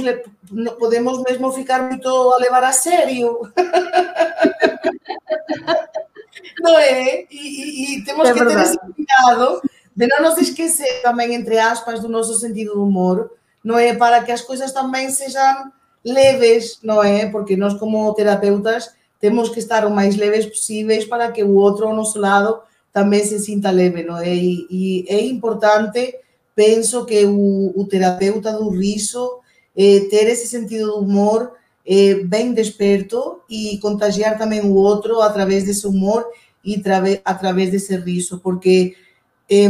podemos 0.77 1.23
mesmo 1.23 1.51
ficar 1.51 1.87
muito 1.87 2.07
a 2.07 2.37
levar 2.37 2.63
a 2.63 2.71
sério. 2.71 3.51
não 6.61 6.77
é? 6.77 7.25
E, 7.31 7.31
e, 7.31 7.97
e 7.97 8.03
temos 8.03 8.29
é 8.29 8.33
que 8.33 8.39
verdade. 8.39 8.55
ter 8.55 8.63
esse 8.69 8.79
cuidado 8.79 9.61
de 10.01 10.07
não 10.07 10.23
nos 10.23 10.37
esquecer 10.39 11.03
também, 11.03 11.35
entre 11.35 11.59
aspas, 11.59 11.99
do 11.99 12.09
nosso 12.09 12.33
sentido 12.39 12.73
de 12.73 12.79
humor, 12.79 13.29
não 13.63 13.77
é? 13.77 13.93
Para 13.93 14.23
que 14.23 14.31
as 14.31 14.41
coisas 14.41 14.71
também 14.71 15.11
sejam 15.11 15.71
leves, 16.03 16.79
não 16.81 17.03
é? 17.03 17.27
Porque 17.27 17.55
nós, 17.55 17.75
como 17.75 18.11
terapeutas, 18.15 18.89
temos 19.19 19.49
que 19.49 19.59
estar 19.59 19.85
o 19.85 19.91
mais 19.91 20.15
leves 20.15 20.47
possíveis 20.47 21.05
para 21.05 21.31
que 21.31 21.43
o 21.43 21.53
outro 21.53 21.85
ao 21.87 21.95
nosso 21.95 22.17
lado 22.17 22.61
também 22.91 23.23
se 23.23 23.37
sinta 23.37 23.69
leve, 23.69 24.01
não 24.01 24.17
é? 24.17 24.33
E, 24.35 24.65
e 24.71 25.05
é 25.07 25.23
importante, 25.23 26.15
penso 26.55 27.05
que 27.05 27.23
o, 27.23 27.71
o 27.75 27.85
terapeuta 27.85 28.51
do 28.53 28.69
riso 28.71 29.39
é, 29.77 29.99
ter 30.09 30.27
esse 30.27 30.47
sentido 30.47 30.87
do 30.87 30.99
humor 31.01 31.51
é, 31.85 32.15
bem 32.15 32.53
desperto 32.53 33.41
e 33.47 33.77
contagiar 33.77 34.35
também 34.35 34.61
o 34.61 34.73
outro 34.73 35.21
através 35.21 35.63
desse 35.63 35.85
humor 35.85 36.25
e 36.65 36.81
através 37.23 37.69
desse 37.69 37.95
riso, 37.97 38.39
porque 38.39 38.95
é, 39.51 39.67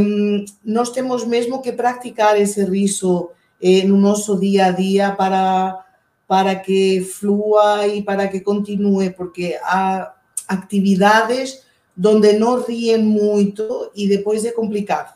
nós 0.63 0.91
temos 0.91 1.25
mesmo 1.25 1.59
que 1.59 1.71
praticar 1.71 2.39
esse 2.39 2.63
riso 2.63 3.32
eh, 3.59 3.84
no 3.84 3.97
nosso 3.97 4.39
dia 4.39 4.67
a 4.67 4.71
dia 4.71 5.11
para 5.11 5.84
para 6.27 6.55
que 6.55 7.01
flua 7.01 7.86
e 7.88 8.01
para 8.01 8.29
que 8.29 8.39
continue, 8.39 9.09
porque 9.09 9.59
há 9.63 10.13
atividades 10.47 11.65
onde 12.05 12.32
não 12.34 12.61
riem 12.61 12.99
muito 12.99 13.91
e 13.93 14.07
depois 14.07 14.45
é 14.45 14.51
complicado. 14.51 15.13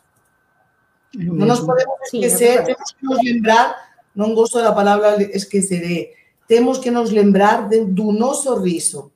É 1.18 1.24
não 1.24 1.48
nos 1.48 1.62
podemos 1.62 1.96
esquecer, 2.04 2.52
Sim, 2.52 2.58
é 2.58 2.62
temos 2.64 2.92
que 2.92 3.06
nos 3.06 3.24
lembrar, 3.24 3.96
não 4.14 4.36
gosto 4.36 4.62
da 4.62 4.74
palavra 4.74 5.24
esqueceré, 5.34 6.12
temos 6.50 6.80
que 6.80 6.92
nos 6.92 7.12
lembrar 7.12 7.70
de, 7.70 7.86
do 7.86 8.12
nosso 8.12 8.54
riso. 8.56 9.10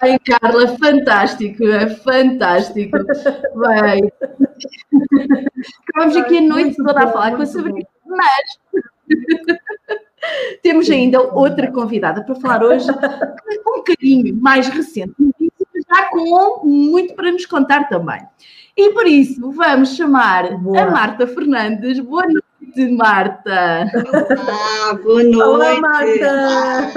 Bem, 0.00 0.18
Carla, 0.24 0.76
fantástico, 0.78 1.64
é 1.64 1.88
fantástico. 1.96 2.98
Bem, 2.98 4.12
acabamos 5.92 6.16
aqui 6.16 6.38
a 6.38 6.40
noite 6.40 6.76
toda 6.76 7.04
a 7.04 7.08
falar 7.08 7.36
com 7.36 7.42
a 7.42 7.46
Sabrina, 7.46 7.86
mas 8.06 8.58
temos 10.62 10.88
ainda 10.90 11.20
outra 11.20 11.70
convidada 11.70 12.24
para 12.24 12.34
falar 12.36 12.64
hoje, 12.64 12.90
um 12.90 13.76
bocadinho 13.76 14.34
mais 14.36 14.68
recente, 14.68 15.14
já 15.88 16.08
com 16.10 16.62
muito 16.64 17.14
para 17.14 17.30
nos 17.30 17.44
contar 17.44 17.88
também. 17.88 18.20
E 18.74 18.90
por 18.94 19.06
isso 19.06 19.52
vamos 19.52 19.94
chamar 19.96 20.56
Boa. 20.56 20.80
a 20.80 20.90
Marta 20.90 21.26
Fernandes. 21.26 22.00
Boa 22.00 22.24
noite, 22.26 22.90
Marta. 22.92 23.84
Ah, 24.48 24.94
boa 24.94 25.22
noite. 25.22 25.42
Olá, 25.42 25.78
Marta. 25.78 26.90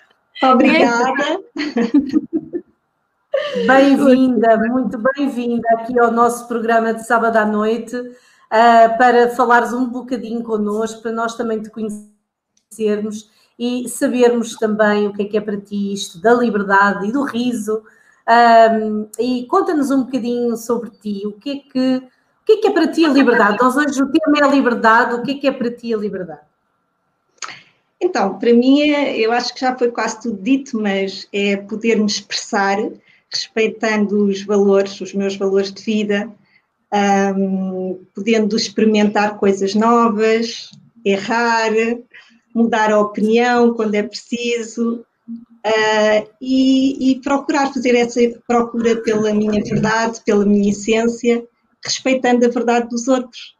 Obrigada. 0.42 1.40
Bem-vinda, 3.66 4.56
muito 4.56 4.98
bem-vinda 4.98 5.68
aqui 5.74 5.96
ao 5.98 6.10
nosso 6.10 6.48
programa 6.48 6.92
de 6.92 7.06
sábado 7.06 7.36
à 7.36 7.46
noite 7.46 7.96
uh, 7.96 8.98
para 8.98 9.30
falares 9.30 9.72
um 9.72 9.88
bocadinho 9.88 10.42
connosco, 10.42 11.00
para 11.00 11.12
nós 11.12 11.36
também 11.36 11.62
te 11.62 11.70
conhecermos 11.70 13.30
e 13.56 13.88
sabermos 13.88 14.56
também 14.56 15.06
o 15.06 15.12
que 15.12 15.22
é 15.22 15.24
que 15.26 15.36
é 15.36 15.40
para 15.40 15.56
ti 15.60 15.92
isto 15.92 16.20
da 16.20 16.34
liberdade 16.34 17.06
e 17.08 17.12
do 17.12 17.22
riso. 17.22 17.82
Um, 18.28 19.08
e 19.18 19.46
conta-nos 19.46 19.92
um 19.92 20.02
bocadinho 20.02 20.56
sobre 20.56 20.90
ti, 20.90 21.22
o 21.24 21.32
que 21.32 21.50
é 21.50 21.56
que, 21.56 21.96
o 21.96 22.44
que 22.44 22.52
é 22.52 22.56
que 22.56 22.66
é 22.66 22.70
para 22.72 22.88
ti 22.88 23.04
a 23.04 23.10
liberdade? 23.10 23.58
Nós 23.60 23.76
hoje 23.76 24.02
o 24.02 24.10
tema 24.10 24.38
é 24.38 24.44
a 24.44 24.48
liberdade, 24.48 25.14
o 25.14 25.22
que 25.22 25.32
é 25.32 25.34
que 25.34 25.46
é 25.46 25.52
para 25.52 25.70
ti 25.70 25.94
a 25.94 25.98
liberdade? 25.98 26.42
Então, 28.00 28.38
para 28.38 28.52
mim, 28.52 28.80
é, 28.90 29.18
eu 29.18 29.30
acho 29.30 29.54
que 29.54 29.60
já 29.60 29.76
foi 29.76 29.90
quase 29.90 30.20
tudo 30.20 30.42
dito, 30.42 30.80
mas 30.80 31.28
é 31.32 31.56
poder 31.56 31.96
me 31.96 32.06
expressar 32.06 32.78
respeitando 33.32 34.26
os 34.26 34.42
valores, 34.42 35.00
os 35.00 35.14
meus 35.14 35.36
valores 35.36 35.72
de 35.72 35.82
vida, 35.82 36.30
um, 37.36 38.04
podendo 38.14 38.56
experimentar 38.56 39.38
coisas 39.38 39.74
novas, 39.74 40.70
errar, 41.04 41.70
mudar 42.54 42.90
a 42.90 43.00
opinião 43.00 43.74
quando 43.74 43.94
é 43.94 44.02
preciso 44.02 45.04
uh, 45.64 46.28
e, 46.40 47.12
e, 47.12 47.20
procurar 47.20 47.72
fazer 47.72 47.94
essa 47.94 48.20
procura 48.46 48.96
pela 49.02 49.32
minha 49.32 49.62
verdade, 49.62 50.20
pela 50.24 50.44
minha 50.44 50.70
essência, 50.70 51.44
respeitando 51.84 52.44
a 52.44 52.48
verdade 52.48 52.88
dos 52.88 53.08
outros. 53.08 53.54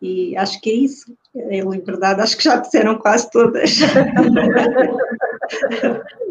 E 0.00 0.36
acho 0.36 0.60
que 0.60 0.70
é 0.70 0.74
isso. 0.74 1.16
É 1.34 1.60
liberdade, 1.60 2.20
acho 2.20 2.36
que 2.36 2.44
já 2.44 2.56
disseram 2.56 2.98
quase 2.98 3.30
todas. 3.30 3.78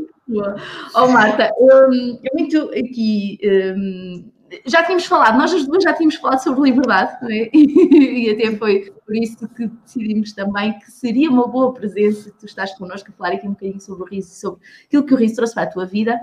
oh, 0.96 1.08
Marta, 1.08 1.52
eu 1.60 1.90
muito 2.34 2.70
aqui. 2.70 3.40
Um, 3.44 4.32
já 4.66 4.84
tínhamos 4.84 5.06
falado, 5.06 5.38
nós 5.38 5.54
as 5.54 5.66
duas 5.66 5.84
já 5.84 5.94
tínhamos 5.94 6.16
falado 6.16 6.44
sobre 6.44 6.70
liberdade, 6.70 7.18
é? 7.32 7.50
e 7.56 8.30
até 8.32 8.56
foi 8.58 8.92
por 9.06 9.16
isso 9.16 9.48
que 9.50 9.68
decidimos 9.68 10.34
também 10.34 10.78
que 10.80 10.92
seria 10.92 11.30
uma 11.30 11.48
boa 11.48 11.74
presença, 11.74 12.34
tu 12.38 12.46
estás 12.46 12.74
connosco 12.78 13.10
a 13.10 13.14
falar 13.14 13.36
aqui 13.36 13.48
um 13.48 13.52
bocadinho 13.52 13.80
sobre 13.80 14.04
o 14.04 14.06
riso, 14.06 14.34
sobre 14.34 14.60
aquilo 14.86 15.06
que 15.06 15.14
o 15.14 15.18
riso 15.18 15.36
trouxe 15.36 15.54
para 15.54 15.64
a 15.64 15.68
tua 15.68 15.86
vida, 15.86 16.20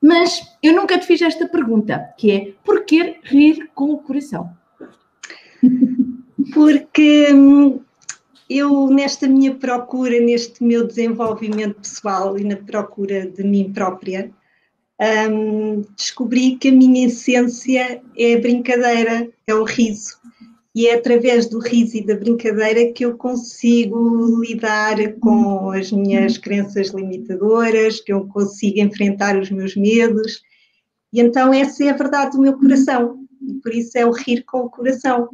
mas 0.00 0.40
eu 0.62 0.74
nunca 0.74 0.98
te 0.98 1.06
fiz 1.06 1.22
esta 1.22 1.46
pergunta, 1.46 2.12
que 2.16 2.32
é, 2.32 2.52
porquê 2.64 3.20
rir 3.22 3.70
com 3.74 3.92
o 3.92 3.98
coração? 3.98 4.50
Porque 6.54 7.32
hum, 7.32 7.77
eu, 8.48 8.88
nesta 8.88 9.28
minha 9.28 9.54
procura, 9.54 10.18
neste 10.20 10.64
meu 10.64 10.86
desenvolvimento 10.86 11.80
pessoal 11.80 12.38
e 12.38 12.44
na 12.44 12.56
procura 12.56 13.26
de 13.26 13.44
mim 13.44 13.72
própria, 13.72 14.30
um, 15.30 15.82
descobri 15.96 16.56
que 16.56 16.68
a 16.68 16.72
minha 16.72 17.06
essência 17.06 18.02
é 18.16 18.34
a 18.34 18.40
brincadeira, 18.40 19.28
é 19.46 19.54
o 19.54 19.64
riso. 19.64 20.16
E 20.74 20.86
é 20.86 20.94
através 20.94 21.46
do 21.46 21.58
riso 21.58 21.96
e 21.96 22.06
da 22.06 22.14
brincadeira 22.14 22.92
que 22.92 23.04
eu 23.04 23.16
consigo 23.16 24.40
lidar 24.40 24.96
com 25.14 25.70
as 25.70 25.90
minhas 25.90 26.38
crenças 26.38 26.88
limitadoras, 26.88 28.00
que 28.00 28.12
eu 28.12 28.26
consigo 28.28 28.80
enfrentar 28.80 29.36
os 29.38 29.50
meus 29.50 29.74
medos. 29.76 30.40
E 31.12 31.20
então 31.20 31.52
essa 31.52 31.84
é 31.84 31.90
a 31.90 31.96
verdade 31.96 32.36
do 32.36 32.42
meu 32.42 32.56
coração. 32.56 33.24
E 33.42 33.54
por 33.54 33.74
isso 33.74 33.96
é 33.98 34.06
o 34.06 34.12
rir 34.12 34.44
com 34.44 34.60
o 34.60 34.70
coração. 34.70 35.28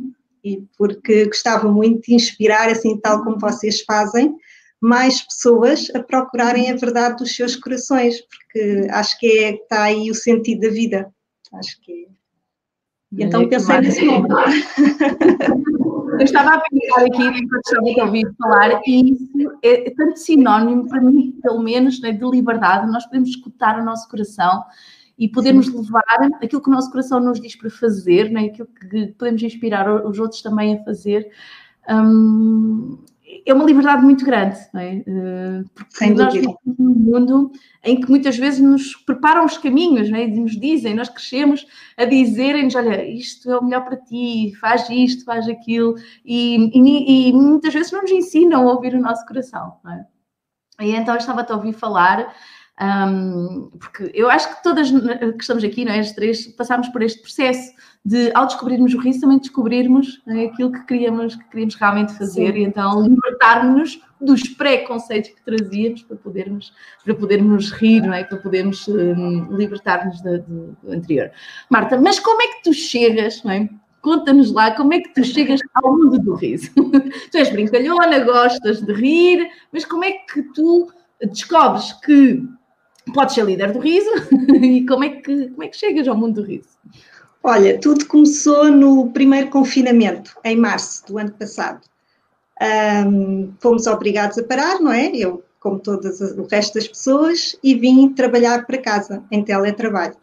E 0.44 0.62
porque 0.76 1.24
gostava 1.26 1.70
muito 1.70 2.02
de 2.02 2.14
inspirar, 2.14 2.68
assim 2.68 3.00
tal 3.00 3.24
como 3.24 3.38
vocês 3.38 3.80
fazem, 3.82 4.36
mais 4.80 5.22
pessoas 5.22 5.90
a 5.94 6.02
procurarem 6.02 6.70
a 6.70 6.76
verdade 6.76 7.16
dos 7.16 7.34
seus 7.34 7.56
corações, 7.56 8.20
porque 8.20 8.86
acho 8.90 9.18
que 9.18 9.26
é, 9.26 9.54
está 9.54 9.84
aí 9.84 10.10
o 10.10 10.14
sentido 10.14 10.60
da 10.60 10.68
vida. 10.68 11.14
Acho 11.54 11.80
que 11.80 12.04
é. 12.04 13.24
Então 13.24 13.42
é, 13.42 13.46
pensei 13.46 13.80
nesse 13.80 14.04
nome. 14.04 14.28
Eu 16.14 16.24
estava 16.24 16.54
a 16.54 16.60
pensar 16.60 17.00
aqui 17.00 17.22
enquanto 17.22 17.64
estava 17.64 18.00
a 18.00 18.04
ouvir 18.04 18.34
falar, 18.38 18.80
e 18.86 19.12
isso 19.12 19.58
é, 19.62 19.88
é 19.88 19.90
tanto 19.90 20.16
sinónimo, 20.16 20.88
para 20.88 21.00
mim, 21.00 21.32
pelo 21.42 21.60
menos, 21.60 22.00
né, 22.00 22.12
de 22.12 22.24
liberdade. 22.24 22.90
Nós 22.90 23.04
podemos 23.04 23.30
escutar 23.30 23.80
o 23.80 23.84
nosso 23.84 24.08
coração 24.08 24.62
e 25.18 25.28
podemos 25.28 25.66
Sim. 25.66 25.78
levar 25.78 26.02
aquilo 26.42 26.62
que 26.62 26.68
o 26.68 26.72
nosso 26.72 26.90
coração 26.90 27.20
nos 27.20 27.40
diz 27.40 27.56
para 27.56 27.70
fazer, 27.70 28.30
né, 28.30 28.46
aquilo 28.46 28.68
que 28.68 29.14
podemos 29.18 29.42
inspirar 29.42 30.06
os 30.06 30.18
outros 30.18 30.42
também 30.42 30.76
a 30.76 30.84
fazer. 30.84 31.30
Um, 31.88 32.98
é 33.46 33.52
uma 33.52 33.64
liberdade 33.64 34.02
muito 34.02 34.24
grande, 34.24 34.58
não 34.72 34.80
é? 34.80 34.96
Eh, 35.06 35.64
porque 35.74 35.96
Sem 35.96 36.14
nós 36.14 36.32
vivemos 36.32 36.56
num 36.78 36.94
mundo 36.94 37.52
em 37.82 38.00
que 38.00 38.08
muitas 38.08 38.36
vezes 38.36 38.60
nos 38.60 38.94
preparam 38.96 39.44
os 39.44 39.58
caminhos, 39.58 40.08
não 40.08 40.18
é? 40.18 40.24
E 40.26 40.40
nos 40.40 40.52
dizem, 40.58 40.94
nós 40.94 41.08
crescemos 41.08 41.66
a 41.96 42.04
dizerem-nos, 42.04 42.74
olha, 42.74 43.04
isto 43.04 43.50
é 43.50 43.58
o 43.58 43.64
melhor 43.64 43.84
para 43.84 43.96
ti, 43.96 44.52
faz 44.60 44.88
isto, 44.88 45.24
faz 45.24 45.48
aquilo, 45.48 45.94
e, 46.24 46.70
e, 46.74 47.28
e 47.28 47.32
muitas 47.32 47.72
vezes 47.72 47.92
não 47.92 48.02
nos 48.02 48.12
ensinam 48.12 48.68
a 48.68 48.72
ouvir 48.72 48.94
o 48.94 49.00
nosso 49.00 49.26
coração, 49.26 49.74
não 49.82 49.92
é? 49.92 50.06
E 50.80 50.90
então 50.90 51.14
eu 51.14 51.18
estava-te 51.18 51.52
a 51.52 51.56
ouvir 51.56 51.72
falar 51.72 52.34
um, 52.80 53.70
porque 53.78 54.10
eu 54.12 54.28
acho 54.28 54.56
que 54.56 54.62
todas 54.62 54.90
que 54.90 55.40
estamos 55.40 55.62
aqui, 55.62 55.84
não 55.84 55.92
é, 55.92 56.00
as 56.00 56.12
três, 56.12 56.48
passámos 56.48 56.88
por 56.88 57.02
este 57.02 57.22
processo 57.22 57.72
de, 58.04 58.32
ao 58.34 58.46
descobrirmos 58.46 58.92
o 58.94 58.98
risco, 58.98 59.22
também 59.22 59.38
descobrirmos 59.38 60.20
é, 60.26 60.46
aquilo 60.46 60.72
que 60.72 60.84
queríamos, 60.84 61.36
que 61.36 61.44
queríamos 61.44 61.76
realmente 61.76 62.14
fazer 62.14 62.52
Sim. 62.52 62.58
e 62.58 62.64
então 62.64 63.06
libertarmos-nos 63.06 64.00
dos 64.20 64.42
preconceitos 64.48 65.30
que 65.30 65.42
trazíamos 65.42 66.02
para 66.02 66.16
podermos, 66.16 66.72
para 67.04 67.14
podermos 67.14 67.70
rir, 67.70 68.02
não 68.02 68.12
é? 68.12 68.24
para 68.24 68.38
podermos 68.38 68.88
um, 68.88 69.56
libertar-nos 69.56 70.20
do, 70.20 70.38
do, 70.40 70.92
anterior. 70.92 71.30
Marta, 71.70 72.00
mas 72.00 72.18
como 72.18 72.42
é 72.42 72.48
que 72.48 72.62
tu 72.64 72.72
chegas, 72.72 73.42
não 73.44 73.52
é? 73.52 73.68
Conta-nos 74.00 74.52
lá 74.52 74.72
como 74.72 74.92
é 74.92 75.00
que 75.00 75.14
tu 75.14 75.24
chegas 75.24 75.60
ao 75.74 75.96
mundo 75.96 76.18
do 76.18 76.34
riso. 76.34 76.70
tu 77.30 77.38
és 77.38 77.50
brincalhona, 77.50 78.18
gostas 78.20 78.82
de 78.82 78.92
rir, 78.92 79.48
mas 79.72 79.84
como 79.84 80.04
é 80.04 80.12
que 80.12 80.42
tu 80.54 80.90
descobres 81.22 81.92
que 82.04 82.42
podes 83.12 83.34
ser 83.34 83.44
líder 83.44 83.72
do 83.72 83.80
riso 83.80 84.10
e 84.62 84.86
como 84.86 85.04
é, 85.04 85.10
que, 85.10 85.48
como 85.48 85.62
é 85.62 85.68
que 85.68 85.76
chegas 85.76 86.08
ao 86.08 86.16
mundo 86.16 86.42
do 86.42 86.46
riso? 86.46 86.68
Olha, 87.42 87.78
tudo 87.78 88.06
começou 88.06 88.70
no 88.70 89.10
primeiro 89.10 89.50
confinamento, 89.50 90.34
em 90.42 90.56
março 90.56 91.06
do 91.06 91.18
ano 91.18 91.32
passado. 91.32 91.82
Um, 93.06 93.52
fomos 93.60 93.86
obrigados 93.86 94.38
a 94.38 94.44
parar, 94.44 94.80
não 94.80 94.90
é? 94.90 95.14
Eu, 95.14 95.44
como 95.60 95.78
todas 95.78 96.20
o 96.20 96.46
resto 96.50 96.74
das 96.74 96.88
pessoas, 96.88 97.54
e 97.62 97.74
vim 97.74 98.08
trabalhar 98.14 98.64
para 98.64 98.78
casa, 98.78 99.22
em 99.30 99.44
teletrabalho. 99.44 100.16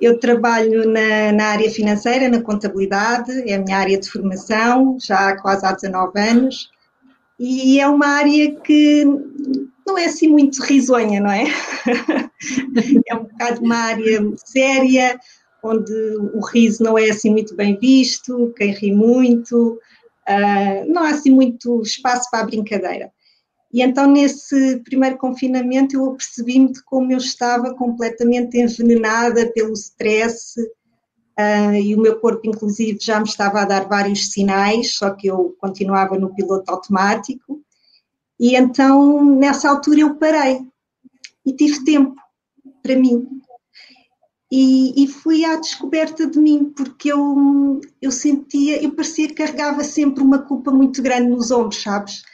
Eu 0.00 0.18
trabalho 0.18 0.90
na, 0.90 1.30
na, 1.30 1.44
área 1.46 1.70
financeira, 1.70 2.28
na 2.28 2.40
contabilidade, 2.40 3.48
é 3.48 3.54
a 3.54 3.60
minha 3.60 3.78
área 3.78 4.00
de 4.00 4.10
formação, 4.10 4.96
já 5.00 5.28
há 5.28 5.40
quase 5.40 5.64
há 5.64 5.70
19 5.70 6.18
anos, 6.18 6.70
e 7.38 7.78
é 7.78 7.86
uma 7.86 8.06
área 8.06 8.54
que 8.56 9.06
não 9.86 9.98
é 9.98 10.06
assim 10.06 10.28
muito 10.28 10.62
risonha, 10.62 11.20
não 11.20 11.30
é? 11.30 11.44
é 13.06 13.14
um 13.14 13.24
bocado 13.24 13.60
uma 13.62 13.76
área 13.76 14.20
séria, 14.44 15.18
onde 15.62 15.92
o 16.34 16.40
riso 16.40 16.82
não 16.82 16.98
é 16.98 17.10
assim 17.10 17.30
muito 17.30 17.54
bem 17.54 17.78
visto, 17.78 18.52
quem 18.56 18.72
ri 18.72 18.92
muito, 18.92 19.78
uh, 20.28 20.92
não 20.92 21.04
há 21.04 21.10
assim 21.10 21.30
muito 21.30 21.80
espaço 21.82 22.30
para 22.30 22.40
a 22.40 22.46
brincadeira. 22.46 23.12
E 23.72 23.80
então, 23.80 24.10
nesse 24.10 24.80
primeiro 24.80 25.16
confinamento, 25.16 25.96
eu 25.96 26.10
apercebi-me 26.10 26.72
de 26.72 26.82
como 26.84 27.10
eu 27.10 27.18
estava 27.18 27.74
completamente 27.74 28.58
envenenada 28.58 29.50
pelo 29.52 29.72
stress, 29.72 30.60
uh, 30.60 31.74
e 31.74 31.94
o 31.94 32.00
meu 32.00 32.20
corpo, 32.20 32.42
inclusive, 32.44 32.98
já 33.00 33.18
me 33.18 33.26
estava 33.26 33.62
a 33.62 33.64
dar 33.64 33.88
vários 33.88 34.30
sinais, 34.30 34.94
só 34.94 35.10
que 35.10 35.28
eu 35.28 35.56
continuava 35.58 36.18
no 36.18 36.34
piloto 36.34 36.70
automático. 36.70 37.62
E 38.42 38.56
então, 38.56 39.24
nessa 39.24 39.70
altura, 39.70 40.00
eu 40.00 40.16
parei 40.16 40.66
e 41.46 41.52
tive 41.52 41.84
tempo 41.84 42.16
para 42.82 42.96
mim. 42.96 43.24
E, 44.50 45.04
e, 45.04 45.06
fui 45.06 45.44
à 45.44 45.54
descoberta 45.54 46.26
de 46.26 46.40
mim, 46.40 46.72
porque 46.76 47.12
eu, 47.12 47.80
eu 48.02 48.10
sentia, 48.10 48.82
eu 48.82 48.90
parecia 48.96 49.28
que 49.28 49.34
carregava 49.34 49.84
sempre 49.84 50.24
uma 50.24 50.40
culpa 50.40 50.72
muito 50.72 51.00
grande 51.00 51.30
nos 51.30 51.52
ombros, 51.52 51.80
sabes? 51.80 52.24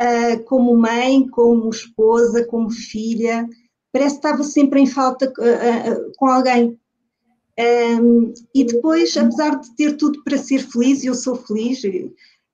Uh, 0.00 0.44
como 0.44 0.76
mãe, 0.76 1.26
como 1.26 1.68
esposa, 1.70 2.46
como 2.46 2.70
filha, 2.70 3.44
parece 3.92 4.20
que 4.20 4.26
estava 4.26 4.44
sempre 4.44 4.80
em 4.80 4.86
falta 4.86 5.26
uh, 5.26 6.06
uh, 6.06 6.12
com 6.16 6.26
alguém. 6.26 6.78
Um, 8.00 8.32
e 8.54 8.62
depois, 8.62 9.16
apesar 9.16 9.56
de 9.56 9.74
ter 9.74 9.96
tudo 9.96 10.22
para 10.22 10.38
ser 10.38 10.60
feliz, 10.60 11.02
eu 11.02 11.16
sou 11.16 11.34
feliz, 11.34 11.82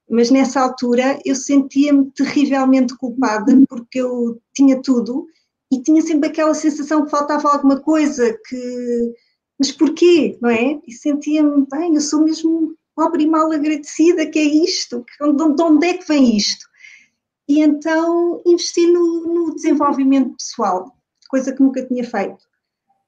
mas 0.09 0.31
nessa 0.31 0.61
altura 0.61 1.19
eu 1.25 1.35
sentia-me 1.35 2.11
terrivelmente 2.13 2.97
culpada 2.97 3.53
porque 3.69 4.01
eu 4.01 4.41
tinha 4.55 4.81
tudo 4.83 5.27
e 5.73 5.83
tinha 5.83 6.03
sempre 6.03 6.29
aquela 6.29 6.55
sensação 6.55 7.05
que 7.05 7.11
faltava 7.11 7.49
alguma 7.49 7.81
coisa, 7.81 8.39
que 8.47 9.15
mas 9.59 9.71
porquê, 9.71 10.37
não 10.41 10.51
é? 10.51 10.81
E 10.87 10.93
sentia-me, 10.93 11.67
bem, 11.71 11.95
eu 11.95 12.01
sou 12.01 12.23
mesmo 12.23 12.75
pobre 12.95 13.25
e 13.25 13.27
mal 13.27 13.51
agradecida, 13.53 14.27
que 14.27 14.39
é 14.39 14.43
isto, 14.43 15.05
de 15.21 15.63
onde 15.63 15.87
é 15.87 15.95
que 15.95 16.07
vem 16.07 16.37
isto? 16.37 16.67
E 17.49 17.61
então 17.61 18.43
investi 18.47 18.87
no, 18.87 19.23
no 19.23 19.55
desenvolvimento 19.55 20.37
pessoal, 20.37 20.97
coisa 21.29 21.53
que 21.53 21.63
nunca 21.63 21.85
tinha 21.85 22.05
feito. 22.05 22.39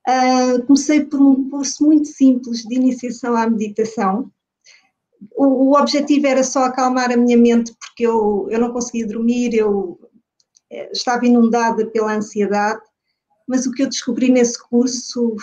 Uh, 0.08 0.64
comecei 0.66 1.04
por 1.04 1.20
um 1.20 1.48
curso 1.50 1.84
muito 1.84 2.08
simples 2.08 2.62
de 2.62 2.76
iniciação 2.76 3.36
à 3.36 3.48
meditação. 3.48 4.30
O, 5.34 5.70
o, 5.70 5.80
objetivo 5.80 6.26
era 6.26 6.42
só 6.42 6.64
acalmar 6.64 7.10
a 7.10 7.16
minha 7.16 7.36
mente, 7.36 7.72
porque 7.78 8.06
eu, 8.06 8.46
eu 8.50 8.60
não 8.60 8.72
conseguia 8.72 9.06
dormir, 9.06 9.54
eu 9.54 9.98
eh, 10.70 10.90
estava 10.92 11.26
inundada 11.26 11.86
pela 11.86 12.14
ansiedade, 12.14 12.80
mas 13.48 13.66
o 13.66 13.72
que 13.72 13.82
eu 13.82 13.88
descobri 13.88 14.30
nesse 14.30 14.58
curso 14.68 15.34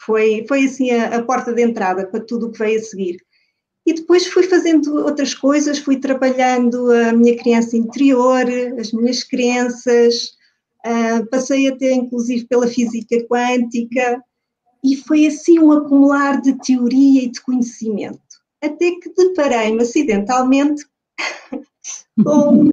foi, 0.00 0.44
foi 0.48 0.64
assim 0.64 0.90
a, 0.92 1.16
a 1.16 1.22
porta 1.22 1.52
de 1.52 1.62
entrada 1.62 2.06
para 2.06 2.24
tudo 2.24 2.46
o 2.46 2.52
que 2.52 2.58
veio 2.58 2.78
a 2.78 2.82
seguir. 2.82 3.16
E 3.84 3.94
depois 3.94 4.26
fui 4.26 4.42
fazendo 4.42 4.96
outras 5.04 5.32
coisas, 5.32 5.78
fui 5.78 5.98
trabalhando 5.98 6.90
a 6.90 7.12
minha 7.12 7.36
criança 7.36 7.76
interior, 7.76 8.44
as 8.80 8.92
minhas 8.92 9.22
crenças, 9.22 10.32
uh, 10.84 11.24
passei 11.30 11.68
até 11.68 11.92
inclusive 11.92 12.46
pela 12.46 12.66
física 12.66 13.16
quântica, 13.28 14.20
e 14.82 14.96
foi 14.96 15.26
assim 15.26 15.58
um 15.60 15.70
acumular 15.70 16.40
de 16.40 16.58
teoria 16.58 17.24
e 17.24 17.30
de 17.30 17.40
conhecimento. 17.40 18.20
Até 18.66 18.92
que 18.92 19.12
deparei-me 19.14 19.82
acidentalmente 19.82 20.84
com 22.22 22.64
um 22.64 22.70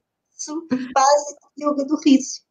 básico 0.94 1.52
de 1.56 1.66
yoga 1.66 1.86
do 1.86 1.96
riso. 2.04 2.42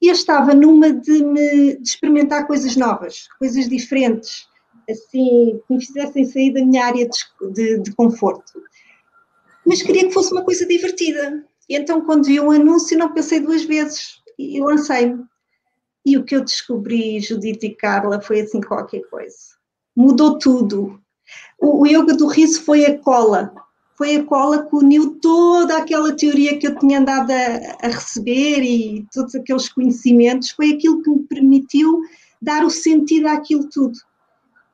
E 0.00 0.08
eu 0.08 0.12
estava 0.12 0.54
numa 0.54 0.92
de, 0.92 1.24
me, 1.24 1.76
de 1.76 1.88
experimentar 1.88 2.46
coisas 2.46 2.76
novas, 2.76 3.26
coisas 3.38 3.68
diferentes, 3.68 4.46
assim, 4.88 5.60
que 5.66 5.74
me 5.74 5.84
fizessem 5.84 6.24
sair 6.26 6.52
da 6.52 6.64
minha 6.64 6.84
área 6.84 7.08
de, 7.08 7.52
de, 7.52 7.78
de 7.78 7.94
conforto. 7.94 8.52
Mas 9.64 9.82
queria 9.82 10.06
que 10.06 10.12
fosse 10.12 10.32
uma 10.32 10.44
coisa 10.44 10.66
divertida. 10.66 11.44
E 11.68 11.76
então, 11.76 12.02
quando 12.02 12.26
vi 12.26 12.38
um 12.38 12.50
anúncio, 12.50 12.98
não 12.98 13.14
pensei 13.14 13.40
duas 13.40 13.64
vezes 13.64 14.20
e 14.38 14.60
lancei-me. 14.60 15.24
E 16.04 16.18
o 16.18 16.24
que 16.24 16.36
eu 16.36 16.44
descobri, 16.44 17.18
Judite 17.18 17.66
e 17.66 17.74
Carla, 17.74 18.20
foi 18.20 18.42
assim 18.42 18.60
qualquer 18.60 19.00
coisa. 19.08 19.36
Mudou 19.96 20.38
tudo. 20.38 21.00
O, 21.60 21.82
o 21.82 21.86
yoga 21.86 22.14
do 22.14 22.26
riso 22.26 22.62
foi 22.62 22.84
a 22.86 22.98
cola 22.98 23.52
foi 23.96 24.16
a 24.16 24.24
cola 24.24 24.66
que 24.66 24.74
uniu 24.74 25.18
toda 25.20 25.78
aquela 25.78 26.14
teoria 26.14 26.58
que 26.58 26.66
eu 26.66 26.76
tinha 26.78 26.98
andado 26.98 27.30
a, 27.30 27.86
a, 27.86 27.88
receber 27.88 28.62
e 28.62 29.06
todos 29.12 29.34
aqueles 29.34 29.68
conhecimentos, 29.68 30.50
foi 30.50 30.72
aquilo 30.72 31.02
que 31.02 31.10
me 31.10 31.22
permitiu 31.22 32.02
dar 32.42 32.64
o 32.64 32.70
sentido 32.70 33.28
àquilo 33.28 33.68
tudo. 33.70 33.96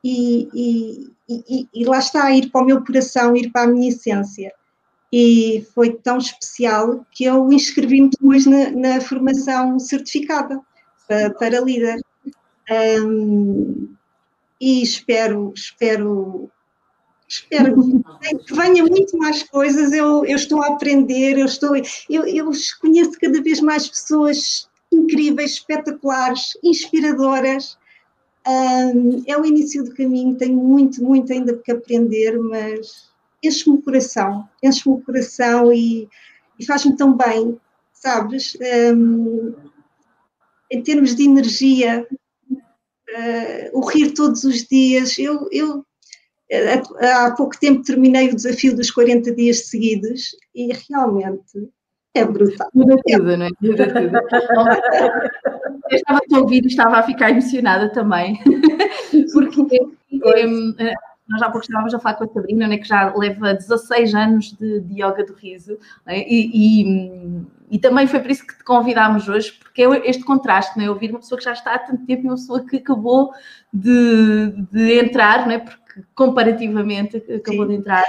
E, 0.03 0.49
e, 0.53 1.11
e, 1.29 1.67
e 1.73 1.85
lá 1.85 1.99
está, 1.99 2.31
ir 2.31 2.49
para 2.49 2.61
o 2.61 2.65
meu 2.65 2.83
coração, 2.83 3.35
ir 3.35 3.51
para 3.51 3.63
a 3.63 3.67
minha 3.67 3.89
essência. 3.89 4.51
E 5.13 5.65
foi 5.75 5.93
tão 5.93 6.17
especial 6.17 7.05
que 7.11 7.25
eu 7.25 7.51
inscrevi-me 7.51 8.09
depois 8.09 8.45
na, 8.45 8.71
na, 8.71 9.01
formação 9.01 9.77
certificada 9.77 10.59
para, 11.07 11.29
para 11.31 11.61
líder. 11.61 12.01
Um, 13.03 13.93
e 14.61 14.83
espero, 14.83 15.51
espero 15.55 16.49
espero 17.27 17.75
que 18.45 18.53
venha 18.53 18.83
muito 18.83 19.17
mais 19.17 19.41
coisas, 19.43 19.93
eu, 19.93 20.25
eu 20.25 20.35
estou 20.35 20.61
a 20.61 20.67
aprender, 20.67 21.37
eu, 21.37 21.45
estou, 21.45 21.75
eu, 22.09 22.27
eu 22.27 22.51
conheço 22.81 23.13
cada 23.19 23.41
vez 23.41 23.61
mais 23.61 23.87
pessoas 23.87 24.69
incríveis, 24.91 25.53
espetaculares, 25.53 26.57
inspiradoras. 26.61 27.77
Um, 28.45 29.23
é 29.27 29.37
o 29.37 29.45
início 29.45 29.83
do 29.83 29.93
caminho, 29.93 30.35
tenho 30.35 30.57
muito, 30.57 31.01
muito 31.01 31.31
ainda 31.31 31.55
que 31.57 31.71
aprender, 31.71 32.37
mas 32.37 33.09
enche-me 33.41 33.77
o 33.77 33.81
coração, 33.81 34.47
enche-me 34.61 34.95
o 34.95 35.01
coração 35.01 35.71
e, 35.71 36.09
e 36.59 36.65
faz-me 36.65 36.97
tão 36.97 37.15
bem, 37.15 37.57
sabes? 37.93 38.57
Um, 38.93 39.53
em 40.69 40.81
termos 40.81 41.15
de 41.15 41.23
energia, 41.23 42.05
uh, 43.11 43.79
o 43.79 43.85
rir 43.85 44.11
todos 44.13 44.43
os 44.43 44.63
dias, 44.63 45.17
eu, 45.17 45.47
eu 45.51 45.85
há 46.99 47.31
pouco 47.31 47.57
tempo 47.59 47.83
terminei 47.83 48.29
o 48.29 48.35
desafio 48.35 48.75
dos 48.75 48.91
40 48.91 49.33
dias 49.35 49.67
seguidos 49.67 50.35
e 50.53 50.71
realmente 50.89 51.69
é 52.13 52.25
brutal. 52.25 52.69
Muda 52.73 52.97
tudo, 53.07 53.37
não 53.37 53.45
é? 53.45 53.49
Muda 53.61 53.87
tudo. 53.87 54.17
Eu 55.89 55.97
estava 55.97 56.19
a 56.31 56.39
ouvir 56.39 56.63
e 56.63 56.67
estava 56.67 56.97
a 56.97 57.03
ficar 57.03 57.31
emocionada 57.31 57.89
também, 57.89 58.39
porque 59.33 59.77
um, 60.11 60.73
eh, 60.77 60.93
nós 61.27 61.41
há 61.41 61.49
pouco 61.49 61.65
estávamos 61.65 61.93
a 61.93 61.99
falar 61.99 62.15
com 62.15 62.25
a 62.25 62.27
Sabrina, 62.27 62.67
né, 62.67 62.77
que 62.77 62.87
já 62.87 63.13
leva 63.15 63.53
16 63.53 64.13
anos 64.13 64.51
de, 64.53 64.81
de 64.81 65.01
yoga 65.01 65.25
do 65.25 65.33
riso, 65.33 65.77
né, 66.05 66.23
e, 66.27 66.81
e, 66.81 67.45
e, 67.71 67.79
também 67.79 68.05
foi 68.05 68.19
por 68.19 68.29
isso 68.29 68.45
que 68.45 68.57
te 68.57 68.63
convidámos 68.63 69.27
hoje, 69.27 69.53
porque 69.53 69.81
é 69.81 70.09
este 70.09 70.23
contraste, 70.23 70.77
né, 70.77 70.89
ouvir 70.89 71.09
uma 71.09 71.19
pessoa 71.19 71.39
que 71.39 71.45
já 71.45 71.53
está 71.53 71.73
há 71.73 71.79
tanto 71.79 72.05
tempo 72.05 72.23
e 72.23 72.25
uma 72.25 72.35
pessoa 72.35 72.65
que 72.65 72.77
acabou 72.77 73.31
de, 73.73 74.51
de 74.71 74.99
entrar, 74.99 75.47
né, 75.47 75.59
porque 75.59 75.81
comparativamente 76.15 77.17
acabou 77.17 77.65
Sim. 77.65 77.71
de 77.71 77.77
entrar, 77.77 78.03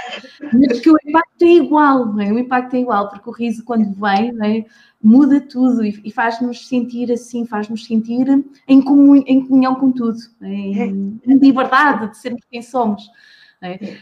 mas 0.53 0.79
que 0.79 0.89
o 0.89 0.95
impacto 1.05 1.43
é 1.43 1.47
igual, 1.47 2.05
não 2.05 2.21
é? 2.21 2.31
O 2.31 2.39
impacto 2.39 2.75
é 2.75 2.79
igual, 2.79 3.09
porque 3.09 3.29
o 3.29 3.33
riso, 3.33 3.63
quando 3.65 3.93
vem, 3.93 4.33
é? 4.41 4.65
muda 5.01 5.41
tudo 5.41 5.83
e, 5.83 5.99
e 6.03 6.11
faz-nos 6.11 6.67
sentir 6.67 7.11
assim, 7.11 7.45
faz-nos 7.45 7.85
sentir 7.85 8.25
em, 8.67 8.81
comun, 8.81 9.23
em 9.27 9.45
comunhão 9.45 9.75
com 9.75 9.91
tudo, 9.91 10.17
é? 10.41 10.47
em, 10.47 11.19
em 11.25 11.37
liberdade 11.37 12.11
de 12.11 12.17
sermos 12.17 12.41
quem 12.49 12.61
somos. 12.61 13.03
É? 13.63 13.97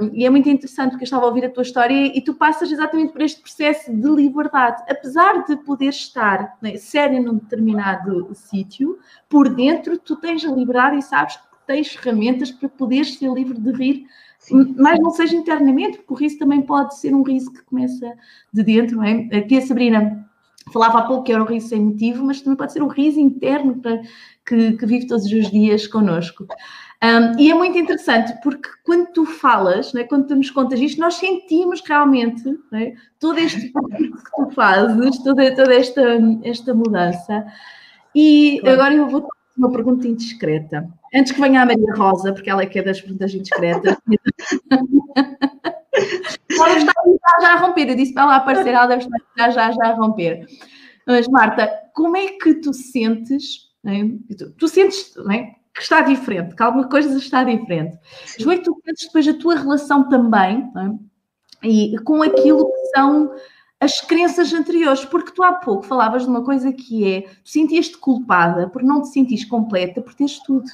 Um, 0.00 0.10
e 0.12 0.24
é 0.24 0.30
muito 0.30 0.48
interessante 0.48 0.92
porque 0.92 1.02
eu 1.02 1.06
estava 1.06 1.24
a 1.24 1.28
ouvir 1.28 1.44
a 1.44 1.50
tua 1.50 1.64
história 1.64 2.16
e 2.16 2.20
tu 2.22 2.34
passas 2.34 2.70
exatamente 2.70 3.12
por 3.12 3.20
este 3.20 3.40
processo 3.40 3.92
de 3.92 4.08
liberdade. 4.08 4.82
Apesar 4.88 5.44
de 5.44 5.56
poder 5.56 5.88
estar 5.88 6.56
né, 6.62 6.76
sério 6.76 7.20
num 7.20 7.34
determinado 7.34 8.32
sítio, 8.34 8.98
por 9.28 9.48
dentro 9.52 9.98
tu 9.98 10.14
tens 10.14 10.44
a 10.44 10.52
liberdade 10.52 10.98
e 10.98 11.02
sabes 11.02 11.38
tens 11.70 11.88
ferramentas 11.88 12.50
para 12.50 12.68
poderes 12.68 13.16
ser 13.16 13.32
livre 13.32 13.58
de 13.58 13.70
rir, 13.70 14.06
Sim. 14.40 14.74
mas 14.76 14.98
não 14.98 15.10
seja 15.10 15.36
internamente, 15.36 15.98
porque 15.98 16.12
o 16.12 16.16
riso 16.16 16.38
também 16.38 16.62
pode 16.62 16.98
ser 16.98 17.14
um 17.14 17.22
riso 17.22 17.52
que 17.52 17.62
começa 17.62 18.12
de 18.52 18.62
dentro, 18.64 19.00
é? 19.04 19.28
Aqui 19.38 19.56
a 19.56 19.60
Sabrina 19.62 20.28
falava 20.72 20.98
há 20.98 21.02
pouco 21.02 21.22
que 21.22 21.32
era 21.32 21.42
um 21.42 21.46
riso 21.46 21.68
sem 21.68 21.80
motivo, 21.80 22.24
mas 22.24 22.40
também 22.40 22.56
pode 22.56 22.72
ser 22.72 22.82
um 22.82 22.88
riso 22.88 23.20
interno 23.20 23.80
que, 24.44 24.72
que 24.72 24.86
vive 24.86 25.06
todos 25.06 25.24
os 25.26 25.50
dias 25.50 25.86
connosco. 25.86 26.44
Um, 27.02 27.38
e 27.38 27.50
é 27.50 27.54
muito 27.54 27.78
interessante 27.78 28.38
porque 28.42 28.68
quando 28.84 29.06
tu 29.12 29.24
falas, 29.24 29.94
né, 29.94 30.04
quando 30.04 30.26
tu 30.26 30.36
nos 30.36 30.50
contas 30.50 30.78
isto, 30.78 31.00
nós 31.00 31.14
sentimos 31.14 31.80
realmente 31.80 32.44
né, 32.70 32.94
todo 33.18 33.38
este 33.38 33.68
que 33.68 33.72
tu 33.72 34.50
fazes, 34.54 35.18
toda, 35.22 35.54
toda 35.56 35.74
esta, 35.74 36.02
esta 36.44 36.74
mudança. 36.74 37.46
E 38.14 38.58
claro. 38.60 38.74
agora 38.74 38.94
eu 38.94 39.08
vou 39.08 39.28
uma 39.56 39.70
pergunta 39.70 40.08
indiscreta. 40.08 40.88
Antes 41.14 41.32
que 41.32 41.40
venha 41.40 41.62
a 41.62 41.66
Maria 41.66 41.94
Rosa, 41.94 42.32
porque 42.32 42.48
ela 42.48 42.62
é 42.62 42.66
que 42.66 42.78
é 42.78 42.82
das 42.82 43.00
perguntas 43.00 43.34
indiscretas. 43.34 43.96
ela 46.50 46.78
está 46.78 46.92
já, 47.22 47.40
já 47.40 47.54
a 47.54 47.56
romper. 47.56 47.88
Eu 47.88 47.96
disse 47.96 48.14
para 48.14 48.22
ela 48.22 48.36
aparecer, 48.36 48.68
ela 48.70 48.86
deve 48.86 49.04
estar 49.04 49.18
já, 49.36 49.50
já, 49.50 49.72
já 49.72 49.86
a 49.90 49.94
romper. 49.94 50.46
Mas, 51.06 51.28
Marta, 51.28 51.70
como 51.94 52.16
é 52.16 52.28
que 52.28 52.54
tu 52.54 52.72
sentes, 52.72 53.70
né? 53.82 54.10
tu, 54.36 54.50
tu, 54.52 54.68
sentes 54.68 55.14
né? 55.26 55.56
Que 55.80 55.84
está 55.84 56.02
diferente, 56.02 56.54
que 56.54 56.62
alguma 56.62 56.86
coisa 56.86 57.16
está 57.16 57.42
diferente. 57.42 57.98
É 58.38 58.56
que 58.58 58.58
tu 58.58 58.78
sentes 58.84 59.06
depois 59.06 59.26
a 59.26 59.32
tua 59.32 59.54
relação 59.54 60.06
também 60.10 60.70
né? 60.74 60.94
e 61.62 61.96
com 62.04 62.22
aquilo 62.22 62.70
que 62.70 62.86
são 62.94 63.32
as 63.80 63.98
crenças 64.02 64.52
anteriores, 64.52 65.06
porque 65.06 65.32
tu 65.32 65.42
há 65.42 65.54
pouco 65.54 65.84
falavas 65.84 66.24
de 66.24 66.28
uma 66.28 66.44
coisa 66.44 66.70
que 66.70 67.10
é, 67.10 67.22
tu 67.22 67.48
sentias-te 67.48 67.96
culpada 67.96 68.68
por 68.68 68.82
não 68.82 69.00
te 69.00 69.08
sentires 69.08 69.46
completa 69.46 70.02
por 70.02 70.12
teres 70.12 70.38
tudo. 70.42 70.66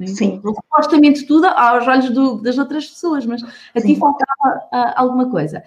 Né? 0.00 0.06
Sim. 0.06 0.40
Supostamente 0.40 1.26
tudo 1.26 1.46
aos 1.46 1.86
olhos 1.86 2.08
do, 2.08 2.40
das 2.40 2.56
outras 2.56 2.86
pessoas, 2.86 3.26
mas 3.26 3.42
a 3.42 3.80
Sim. 3.80 3.92
ti 3.92 4.00
faltava 4.00 4.64
uh, 4.72 4.92
alguma 4.96 5.28
coisa. 5.28 5.62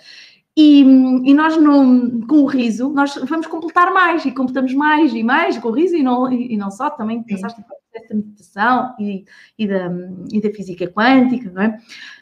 E, 0.57 0.81
e, 0.81 1.33
nós, 1.35 1.55
no, 1.55 2.25
com 2.25 2.37
o 2.37 2.47
riso, 2.47 2.89
nós 2.89 3.13
vamos 3.25 3.45
completar 3.45 3.93
mais 3.93 4.25
e 4.25 4.31
completamos 4.31 4.73
mais 4.73 5.13
e 5.13 5.21
mais 5.21 5.55
com 5.59 5.67
o 5.67 5.71
riso 5.71 5.95
e 5.95 6.01
não, 6.01 6.33
e, 6.33 6.55
e 6.55 6.57
não 6.57 6.71
só, 6.71 6.89
também 6.89 7.21
pensaste 7.21 7.59
no 7.59 7.77
processo 7.97 8.09
da 8.09 8.15
meditação 8.15 8.95
e, 8.99 9.25
e, 9.57 9.67
da, 9.67 9.89
e 10.31 10.41
da 10.41 10.49
física 10.51 10.87
quântica, 10.87 11.51
não 11.51 11.61
é? 11.61 11.79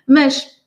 Mas 0.08 0.62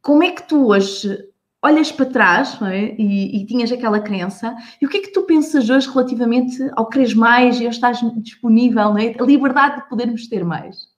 como 0.00 0.22
é 0.22 0.32
que 0.32 0.42
tu 0.42 0.68
hoje 0.68 1.32
olhas 1.62 1.92
para 1.92 2.06
trás 2.06 2.60
é? 2.62 2.94
e, 2.98 3.40
e, 3.40 3.46
tinhas 3.46 3.70
aquela 3.70 4.00
crença, 4.00 4.54
e 4.80 4.86
o 4.86 4.88
que 4.88 4.98
é 4.98 5.00
que 5.00 5.12
tu 5.12 5.22
pensas 5.22 5.70
hoje 5.70 5.88
relativamente 5.88 6.58
ao 6.72 6.88
queres 6.88 7.14
mais 7.14 7.60
e 7.60 7.64
ao 7.64 7.70
estás 7.70 8.00
disponível, 8.16 8.98
é? 8.98 9.14
a 9.18 9.24
liberdade 9.24 9.82
de 9.82 9.88
podermos 9.88 10.26
ter 10.26 10.44
mais? 10.44 10.88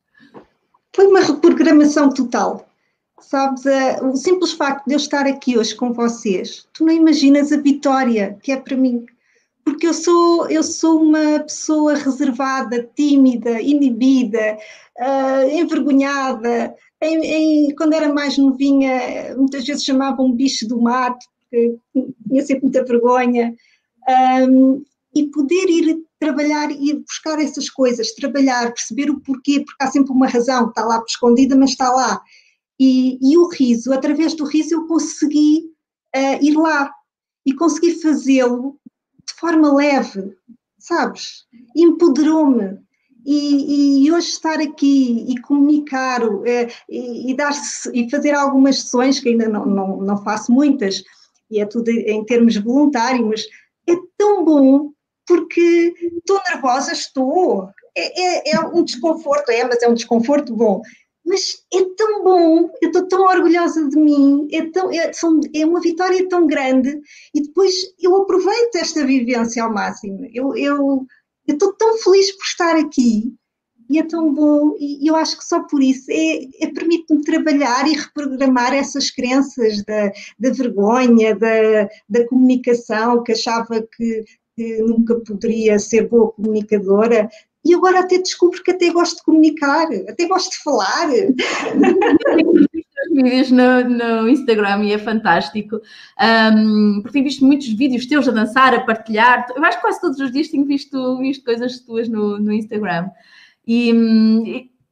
Foi 0.94 1.06
uma 1.06 1.20
reprogramação 1.20 2.08
total. 2.08 2.66
Sabes, 3.20 3.64
uh, 3.64 4.06
o 4.06 4.16
simples 4.16 4.52
facto 4.52 4.86
de 4.86 4.94
eu 4.94 4.96
estar 4.96 5.26
aqui 5.26 5.58
hoje 5.58 5.74
com 5.74 5.92
vocês, 5.92 6.66
tu 6.72 6.84
não 6.84 6.92
imaginas 6.92 7.52
a 7.52 7.56
vitória 7.56 8.38
que 8.42 8.52
é 8.52 8.56
para 8.56 8.76
mim. 8.76 9.06
Porque 9.64 9.86
eu 9.86 9.94
sou, 9.94 10.48
eu 10.50 10.62
sou 10.62 11.02
uma 11.02 11.40
pessoa 11.40 11.94
reservada, 11.94 12.88
tímida, 12.94 13.60
inibida, 13.60 14.58
uh, 14.98 15.50
envergonhada, 15.50 16.74
em, 17.00 17.24
em, 17.24 17.74
quando 17.74 17.94
era 17.94 18.12
mais 18.12 18.36
novinha, 18.38 19.34
muitas 19.36 19.64
vezes 19.64 19.84
chamavam 19.84 20.26
um 20.26 20.32
bicho 20.32 20.66
do 20.68 20.80
mato, 20.80 21.26
porque 21.40 21.76
tinha 22.28 22.44
sempre 22.44 22.64
muita 22.64 22.84
vergonha. 22.84 23.54
Um, 24.48 24.82
e 25.14 25.28
poder 25.28 25.70
ir 25.70 26.04
trabalhar 26.18 26.70
e 26.70 26.94
buscar 26.94 27.40
essas 27.40 27.70
coisas, 27.70 28.12
trabalhar, 28.14 28.72
perceber 28.72 29.10
o 29.10 29.20
porquê, 29.20 29.60
porque 29.60 29.84
há 29.84 29.90
sempre 29.90 30.12
uma 30.12 30.26
razão, 30.26 30.68
está 30.68 30.84
lá 30.84 31.02
escondida, 31.06 31.56
mas 31.56 31.70
está 31.70 31.90
lá. 31.90 32.20
E, 32.80 33.18
e 33.22 33.38
o 33.38 33.48
riso, 33.48 33.92
através 33.92 34.34
do 34.34 34.44
riso, 34.44 34.74
eu 34.74 34.86
consegui 34.86 35.70
uh, 36.16 36.42
ir 36.44 36.56
lá 36.56 36.90
e 37.46 37.54
consegui 37.54 38.00
fazê-lo 38.00 38.76
de 39.26 39.34
forma 39.34 39.74
leve, 39.74 40.36
sabes? 40.78 41.44
Empoderou-me, 41.74 42.78
e, 43.26 44.04
e, 44.04 44.12
hoje 44.12 44.28
estar 44.28 44.60
aqui 44.60 45.24
e 45.28 45.40
comunicar 45.40 46.20
é, 46.44 46.68
e, 46.88 47.30
e, 47.30 47.34
dar 47.34 47.52
e 47.94 48.10
fazer 48.10 48.34
algumas 48.34 48.80
sessões, 48.80 49.18
que 49.18 49.30
ainda 49.30 49.48
não, 49.48 49.64
não, 49.64 49.96
não 49.96 50.22
faço 50.22 50.52
muitas, 50.52 51.02
e 51.50 51.58
é 51.58 51.64
tudo 51.64 51.88
em 51.90 52.22
termos 52.24 52.56
voluntários, 52.56 53.26
mas 53.26 53.46
é 53.88 53.98
tão 54.18 54.44
bom 54.44 54.90
porque 55.26 55.94
estou 56.18 56.40
nervosa, 56.48 56.92
estou. 56.92 57.70
É, 57.96 58.50
é, 58.50 58.56
é, 58.56 58.60
um 58.60 58.84
desconforto, 58.84 59.50
é, 59.50 59.64
mas 59.64 59.82
é 59.82 59.88
um 59.88 59.94
desconforto 59.94 60.54
bom. 60.54 60.82
Mas 61.24 61.64
é 61.72 61.82
tão 61.96 62.22
bom, 62.22 62.70
eu 62.82 62.88
estou 62.88 63.08
tão 63.08 63.22
orgulhosa 63.22 63.88
de 63.88 63.96
mim, 63.96 64.46
é, 64.52 64.66
tão, 64.70 64.90
é, 64.90 65.12
são, 65.12 65.40
é 65.54 65.64
uma 65.64 65.80
vitória 65.80 66.28
tão 66.28 66.46
grande 66.46 67.00
e 67.34 67.42
depois 67.42 67.74
eu 67.98 68.14
aproveito 68.16 68.76
esta 68.76 69.06
vivência 69.06 69.62
ao 69.62 69.72
máximo. 69.72 70.28
Eu, 70.34 70.54
eu 70.54 71.06
estou 71.48 71.72
tão 71.74 71.96
feliz 71.98 72.30
por 72.32 72.44
estar 72.44 72.76
aqui 72.76 73.34
e 73.88 73.98
é 73.98 74.02
tão 74.02 74.32
bom, 74.32 74.74
e 74.78 75.06
eu 75.06 75.14
acho 75.14 75.36
que 75.36 75.44
só 75.44 75.62
por 75.62 75.82
isso 75.82 76.10
é, 76.10 76.44
é 76.60 76.72
permite-me 76.72 77.22
trabalhar 77.22 77.86
e 77.86 77.94
reprogramar 77.94 78.72
essas 78.72 79.10
crenças 79.10 79.82
da, 79.84 80.10
da 80.38 80.50
vergonha, 80.50 81.34
da, 81.34 81.88
da 82.08 82.26
comunicação, 82.26 83.22
que 83.22 83.32
achava 83.32 83.82
que, 83.94 84.24
que 84.56 84.78
nunca 84.78 85.20
poderia 85.20 85.78
ser 85.78 86.08
boa 86.08 86.32
comunicadora, 86.32 87.28
e 87.64 87.74
agora 87.74 88.00
até 88.00 88.18
descubro 88.18 88.62
que 88.62 88.70
até 88.70 88.90
gosto 88.90 89.16
de 89.16 89.22
comunicar, 89.22 89.86
até 90.08 90.26
gosto 90.26 90.50
de 90.50 90.62
falar. 90.62 91.08
vídeos 93.10 93.50
no, 93.50 93.84
no, 93.88 94.28
Instagram 94.28 94.84
e 94.84 94.92
é 94.92 94.98
fantástico. 94.98 95.80
Um, 96.20 97.00
porque 97.00 97.12
tenho 97.12 97.24
visto 97.24 97.44
muitos 97.44 97.68
vídeos 97.68 98.06
teus 98.06 98.28
a 98.28 98.32
dançar, 98.32 98.74
a 98.74 98.80
partilhar. 98.80 99.46
Eu 99.54 99.64
acho 99.64 99.78
que 99.78 99.82
quase 99.82 100.00
todos 100.00 100.18
os 100.18 100.32
dias 100.32 100.48
tenho 100.48 100.64
visto, 100.64 101.18
visto 101.18 101.44
coisas 101.44 101.80
tuas 101.80 102.08
no, 102.08 102.38
no 102.38 102.52
Instagram. 102.52 103.08
E, 103.66 103.90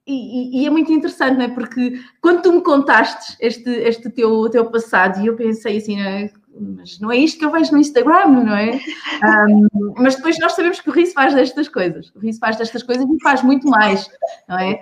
e, 0.07 0.63
e, 0.63 0.67
é 0.67 0.71
muito 0.71 0.93
interessante, 0.93 1.37
não 1.37 1.45
é? 1.45 1.49
Porque 1.49 2.01
quando 2.21 2.43
tu 2.43 2.53
me 2.53 2.63
contaste 2.63 3.37
este, 3.41 3.71
este 3.71 4.09
teu, 4.11 4.49
teu 4.51 4.71
passado, 4.71 5.23
e 5.23 5.27
eu 5.27 5.37
pensei 5.37 5.77
assim, 5.77 6.01
mas 6.59 6.99
não 7.01 7.11
é 7.11 7.17
isto 7.17 7.39
que 7.39 7.45
eu 7.45 7.51
vejo 7.51 7.73
no 7.73 7.79
Instagram, 7.79 8.27
não 8.27 8.55
é? 8.55 8.79
Um, 9.49 9.69
mas 9.97 10.17
depois 10.17 10.39
nós 10.39 10.53
sabemos 10.53 10.81
que 10.81 10.91
o 10.91 10.93
Riso 10.93 11.13
faz 11.15 11.35
destas 11.35 11.69
coisas. 11.69 12.13
O 12.15 12.19
Riso 12.19 12.39
faz 12.39 12.57
destas 12.57 12.83
coisas 12.83 13.05
e 13.09 13.23
faz 13.23 13.43
muito 13.43 13.67
mais, 13.69 14.09
não 14.49 14.59
é? 14.59 14.81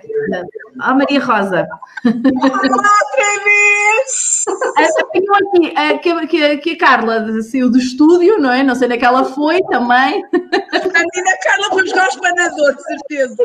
Ah, 0.79 0.93
Maria 0.93 1.19
Rosa. 1.19 1.67
Outra 2.05 3.43
vez! 3.43 4.43
Aqui, 4.77 5.73
é, 5.75 5.97
que, 5.97 6.27
que, 6.27 6.57
que 6.57 6.71
a 6.71 6.77
Carla 6.77 7.41
saiu 7.43 7.69
do 7.69 7.77
estúdio, 7.77 8.39
não 8.39 8.51
é? 8.51 8.63
Não 8.63 8.75
sei 8.75 8.85
onde 8.85 8.95
é 8.95 8.99
que 8.99 9.05
ela 9.05 9.23
foi 9.23 9.61
também. 9.63 10.23
A 10.23 10.79
menina 10.79 11.37
Carla 11.43 11.69
foi 11.69 11.83
buscar 11.83 12.05
o 12.05 12.09
espanador, 12.09 12.75
de 12.75 12.83
certeza. 12.83 13.43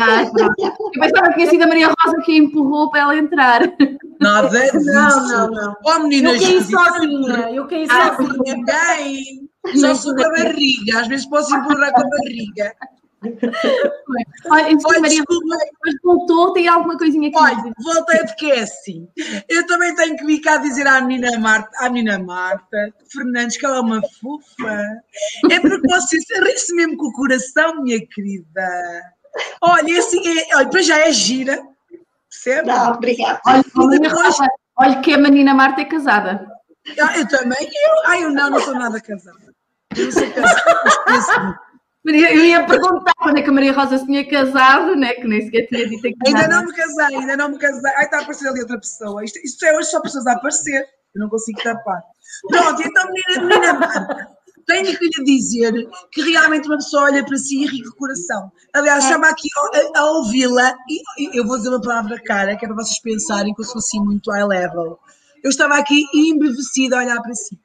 Ah, 0.00 0.22
eu 0.58 0.90
pensava 0.92 1.28
que 1.28 1.34
tinha 1.34 1.50
sido 1.50 1.62
a 1.62 1.66
Maria 1.66 1.88
Rosa 1.88 2.20
que 2.24 2.32
a 2.32 2.36
empurrou 2.36 2.90
para 2.90 3.00
ela 3.00 3.16
entrar. 3.16 3.60
Nada 4.20 4.48
disso. 4.48 4.84
Não, 4.84 5.28
não, 5.28 5.50
não. 5.50 5.76
Oh, 5.84 5.98
menina, 6.00 6.32
eu 6.32 6.40
caí 6.40 6.62
sozinha. 6.62 7.57
Eu 7.58 7.66
caí 7.66 7.86
ah, 7.90 8.16
sozinha. 8.16 8.54
Ninguém. 8.56 9.50
Só 9.80 9.94
sou 9.94 10.14
com 10.14 10.24
a 10.24 10.30
barriga. 10.30 11.00
Às 11.00 11.08
vezes 11.08 11.26
posso 11.26 11.54
empurrar 11.54 11.92
com 11.92 12.02
a 12.02 12.08
barriga. 12.08 12.72
Olha, 14.48 14.78
Olha 14.86 15.00
Maria, 15.00 15.24
mas 15.26 15.94
voltou, 16.04 16.52
tem 16.52 16.68
alguma 16.68 16.96
coisinha 16.96 17.28
que 17.32 17.36
Olha, 17.36 17.72
voltei 17.82 18.20
porque 18.20 18.46
é 18.46 18.60
assim. 18.60 19.08
Eu 19.48 19.66
também 19.66 19.92
tenho 19.96 20.16
que 20.16 20.24
vir 20.24 20.40
cá 20.40 20.58
dizer 20.58 20.86
à 20.86 21.00
menina 21.00 21.36
Marta, 21.40 21.68
à 21.84 21.90
menina 21.90 22.16
Marta 22.20 22.94
Fernandes 23.12 23.56
que 23.56 23.66
ela 23.66 23.78
é 23.78 23.80
uma 23.80 24.00
fofa. 24.20 25.02
É 25.50 25.58
porque 25.58 25.88
você 25.88 26.16
ri-se 26.44 26.72
mesmo 26.76 26.96
com 26.96 27.08
o 27.08 27.12
coração, 27.12 27.82
minha 27.82 28.00
querida. 28.06 28.70
Olha, 29.60 29.98
assim, 29.98 30.20
é, 30.24 30.54
olha, 30.54 30.66
depois 30.66 30.86
já 30.86 31.00
é 31.00 31.12
gira. 31.12 31.60
Percebe? 32.30 32.68
Não, 32.68 32.92
obrigada. 32.92 33.40
Olha, 33.44 33.64
depois... 33.98 34.36
olha 34.76 35.00
que 35.00 35.12
a 35.12 35.18
menina 35.18 35.54
Marta 35.54 35.80
é 35.80 35.84
casada. 35.84 36.57
Ah, 37.00 37.18
eu 37.18 37.28
também. 37.28 37.58
Eu, 37.62 38.06
ai, 38.06 38.24
eu 38.24 38.30
não, 38.30 38.50
não 38.50 38.60
sou 38.60 38.74
nada 38.74 39.00
casada. 39.00 39.54
Eu 39.96 40.04
não 40.04 40.12
sou 40.12 40.32
casada. 41.04 41.60
Eu 42.04 42.44
ia 42.44 42.64
perguntar 42.64 43.12
quando 43.18 43.38
é 43.38 43.42
que 43.42 43.50
a 43.50 43.52
Maria 43.52 43.72
Rosa 43.72 43.98
se 43.98 44.06
tinha 44.06 44.26
casado, 44.28 44.96
né? 44.96 45.12
que 45.14 45.26
nem 45.26 45.42
sequer 45.42 45.66
tinha 45.66 45.86
dito 45.86 46.02
que 46.02 46.14
Ainda 46.26 46.48
não 46.48 46.64
me 46.64 46.72
casei, 46.72 47.16
ainda 47.16 47.36
não 47.36 47.50
me 47.50 47.58
casei. 47.58 47.92
Ai, 47.96 48.04
está 48.04 48.18
a 48.18 48.20
aparecer 48.22 48.48
ali 48.48 48.60
outra 48.60 48.78
pessoa. 48.78 49.24
Isto, 49.24 49.38
isto 49.44 49.66
é 49.66 49.76
hoje 49.76 49.90
só 49.90 50.00
pessoas 50.00 50.26
a 50.26 50.32
aparecer. 50.32 50.86
Eu 51.14 51.20
não 51.20 51.28
consigo 51.28 51.62
tapar. 51.62 52.02
Pronto, 52.48 52.82
então, 52.82 53.04
menina, 53.12 53.46
menina 53.46 53.74
Marta, 53.74 54.28
tenho 54.66 54.96
que 54.96 55.04
lhe 55.06 55.24
dizer 55.24 55.72
que 56.12 56.22
realmente 56.22 56.68
uma 56.68 56.76
pessoa 56.76 57.04
olha 57.04 57.24
para 57.24 57.36
si 57.36 57.62
e 57.62 57.66
ri 57.66 57.86
o 57.86 57.94
coração. 57.94 58.52
Aliás, 58.74 59.04
é. 59.04 59.08
chama 59.08 59.28
aqui 59.28 59.48
a, 59.94 60.00
a 60.00 60.10
ouvi-la 60.12 60.74
e 60.88 61.38
eu 61.38 61.46
vou 61.46 61.56
dizer 61.56 61.70
uma 61.70 61.80
palavra 61.80 62.20
cara, 62.22 62.56
que 62.56 62.64
é 62.64 62.68
para 62.68 62.76
vocês 62.76 63.00
pensarem 63.00 63.54
que 63.54 63.60
eu 63.60 63.64
sou 63.64 63.78
assim 63.78 64.00
muito 64.00 64.30
high 64.30 64.46
level. 64.46 64.98
Eu 65.48 65.50
estava 65.50 65.78
aqui 65.78 66.04
embevecida 66.14 66.98
a 66.98 67.02
olhar 67.02 67.22
para 67.22 67.34
si. 67.34 67.58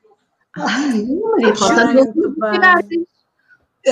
Ai, 0.55 1.03
Maria 1.03 1.53
Rosa, 1.53 2.07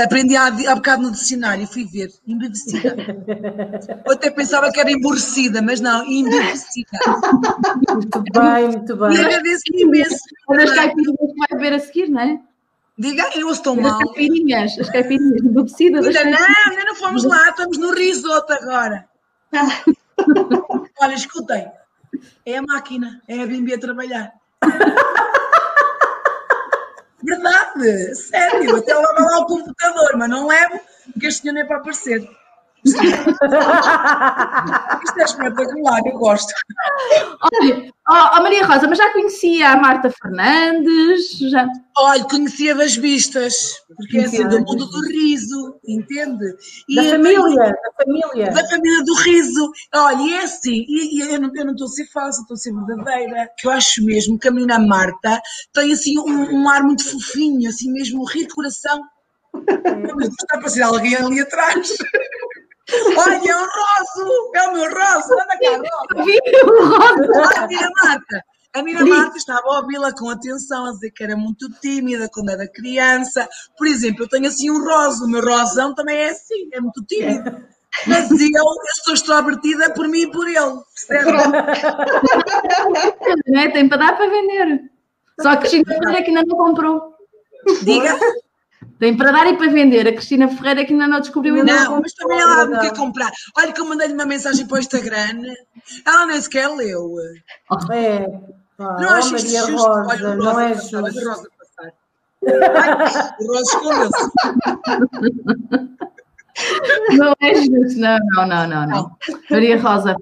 Aprendi 0.02 0.38
há, 0.38 0.46
há 0.46 0.76
bocado 0.76 1.04
no 1.04 1.12
dicionário, 1.12 1.68
fui 1.68 1.84
ver, 1.84 2.10
embevecida. 2.26 2.96
Eu 4.08 4.14
até 4.14 4.32
pensava 4.32 4.72
que 4.72 4.80
era 4.80 4.90
emborrecida, 4.90 5.62
mas 5.62 5.82
não, 5.82 6.06
embevecida. 6.06 6.88
Muito 7.92 8.24
bem, 8.32 8.68
muito 8.70 8.96
bem. 8.96 9.14
E 9.14 9.20
agradeço 9.20 9.64
imenso. 9.74 10.16
As 10.50 10.72
caipirinhas 10.74 11.18
que 11.18 11.50
vai 11.50 11.60
ver 11.60 11.74
a 11.74 11.80
seguir, 11.80 12.10
não 12.10 12.22
é? 12.22 12.40
Diga, 12.98 13.30
eu 13.36 13.50
estou 13.52 13.76
mal. 13.76 13.92
As 13.92 13.98
caipirinhas, 14.06 14.80
as 14.80 14.90
caipirinhas, 14.90 15.44
embevecidas. 15.44 16.06
Ainda 16.08 16.24
não, 16.24 16.48
ainda 16.70 16.86
não 16.86 16.96
fomos 16.96 17.26
lá, 17.26 17.50
estamos 17.50 17.78
no 17.78 17.94
risoto 17.94 18.54
agora. 18.54 19.06
Olha, 21.02 21.14
escutem, 21.14 21.68
é 22.46 22.58
a 22.58 22.62
máquina, 22.62 23.22
é 23.28 23.42
a 23.42 23.46
Bimbi 23.46 23.74
a 23.74 23.80
trabalhar. 23.80 24.32
Verdade, 27.24 28.16
sério. 28.16 28.78
Até 28.78 28.96
levo 28.96 29.22
lá 29.22 29.40
o 29.40 29.46
computador, 29.46 30.18
mas 30.18 30.30
não 30.30 30.48
levo, 30.48 30.80
porque 31.14 31.28
este 31.28 31.42
senhor 31.42 31.54
não 31.54 31.62
é 31.62 31.66
para 31.66 31.78
aparecer. 31.78 32.28
Isto 35.06 35.20
é 35.20 35.24
espetacular, 35.24 36.02
eu 36.06 36.18
gosto. 36.18 36.52
Olha, 37.62 37.94
oh, 38.10 38.38
oh, 38.38 38.42
Maria 38.42 38.66
Rosa, 38.66 38.88
mas 38.88 38.98
já 38.98 39.14
conhecia 39.14 39.70
a 39.70 39.78
Marta 39.78 40.10
Fernandes? 40.10 41.38
Já... 41.52 41.68
Olha, 41.98 42.24
conhecia 42.24 42.74
das 42.74 42.96
vistas, 42.96 43.76
porque 43.96 44.18
é 44.18 44.26
assim, 44.26 44.48
do 44.48 44.62
mundo 44.62 44.88
do 44.88 45.00
riso, 45.10 45.76
entende? 45.88 46.56
E 46.90 46.96
da 46.96 47.04
família, 47.04 47.56
da 47.56 48.04
família. 48.04 48.52
Da 48.52 48.68
família 48.68 49.04
do 49.04 49.14
riso. 49.16 49.72
Olha, 49.94 50.36
é 50.36 50.44
assim, 50.44 50.84
e, 50.88 51.18
e 51.18 51.20
eu, 51.22 51.40
não, 51.40 51.50
estou 51.50 51.86
a 51.86 51.90
ser 51.90 52.08
falsa, 52.08 52.42
estou 52.42 52.56
a 52.56 52.58
ser 52.58 52.74
verdadeira, 52.74 53.48
que 53.60 53.68
eu 53.68 53.72
acho 53.72 54.04
mesmo 54.04 54.40
que 54.40 54.48
a 54.48 54.52
menina 54.52 54.80
Marta 54.80 55.40
tem 55.72 55.94
assim 55.94 56.18
um, 56.18 56.62
um 56.62 56.70
ar 56.70 56.82
muito 56.82 57.08
fofinho, 57.08 57.70
assim 57.70 57.92
mesmo, 57.92 58.22
um 58.22 58.26
rir 58.26 58.48
de 58.48 58.56
coração. 58.56 59.00
É. 59.84 60.26
Está 60.26 60.60
a 60.60 60.70
ser 60.70 60.82
alguém 60.82 61.16
ali 61.16 61.42
atrás. 61.42 61.96
Olha, 63.18 63.36
é 63.36 63.56
o 63.56 63.60
Roso! 63.60 64.52
É 64.56 64.68
o 64.68 64.74
meu 64.74 64.84
Roso! 64.86 65.34
Anda 65.34 65.60
cá, 65.60 65.78
Roso! 65.78 66.26
Vi 66.26 66.40
o 66.64 66.86
Roso! 66.86 67.58
A 67.58 67.68
minha 67.68 67.90
Marta! 68.04 68.44
A 68.74 68.82
minha 68.82 69.06
Marta 69.06 69.38
estava 69.38 69.68
a 69.68 69.80
ouvi-la 69.80 70.14
com 70.14 70.30
atenção, 70.30 70.86
a 70.86 70.92
dizer 70.92 71.12
que 71.12 71.24
era 71.24 71.36
muito 71.36 71.70
tímida 71.82 72.30
quando 72.32 72.52
era 72.52 72.66
criança. 72.68 73.48
Por 73.78 73.86
exemplo, 73.86 74.24
eu 74.24 74.30
tenho 74.30 74.48
assim 74.48 74.72
um 74.72 74.82
rosa, 74.82 75.26
o 75.26 75.28
meu 75.28 75.42
rosão 75.42 75.94
também 75.94 76.18
é 76.18 76.30
assim, 76.30 76.70
é 76.72 76.80
muito 76.80 77.04
tímido. 77.04 77.62
Mas 78.08 78.32
eu, 78.32 78.38
eu 78.40 79.04
sou 79.04 79.14
extrovertida 79.14 79.94
por 79.94 80.08
mim 80.08 80.22
e 80.22 80.32
por 80.32 80.48
ele, 80.48 80.80
percebe? 81.10 81.38
É, 83.54 83.70
tem 83.72 83.90
para 83.90 83.98
dar 83.98 84.16
para 84.16 84.30
vender. 84.30 84.90
Só 85.42 85.50
que 85.52 85.56
a 85.56 85.58
Cristina 85.58 85.86
Ferreira 85.86 86.24
que 86.24 86.30
ainda 86.30 86.44
não 86.46 86.56
comprou. 86.58 87.14
Diga. 87.84 88.18
Tem 89.00 89.16
para 89.18 89.32
dar 89.32 89.48
e 89.48 89.58
para 89.58 89.72
vender. 89.72 90.08
A 90.08 90.14
Cristina 90.14 90.48
Ferreira 90.48 90.86
que 90.86 90.94
ainda 90.94 91.08
não 91.08 91.20
descobriu 91.20 91.56
ainda. 91.56 91.74
Não, 91.74 91.92
não 91.96 92.02
mas 92.02 92.14
também 92.14 92.40
ela 92.40 92.66
não 92.66 92.80
quer 92.80 92.96
comprar. 92.96 93.32
Olha 93.58 93.72
que 93.72 93.82
eu 93.82 93.86
mandei-lhe 93.86 94.14
uma 94.14 94.26
mensagem 94.26 94.68
para 94.68 94.76
o 94.76 94.80
Instagram. 94.80 95.44
Ela 96.06 96.26
nem 96.28 96.42
sequer 96.42 96.68
leu. 96.70 97.16
É. 97.92 98.28
Pá, 98.78 98.98
não 99.00 99.10
acho 99.10 99.32
Maria 99.32 99.62
justo. 99.62 99.88
Rosa, 99.88 100.08
Olha, 100.08 100.36
não 100.36 100.60
é 100.60 100.74
justo. 100.76 100.98
Olha 100.98 101.30
Rosa 101.30 101.50
passar. 101.58 101.94
Ai, 102.48 103.34
o 103.40 103.48
Rosa 103.48 103.62
escondeu-se. 103.62 104.32
Não 107.18 107.34
é 107.42 107.56
justo, 107.56 108.00
não, 108.00 108.20
não, 108.36 108.48
não, 108.48 108.68
não, 108.68 108.88
não. 108.88 109.18
Maria 109.50 109.82
Rosa, 109.82 110.16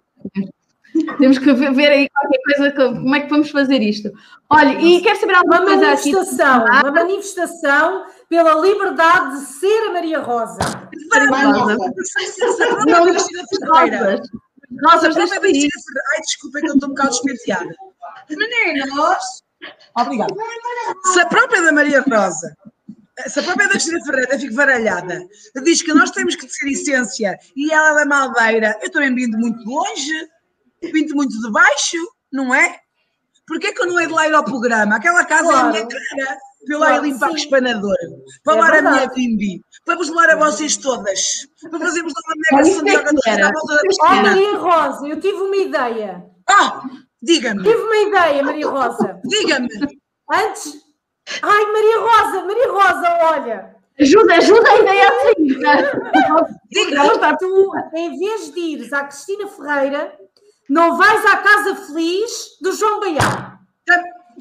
temos 1.18 1.38
que 1.38 1.54
ver, 1.54 1.74
ver 1.74 1.92
aí 1.92 2.10
qualquer 2.10 2.40
coisa, 2.46 2.72
como 2.94 3.16
é 3.16 3.22
que 3.22 3.30
vamos 3.30 3.50
fazer 3.50 3.82
isto. 3.82 4.12
Olha, 4.50 4.80
e 4.80 5.02
quero 5.02 5.20
saber 5.20 5.36
alguma 5.36 5.58
uma 5.60 5.66
coisa 5.66 5.86
manifestação, 5.88 6.66
aqui. 6.66 6.86
Uma 6.86 6.92
manifestação 6.92 8.06
pela 8.30 8.54
liberdade 8.62 9.40
de 9.40 9.46
ser 9.46 9.88
a 9.88 9.94
Maria 9.94 10.20
Rosa. 10.20 10.60
Rosa. 11.12 11.76
Não, 12.86 13.06
Rosas. 13.06 14.30
Rosas, 14.86 15.16
deixa 15.16 15.36
eu 15.36 15.46
ir. 15.48 15.70
Ai, 16.14 16.22
desculpa, 16.22 16.60
que 16.60 16.68
eu 16.68 16.74
estou 16.76 16.90
um 16.90 16.94
bocado 16.94 17.10
despenteada. 17.10 17.76
Meninos! 18.30 19.44
Obrigada. 19.98 20.34
Se 21.12 21.20
a 21.20 21.26
própria 21.26 21.62
da 21.64 21.72
Maria 21.72 22.02
Rosa 22.02 22.56
se 23.28 23.40
a 23.40 23.44
própria 23.44 23.68
da 23.68 23.74
Cristina 23.74 24.04
Ferreira 24.06 24.40
fica 24.40 24.56
baralhada, 24.56 25.28
diz 25.64 25.82
que 25.82 25.94
nós 25.94 26.12
temos 26.12 26.36
que 26.36 26.48
ser 26.48 26.70
essência 26.70 27.38
e 27.56 27.72
ela 27.72 27.94
da 27.94 28.06
Maldeira, 28.06 28.78
eu 28.82 28.90
também 28.92 29.14
vindo 29.14 29.38
muito 29.38 29.62
longe, 29.68 30.30
vindo 30.82 31.14
muito 31.16 31.40
de 31.42 31.52
baixo, 31.52 31.98
não 32.32 32.54
é? 32.54 32.80
Porquê 33.46 33.74
que 33.74 33.82
eu 33.82 33.88
não 33.88 34.00
é 34.00 34.06
de 34.06 34.14
lá 34.14 34.28
ir 34.28 34.34
ao 34.34 34.44
programa? 34.44 34.96
Aquela 34.96 35.26
casa 35.26 35.44
claro. 35.44 35.76
é 35.76 35.82
a 35.82 35.86
minha 35.86 35.88
cara. 35.88 36.38
Para 36.66 36.76
eu 36.76 36.80
lá 36.80 36.98
ir 36.98 37.02
limpar 37.04 37.32
o 37.32 37.36
espanador, 37.36 37.96
para 38.44 38.54
é 38.54 38.62
levar 38.62 38.78
a 38.78 38.92
minha 38.92 39.08
bimbi, 39.08 39.62
para 39.86 39.96
vos 39.96 40.10
levar 40.10 40.30
a 40.30 40.36
vocês 40.36 40.76
todas, 40.78 41.48
para 41.70 41.80
fazermos 41.80 42.14
uma 42.26 42.36
mega 42.52 43.04
sandiaga 43.06 43.48
à 43.48 43.52
volta 43.52 43.76
da 43.76 43.82
piscina. 43.82 44.10
Oh, 44.10 44.24
Maria 44.24 44.58
Rosa, 44.58 45.08
eu 45.08 45.20
tive 45.20 45.38
uma 45.38 45.56
ideia. 45.56 46.26
Ah, 46.50 46.82
diga-me. 47.22 47.64
Tive 47.64 47.82
uma 47.82 47.98
ideia, 47.98 48.44
Maria 48.44 48.68
Rosa. 48.70 49.20
Diga-me. 49.24 49.70
Antes. 50.32 50.74
Ai, 51.42 51.66
Maria 51.66 52.00
Rosa, 52.00 52.44
Maria 52.46 52.72
Rosa, 52.72 53.18
olha. 53.22 53.76
Ajuda, 54.00 54.36
ajuda 54.36 54.70
a 54.70 54.80
ideia 54.80 55.10
a 55.10 55.22
seguir. 55.28 55.60
Diga, 56.70 57.38
tu, 57.38 57.72
em 57.94 58.18
vez 58.18 58.54
de 58.54 58.60
ires 58.60 58.94
à 58.94 59.04
Cristina 59.04 59.48
Ferreira, 59.48 60.14
não 60.70 60.98
vais 60.98 61.26
à 61.26 61.38
Casa 61.38 61.76
Feliz 61.76 62.58
do 62.62 62.72
João 62.72 63.00
Baião. 63.00 63.59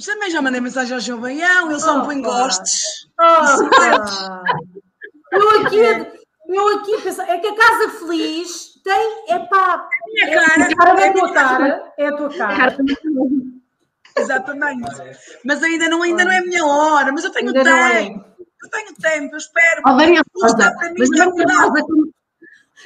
Também 0.05 0.31
já 0.31 0.41
mandei 0.41 0.61
mensagem 0.61 0.95
ao 0.95 1.01
João 1.01 1.21
Baião, 1.21 1.71
ele 1.71 1.81
só 1.81 1.95
oh, 1.95 1.99
me 1.99 2.05
põe 2.05 2.23
gostes. 2.23 3.09
Oh, 3.21 3.35
eu 5.33 5.51
aqui, 5.61 5.79
eu 6.49 6.79
aqui 6.79 7.03
penso, 7.03 7.23
é 7.23 7.39
que 7.39 7.47
a 7.47 7.57
Casa 7.57 7.91
Feliz 7.99 8.81
tem, 8.83 9.25
é 9.29 9.39
pá, 9.41 9.89
é, 10.17 10.35
cara, 10.35 10.75
cara, 10.77 11.01
é, 11.01 11.09
a 11.09 11.13
tua 11.13 11.33
cara, 11.33 11.93
é 11.99 12.07
a 12.07 12.17
tua 12.17 12.29
cara. 12.31 12.77
Exatamente. 14.17 14.83
Mas 15.45 15.63
ainda 15.63 15.89
não, 15.89 16.03
ainda 16.03 16.25
não 16.25 16.33
é 16.33 16.39
a 16.39 16.43
minha 16.43 16.65
hora, 16.65 17.13
mas 17.13 17.25
eu 17.25 17.31
tenho 17.31 17.49
ainda 17.49 17.71
é. 17.71 18.05
tempo. 18.05 18.25
Eu 18.63 18.71
tenho 18.71 18.95
tempo, 18.95 19.35
eu 19.35 19.39
espero. 19.39 19.83
Oh, 19.87 19.93
Maria 19.93 20.23
Rosa, 20.35 20.75
mas 20.97 21.09
Maria 21.11 21.25
Rosa, 21.27 21.85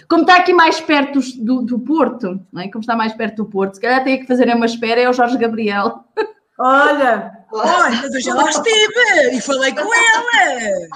como 0.09 0.23
está 0.23 0.37
aqui 0.37 0.53
mais 0.53 0.81
perto 0.81 1.21
do, 1.39 1.63
do 1.63 1.79
Porto, 1.79 2.41
não 2.53 2.63
é? 2.63 2.69
como 2.69 2.81
está 2.81 2.97
mais 2.97 3.13
perto 3.13 3.37
do 3.37 3.47
Porto, 3.47 3.75
se 3.75 3.81
calhar 3.81 4.03
tem 4.03 4.21
que 4.21 4.27
fazer 4.27 4.53
uma 4.55 4.67
espera, 4.67 5.01
é 5.01 5.09
o 5.09 5.13
Jorge 5.13 5.39
Gabriel. 5.39 6.05
Olha! 6.63 7.33
Mas 7.51 8.15
eu 8.15 8.21
já 8.21 8.35
lá 8.35 8.49
estive 8.49 9.37
e 9.37 9.41
falei 9.41 9.75
com 9.75 9.81
ela. 9.81 10.89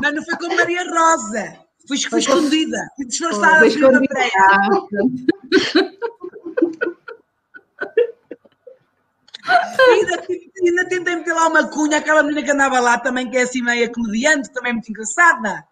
Mas 0.00 0.14
não 0.14 0.22
foi 0.22 0.36
com 0.36 0.54
Maria 0.54 0.84
Rosa. 0.84 1.56
Fui, 1.88 1.98
fui 1.98 2.18
escondida, 2.20 2.76
fui 2.96 3.06
disfarçada. 3.06 3.58
Fui 3.60 3.68
escondida. 3.68 4.14
ainda, 9.90 10.22
ainda 10.62 10.88
tentei 10.88 11.16
meter 11.16 11.32
lá 11.32 11.48
uma 11.48 11.66
cunha, 11.66 11.96
aquela 11.96 12.22
menina 12.22 12.42
que 12.42 12.50
andava 12.50 12.78
lá 12.78 12.98
também, 12.98 13.30
que 13.30 13.38
é 13.38 13.42
assim 13.42 13.62
meio 13.62 13.90
comediante, 13.90 14.52
também 14.52 14.74
muito 14.74 14.90
engraçada. 14.90 15.64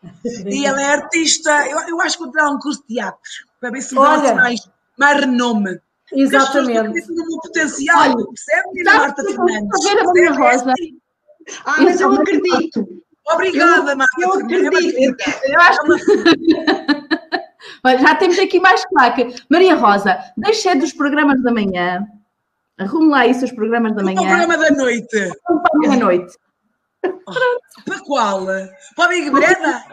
E 0.47 0.65
ela 0.65 0.81
é 0.81 0.87
artista. 0.87 1.51
Eu, 1.69 1.81
eu 1.89 2.01
acho 2.01 2.17
que 2.17 2.25
vou 2.25 2.33
tirar 2.33 2.51
um 2.51 2.59
curso 2.59 2.81
de 2.89 2.95
teatro, 2.95 3.31
para 3.61 3.71
ver 3.71 3.83
se 3.83 3.95
me 3.95 4.01
mais, 4.01 4.61
mais 4.97 5.21
renome. 5.21 5.79
Exatamente. 6.13 7.07
Porque 7.07 7.21
um 7.21 7.39
potencial, 7.41 8.01
Olha, 8.01 8.27
percebe, 8.27 8.85
Marta 8.85 9.23
Fernandes? 9.25 9.87
A 9.87 10.13
minha 10.13 10.33
Rosa. 10.33 10.75
Ah, 11.65 11.83
mas 11.83 12.01
eu 12.01 12.13
acredito. 12.13 13.03
Obrigada, 13.27 13.97
Marta. 13.97 14.21
Eu 14.21 14.33
acredito. 14.35 15.17
Eu 15.45 15.61
acho 15.61 15.81
que... 15.83 15.89
Olha, 17.85 17.99
já 17.99 18.15
temos 18.15 18.39
aqui 18.39 18.61
mais 18.61 18.85
claque. 18.87 19.35
Maria 19.51 19.75
Rosa, 19.75 20.19
deixe 20.37 20.75
dos 20.77 20.93
programas 20.93 21.43
da 21.43 21.53
manhã 21.53 22.07
Arrume 22.79 23.11
lá 23.11 23.27
isso 23.27 23.45
os 23.45 23.53
programas 23.53 23.95
da 23.95 24.05
manhã. 24.05 24.21
O 24.21 24.27
programa 24.27 24.57
da 24.57 24.71
noite. 24.71 25.33
Para 25.45 25.93
a 25.93 25.97
noite. 25.97 26.39
Oh, 27.05 27.33
para 27.85 28.01
qual? 28.05 28.47
Para 28.97 29.05
a 29.05 29.09
Big 29.09 29.31
Breda? 29.31 29.85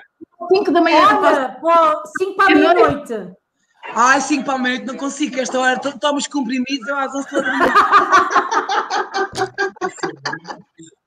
5 0.54 0.72
da 0.72 0.82
manhã. 0.82 1.02
5 2.20 2.36
para 2.36 2.46
a 2.46 2.56
meia-noite. 2.56 3.36
Ai, 3.94 4.20
5 4.20 4.44
para 4.44 4.56
a 4.56 4.58
meia-noite, 4.58 4.88
não 4.88 4.98
consigo, 4.98 5.40
esta 5.40 5.60
hora 5.60 5.80
tomo 5.80 6.18
os 6.18 6.28
comprimidos, 6.28 6.88
eu 6.88 6.98
às 6.98 7.14
11 7.14 7.28
da 7.32 7.42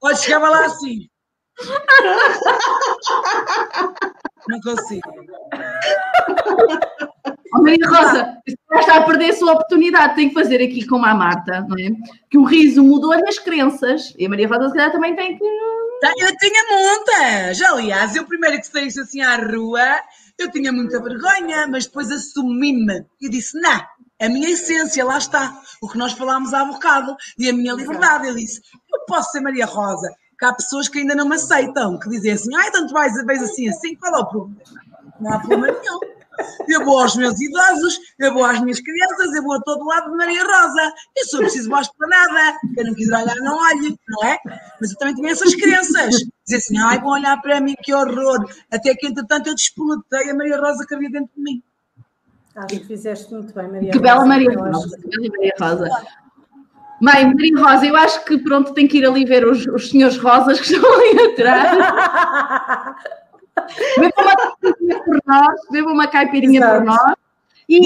Olha, 0.01 0.17
chegava 0.17 0.49
lá 0.49 0.65
assim. 0.65 1.09
Não 4.49 4.61
consigo. 4.61 5.11
Oh, 7.55 7.63
Maria 7.63 7.89
Rosa, 7.89 8.39
já 8.73 8.81
está 8.81 8.97
a 8.97 9.03
perder 9.05 9.31
a 9.31 9.37
sua 9.37 9.53
oportunidade, 9.53 10.15
tem 10.15 10.29
que 10.29 10.35
fazer 10.35 10.63
aqui 10.63 10.87
como 10.87 11.07
a 11.07 11.15
Marta, 11.15 11.63
não 11.63 11.77
é? 11.79 11.91
Que 12.31 12.39
o 12.39 12.45
riso 12.45 12.83
mudou 12.85 13.13
as 13.13 13.21
minhas 13.21 13.39
crenças 13.39 14.15
e 14.19 14.27
a 14.27 14.29
Maria 14.29 14.47
Rosa, 14.49 14.69
se 14.69 14.75
calhar, 14.75 14.93
também 14.93 15.17
tem 15.17 15.37
que. 15.37 15.45
Tá, 16.01 16.13
eu 16.19 16.37
tinha 16.37 16.63
muitas! 16.71 17.61
Aliás, 17.63 18.15
eu 18.15 18.25
primeiro 18.25 18.59
que 18.59 18.67
saí 18.67 18.87
assim 18.87 19.21
à 19.21 19.37
rua, 19.37 19.99
eu 20.39 20.51
tinha 20.51 20.73
muita 20.73 21.03
vergonha, 21.03 21.67
mas 21.67 21.87
depois 21.87 22.11
assumi-me 22.11 23.05
e 23.21 23.29
disse: 23.29 23.61
não, 23.61 23.81
a 24.21 24.29
minha 24.29 24.51
essência, 24.51 25.05
lá 25.05 25.19
está, 25.19 25.61
o 25.81 25.89
que 25.89 25.99
nós 25.99 26.13
falámos 26.13 26.55
há 26.55 26.65
bocado, 26.65 27.17
e 27.39 27.49
a 27.49 27.53
minha 27.53 27.75
liberdade. 27.75 28.29
Eu 28.29 28.35
disse: 28.35 28.63
eu 28.93 29.01
posso 29.07 29.33
ser 29.33 29.41
Maria 29.41 29.67
Rosa, 29.67 30.09
que 30.39 30.45
há 30.45 30.53
pessoas 30.53 30.89
que 30.89 31.01
ainda 31.01 31.15
não 31.15 31.29
me 31.29 31.35
aceitam, 31.37 31.99
que 31.99 32.09
dizem 32.09 32.33
assim: 32.33 32.55
ai, 32.55 32.71
tanto 32.71 32.93
vais, 32.93 33.15
vez 33.27 33.43
assim, 33.43 33.69
assim, 33.69 33.95
qual 33.97 34.15
é 34.15 34.19
o 34.19 34.27
problema? 34.27 34.63
Não 35.21 35.33
há 35.33 35.39
problema 35.41 35.67
nenhum 35.67 36.18
eu 36.69 36.85
vou 36.85 37.01
aos 37.01 37.17
meus 37.17 37.41
idosos, 37.41 37.99
eu 38.19 38.33
vou 38.33 38.45
às 38.45 38.61
minhas 38.61 38.81
crianças, 38.81 39.35
eu 39.35 39.43
vou 39.43 39.55
a 39.55 39.61
todo 39.61 39.85
lado 39.85 40.11
de 40.11 40.17
Maria 40.17 40.43
Rosa. 40.43 40.93
Eu 41.17 41.25
só 41.27 41.39
preciso 41.39 41.71
mais 41.71 41.89
para 41.89 42.09
nada. 42.09 42.59
Quem 42.75 42.85
não 42.85 42.95
quiser 42.95 43.23
olhar, 43.23 43.37
não 43.37 43.57
olhe, 43.57 43.99
não 44.09 44.29
é? 44.29 44.39
Mas 44.81 44.91
eu 44.91 44.99
também 44.99 45.15
tinha 45.15 45.33
essas 45.33 45.55
crenças. 45.55 46.15
Dizer 46.47 46.57
assim, 46.57 46.79
ai, 46.79 46.99
vão 47.01 47.11
olhar 47.11 47.41
para 47.41 47.61
mim, 47.61 47.75
que 47.83 47.93
horror. 47.93 48.49
Até 48.71 48.95
que, 48.95 49.07
entretanto, 49.07 49.49
eu 49.49 49.55
despoletei 49.55 50.31
a 50.31 50.35
Maria 50.35 50.61
Rosa 50.61 50.87
que 50.87 50.95
havia 50.95 51.11
dentro 51.11 51.31
de 51.37 51.43
mim. 51.43 51.63
Acho 52.55 52.67
que 52.67 52.85
fizeste 52.85 53.33
muito 53.33 53.55
bem, 53.55 53.69
Maria 53.69 53.93
Que 53.93 53.99
bela 53.99 54.27
Maria 54.27 54.53
Rosa. 54.53 54.97
Que 54.99 55.09
bela 55.09 55.29
Maria 55.37 55.55
Rosa. 55.61 55.91
Mãe, 57.01 57.25
Maria 57.27 57.57
Rosa, 57.57 57.87
eu 57.87 57.97
acho 57.97 58.25
que 58.25 58.39
pronto, 58.39 58.75
tem 58.75 58.89
que 58.89 58.99
ir 58.99 59.07
ali 59.07 59.25
ver 59.25 59.47
os, 59.47 59.65
os 59.67 59.91
senhores 59.91 60.17
rosas 60.19 60.59
que 60.61 60.73
estão 60.73 60.93
ali 60.93 61.33
atrás. 61.33 61.79
beba 63.99 64.15
uma 64.19 64.99
por 65.05 65.19
nós, 65.27 65.61
beba 65.71 65.91
uma 65.91 66.09
caipirinha 66.09 66.61
Exato. 66.61 66.79
por 66.79 66.85
nós. 66.85 67.15
E 67.69 67.81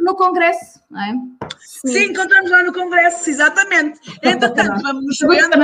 no 0.00 0.16
congresso, 0.16 0.80
não 0.90 1.00
é? 1.00 1.12
Sim. 1.60 1.88
Sim, 1.88 2.04
encontramos 2.10 2.50
lá 2.50 2.62
no 2.62 2.72
congresso, 2.72 3.28
exatamente. 3.28 4.00
Entretanto, 4.22 4.82
vamos 4.82 5.04
nos 5.04 5.18
vendo, 5.18 5.62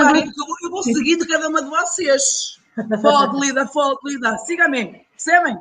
eu 0.62 0.70
vou 0.70 0.82
seguindo 0.82 1.26
cada 1.26 1.48
uma 1.48 1.62
de 1.62 1.70
vocês. 1.70 2.58
Fold, 3.02 3.40
lida, 3.40 3.66
fold, 3.66 3.98
lida. 4.04 4.38
Siga-me, 4.38 5.06
percebem? 5.10 5.58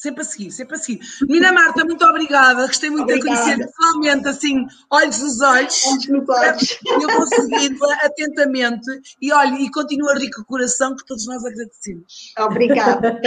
Sempre 0.00 0.22
a 0.22 0.24
seguir, 0.24 0.50
sempre 0.50 0.76
a 0.76 0.78
seguir. 0.78 1.06
Mina 1.28 1.52
Marta, 1.52 1.84
muito 1.84 2.02
obrigada. 2.06 2.66
Gostei 2.66 2.88
muito 2.88 3.02
obrigada. 3.02 3.36
de 3.36 3.42
conhecer 3.42 3.66
pessoalmente, 3.66 4.28
assim, 4.28 4.66
olhos 4.88 5.18
nos 5.18 5.42
olhos. 5.42 5.84
Olhos 5.84 6.08
nos 6.08 6.26
olhos. 6.26 6.78
Eu 6.86 7.00
vou 7.18 7.26
seguindo 7.26 7.84
atentamente 8.02 8.90
e 9.20 9.30
olha, 9.30 9.60
e 9.60 9.70
continua 9.70 10.14
rico 10.14 10.40
o 10.40 10.44
coração 10.46 10.96
que 10.96 11.04
todos 11.04 11.26
nós 11.26 11.44
agradecemos. 11.44 12.32
Obrigada. 12.38 13.20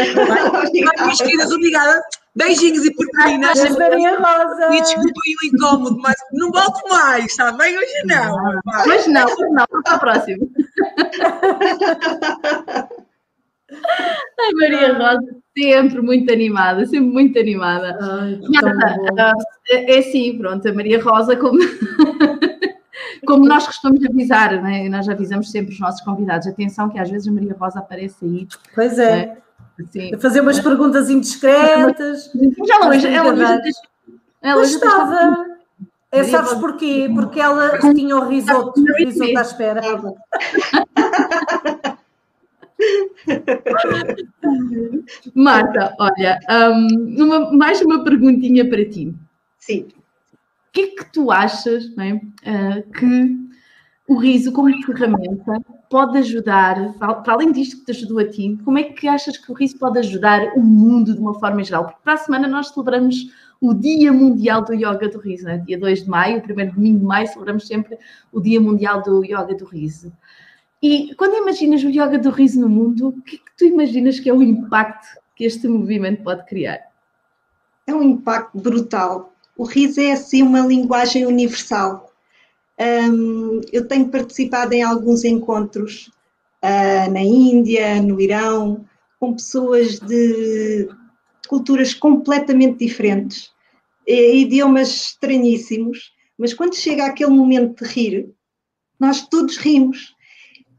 obrigada. 0.51 1.01
Minhas 1.03 1.17
queridas, 1.19 1.51
obrigada. 1.51 2.01
Beijinhos 2.35 2.85
e 2.85 2.95
purpurinas. 2.95 3.69
Maria 3.77 4.17
Rosa. 4.17 4.73
E 4.73 4.81
desculpem 4.81 5.35
o 5.43 5.45
incómodo, 5.45 5.99
mas 5.99 6.15
não 6.31 6.51
volto 6.51 6.89
mais, 6.89 7.25
está 7.25 7.51
bem? 7.51 7.77
Hoje 7.77 8.03
não. 8.05 8.35
Hoje 8.87 9.09
não, 9.09 9.25
hoje 9.25 9.49
não, 9.51 9.67
para 9.67 9.95
o 9.95 9.99
próximo. 9.99 10.51
Ai, 14.39 14.51
Maria 14.53 14.93
Rosa, 14.93 15.35
sempre 15.57 16.01
muito 16.01 16.31
animada, 16.31 16.85
sempre 16.85 17.11
muito 17.11 17.39
animada. 17.39 17.97
Ai, 18.01 18.39
Nada, 18.49 19.33
é, 19.69 19.95
é 19.95 19.99
assim, 19.99 20.37
pronto, 20.37 20.67
a 20.67 20.73
Maria 20.73 21.01
Rosa, 21.01 21.35
como, 21.35 21.59
como 23.25 23.45
nós 23.45 23.65
costumamos 23.65 24.05
avisar, 24.05 24.61
né? 24.61 24.89
nós 24.89 25.07
avisamos 25.07 25.51
sempre 25.51 25.73
os 25.73 25.79
nossos 25.79 26.01
convidados, 26.01 26.47
atenção 26.47 26.89
que 26.89 26.99
às 26.99 27.09
vezes 27.09 27.27
a 27.27 27.31
Maria 27.31 27.55
Rosa 27.59 27.79
aparece 27.79 28.25
aí. 28.25 28.47
Pois 28.75 28.97
é. 28.99 29.27
Né? 29.27 29.37
Assim, 29.79 30.19
fazer 30.19 30.41
umas 30.41 30.59
perguntas 30.59 31.09
indiscretas. 31.09 32.31
Já 32.67 32.79
não, 32.79 32.93
ela, 32.93 33.07
ela, 33.07 33.61
ela 34.41 34.63
estava. 34.63 35.53
É, 36.11 36.23
sabes 36.25 36.53
porquê? 36.53 37.09
Porque 37.11 37.39
ela 37.39 37.79
tinha 37.79 38.15
o 38.15 38.27
risoto, 38.27 38.79
o 38.79 38.95
risoto 38.97 39.35
à 39.35 39.41
espera. 39.41 39.81
Marta, 45.35 45.95
olha, 45.99 46.39
um, 46.49 47.23
uma, 47.23 47.53
mais 47.53 47.79
uma 47.81 48.03
perguntinha 48.03 48.67
para 48.67 48.83
ti. 48.89 49.13
Sim. 49.57 49.81
O 49.81 49.93
que 50.73 50.81
é 50.81 50.87
que 50.87 51.05
tu 51.11 51.31
achas 51.31 51.85
é, 51.97 52.13
uh, 52.13 52.91
que 52.91 53.43
o 54.07 54.15
riso 54.15 54.51
como 54.51 54.69
ferramenta 54.83 55.61
pode 55.89 56.17
ajudar, 56.17 56.93
para 56.97 57.23
além 57.27 57.51
disto 57.51 57.77
que 57.77 57.85
te 57.85 57.91
ajudou 57.91 58.19
a 58.19 58.27
ti, 58.27 58.57
como 58.65 58.79
é 58.79 58.83
que 58.83 59.07
achas 59.07 59.37
que 59.37 59.51
o 59.51 59.55
riso 59.55 59.77
pode 59.77 59.99
ajudar 59.99 60.53
o 60.55 60.61
mundo 60.61 61.13
de 61.13 61.19
uma 61.19 61.39
forma 61.39 61.63
geral? 61.63 61.85
Porque 61.85 61.99
para 62.03 62.13
a 62.13 62.17
semana 62.17 62.47
nós 62.47 62.69
celebramos 62.69 63.31
o 63.61 63.73
Dia 63.73 64.11
Mundial 64.11 64.65
do 64.65 64.73
Yoga 64.73 65.07
do 65.07 65.19
Riso, 65.19 65.45
né? 65.45 65.59
dia 65.59 65.79
2 65.79 66.03
de 66.03 66.09
maio, 66.09 66.39
o 66.39 66.41
primeiro 66.41 66.73
domingo 66.73 66.99
de 66.99 67.05
maio, 67.05 67.27
celebramos 67.27 67.65
sempre 67.65 67.97
o 68.31 68.41
Dia 68.41 68.59
Mundial 68.59 69.01
do 69.01 69.23
Yoga 69.23 69.55
do 69.55 69.65
Riso. 69.65 70.11
E 70.83 71.15
quando 71.15 71.37
imaginas 71.37 71.81
o 71.81 71.89
yoga 71.89 72.19
do 72.19 72.29
riso 72.29 72.59
no 72.59 72.67
mundo, 72.67 73.07
o 73.07 73.21
que 73.21 73.37
é 73.37 73.39
que 73.39 73.57
tu 73.57 73.63
imaginas 73.63 74.19
que 74.19 74.29
é 74.29 74.33
o 74.33 74.43
impacto 74.43 75.07
que 75.33 75.45
este 75.45 75.65
movimento 75.65 76.21
pode 76.23 76.45
criar? 76.45 76.81
É 77.87 77.95
um 77.95 78.03
impacto 78.03 78.57
brutal. 78.59 79.33
O 79.57 79.63
riso 79.63 80.01
é 80.01 80.11
assim 80.11 80.41
uma 80.43 80.59
linguagem 80.59 81.25
universal. 81.25 82.11
Um, 82.77 83.61
eu 83.71 83.87
tenho 83.87 84.09
participado 84.09 84.73
em 84.73 84.83
alguns 84.83 85.23
encontros 85.23 86.11
uh, 86.61 87.09
na 87.09 87.21
Índia, 87.21 88.01
no 88.01 88.19
Irão, 88.19 88.83
com 89.21 89.35
pessoas 89.35 90.01
de 90.01 90.89
culturas 91.47 91.93
completamente 91.93 92.79
diferentes, 92.85 93.53
idiomas 94.05 94.89
estranhíssimos, 94.89 96.11
mas 96.37 96.53
quando 96.53 96.75
chega 96.75 97.05
aquele 97.05 97.31
momento 97.31 97.85
de 97.85 97.89
rir, 97.89 98.29
nós 98.99 99.25
todos 99.29 99.55
rimos 99.55 100.13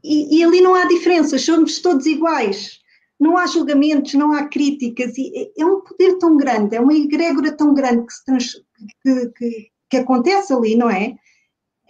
e, 0.05 0.37
e, 0.37 0.43
ali 0.43 0.61
não 0.61 0.75
há 0.75 0.85
diferenças, 0.85 1.41
somos 1.41 1.79
todos 1.79 2.05
iguais. 2.05 2.79
Não 3.19 3.37
há 3.37 3.47
julgamentos, 3.47 4.13
não 4.13 4.33
há 4.33 4.45
críticas. 4.47 5.17
E 5.17 5.51
é 5.57 5.65
um 5.65 5.81
poder 5.81 6.17
tão 6.19 6.37
grande, 6.37 6.75
é 6.75 6.79
uma 6.79 6.93
egrégora 6.93 7.51
tão 7.51 7.73
grande 7.73 8.05
que, 8.05 8.25
trans, 8.25 8.53
que, 9.01 9.27
que, 9.29 9.71
que, 9.89 9.97
acontece 9.97 10.53
ali, 10.53 10.75
não 10.75 10.89
é? 10.89 11.15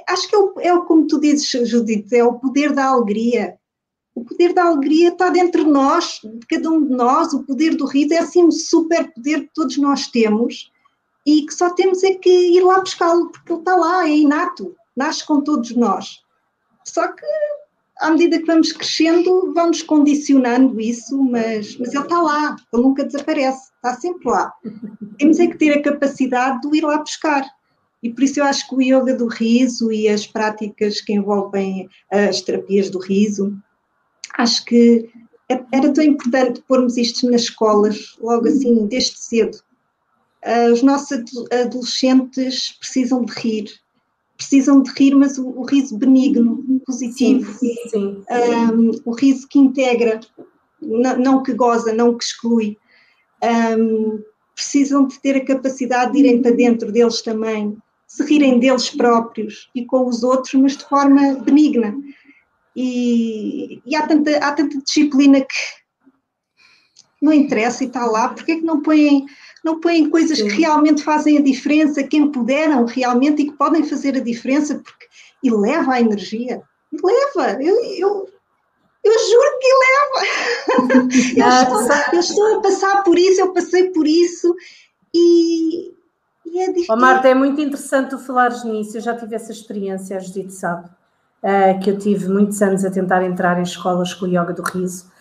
Acho 0.08 0.30
que 0.30 0.36
é, 0.36 0.40
o, 0.40 0.54
é 0.60 0.86
como 0.86 1.08
tu 1.08 1.20
dizes, 1.20 1.50
Judite, 1.68 2.16
é 2.16 2.24
o 2.24 2.40
poder 2.40 2.72
da 2.72 2.86
alegria. 2.86 3.58
O 4.14 4.24
poder 4.24 4.54
da 4.54 4.64
alegria 4.64 5.10
está 5.10 5.30
dentro 5.30 5.66
de 5.66 5.70
nós, 5.70 6.22
de 6.24 6.48
cada 6.48 6.70
um 6.70 6.86
de 6.86 6.94
nós. 6.94 7.34
O 7.34 7.44
poder 7.44 7.76
do 7.76 7.86
riso 7.86 8.14
é 8.14 8.20
assim 8.20 8.46
um 8.46 8.52
super 8.52 9.12
poder 9.14 9.42
que 9.42 9.54
todos 9.54 9.78
nós 9.78 10.08
temos 10.08 10.72
e 11.26 11.46
que 11.46 11.54
só 11.54 11.72
temos 11.72 12.04
é 12.04 12.14
que 12.14 12.30
ir 12.30 12.62
lá 12.62 12.80
buscá-lo, 12.80 13.30
porque 13.32 13.52
ele 13.52 13.60
está 13.60 13.76
lá, 13.76 14.08
é 14.08 14.16
inato, 14.16 14.76
nasce 14.96 15.26
com 15.26 15.42
todos 15.42 15.76
nós. 15.76 16.20
Só 16.86 17.08
que 17.08 17.26
à 18.06 18.12
medida 18.12 18.38
que 18.38 18.46
vamos 18.46 18.72
crescendo, 18.72 19.52
vamos 19.54 19.82
condicionando 19.82 20.80
isso, 20.80 21.18
mas, 21.24 21.76
mas 21.78 21.92
ele 21.92 22.04
está 22.04 22.22
lá, 22.22 22.56
ele 22.72 22.84
nunca 22.84 23.04
desaparece, 23.04 23.72
está 23.76 23.96
sempre 23.96 24.30
lá. 24.30 24.54
Temos 25.18 25.40
é 25.40 25.48
que 25.48 25.58
ter 25.58 25.72
a 25.72 25.82
capacidade 25.82 26.62
de 26.62 26.78
ir 26.78 26.82
lá 26.84 27.00
buscar. 27.00 27.44
E 28.04 28.12
por 28.12 28.24
isso 28.24 28.40
eu 28.40 28.44
acho 28.44 28.70
que 28.70 28.76
o 28.76 28.82
yoga 28.82 29.16
do 29.16 29.26
riso 29.26 29.92
e 29.92 30.08
as 30.08 30.28
práticas 30.28 31.02
que 31.02 31.14
envolvem 31.14 31.90
as 32.12 32.42
terapias 32.42 32.92
do 32.92 33.00
riso, 33.00 33.58
acho 34.38 34.64
que 34.66 35.10
é, 35.50 35.64
era 35.72 35.92
tão 35.92 36.04
importante 36.04 36.62
pormos 36.68 36.98
isto 36.98 37.28
nas 37.32 37.42
escolas, 37.42 38.16
logo 38.22 38.48
assim, 38.48 38.86
desde 38.86 39.18
cedo. 39.18 39.58
Ah, 40.44 40.72
os 40.72 40.84
nossos 40.84 41.24
adolescentes 41.52 42.78
precisam 42.80 43.26
de 43.26 43.34
rir, 43.34 43.66
precisam 44.38 44.82
de 44.82 44.92
rir, 44.92 45.16
mas 45.16 45.38
o, 45.38 45.48
o 45.48 45.64
riso 45.64 45.98
benigno, 45.98 46.64
positivo, 46.86 47.52
sim, 47.54 47.76
sim. 47.90 48.24
Um, 48.30 48.92
o 49.06 49.12
riso 49.14 49.48
que 49.48 49.60
integra, 49.60 50.20
não, 50.82 51.18
não, 51.18 51.44
que 51.44 51.54
goza, 51.54 51.94
não 51.94 52.18
que 52.18 52.24
exclui. 52.24 52.78
Um, 53.44 54.22
precisam 54.54 55.06
de 55.06 55.20
ter 55.20 55.36
a 55.36 55.46
capacidade 55.46 56.14
de 56.14 56.20
irem 56.20 56.42
para 56.42 56.52
dentro 56.52 56.92
deles 56.92 57.22
também, 57.22 57.78
se 58.08 58.24
rirem 58.24 58.60
deles 58.60 58.90
próprios 58.90 59.70
e 59.76 59.86
com 59.86 60.08
os 60.08 60.24
outros, 60.24 60.54
mas 60.54 60.78
de 60.78 60.86
forma 60.86 61.36
benigna. 61.44 61.96
E, 62.76 63.82
e 63.86 63.96
há, 63.96 64.08
tanta, 64.08 64.38
há 64.38 64.52
tanta 64.54 64.82
disciplina 64.82 65.42
que 65.42 65.56
não 67.22 67.34
interessa 67.34 67.84
e 67.84 67.88
está 67.88 68.06
lá, 68.06 68.30
porque 68.30 68.54
é 68.54 68.56
que 68.58 68.66
não 68.66 68.82
põem 68.82 69.26
não 69.66 69.80
põem 69.80 70.12
coisas 70.12 70.38
Sim. 70.38 70.48
que 70.48 70.62
realmente 70.62 71.04
fazem 71.04 71.40
a 71.40 71.42
diferença, 71.42 72.04
que 72.04 72.18
empoderam 72.18 72.86
realmente 72.86 73.42
e 73.42 73.46
que 73.46 73.58
podem 73.58 73.84
fazer 73.84 74.16
a 74.16 74.20
diferença, 74.20 74.76
porque 74.76 75.08
eleva 75.44 75.94
a 75.94 76.00
energia. 76.00 76.62
Eleva, 76.94 77.60
eu, 77.60 77.76
eu, 77.98 78.30
eu 79.04 79.14
juro 79.14 79.60
que 79.60 79.68
eleva. 79.68 81.10
eu, 81.36 81.46
ah, 81.46 81.64
estou, 81.64 82.14
eu, 82.14 82.20
estou, 82.20 82.58
a 82.58 82.62
passar 82.62 83.04
por 83.04 83.18
isso, 83.18 83.42
eu 83.42 83.54
passei 83.54 83.90
por 83.90 84.08
isso 84.08 84.56
e, 85.12 85.92
e 86.46 86.60
é 86.60 86.68
difícil. 86.68 86.94
Oh, 86.94 86.98
Marta, 86.98 87.28
é 87.28 87.34
muito 87.34 87.60
interessante 87.60 88.12
tu 88.12 88.20
falares 88.20 88.64
nisso, 88.64 88.98
eu 88.98 89.02
já 89.02 89.18
tive 89.18 89.34
essa 89.34 89.52
experiência, 89.52 90.16
a 90.16 90.20
Judite 90.20 90.54
sabe, 90.54 90.88
uh, 91.42 91.80
que 91.84 91.90
eu 91.90 91.98
tive 91.98 92.30
muitos 92.30 92.62
anos 92.62 92.86
a 92.86 92.92
tentar 92.92 93.26
entrar 93.26 93.58
em 93.58 93.64
escolas 93.64 94.14
com 94.14 94.26
o 94.26 94.30
yoga 94.30 94.54
do 94.54 94.62
riso 94.62 95.15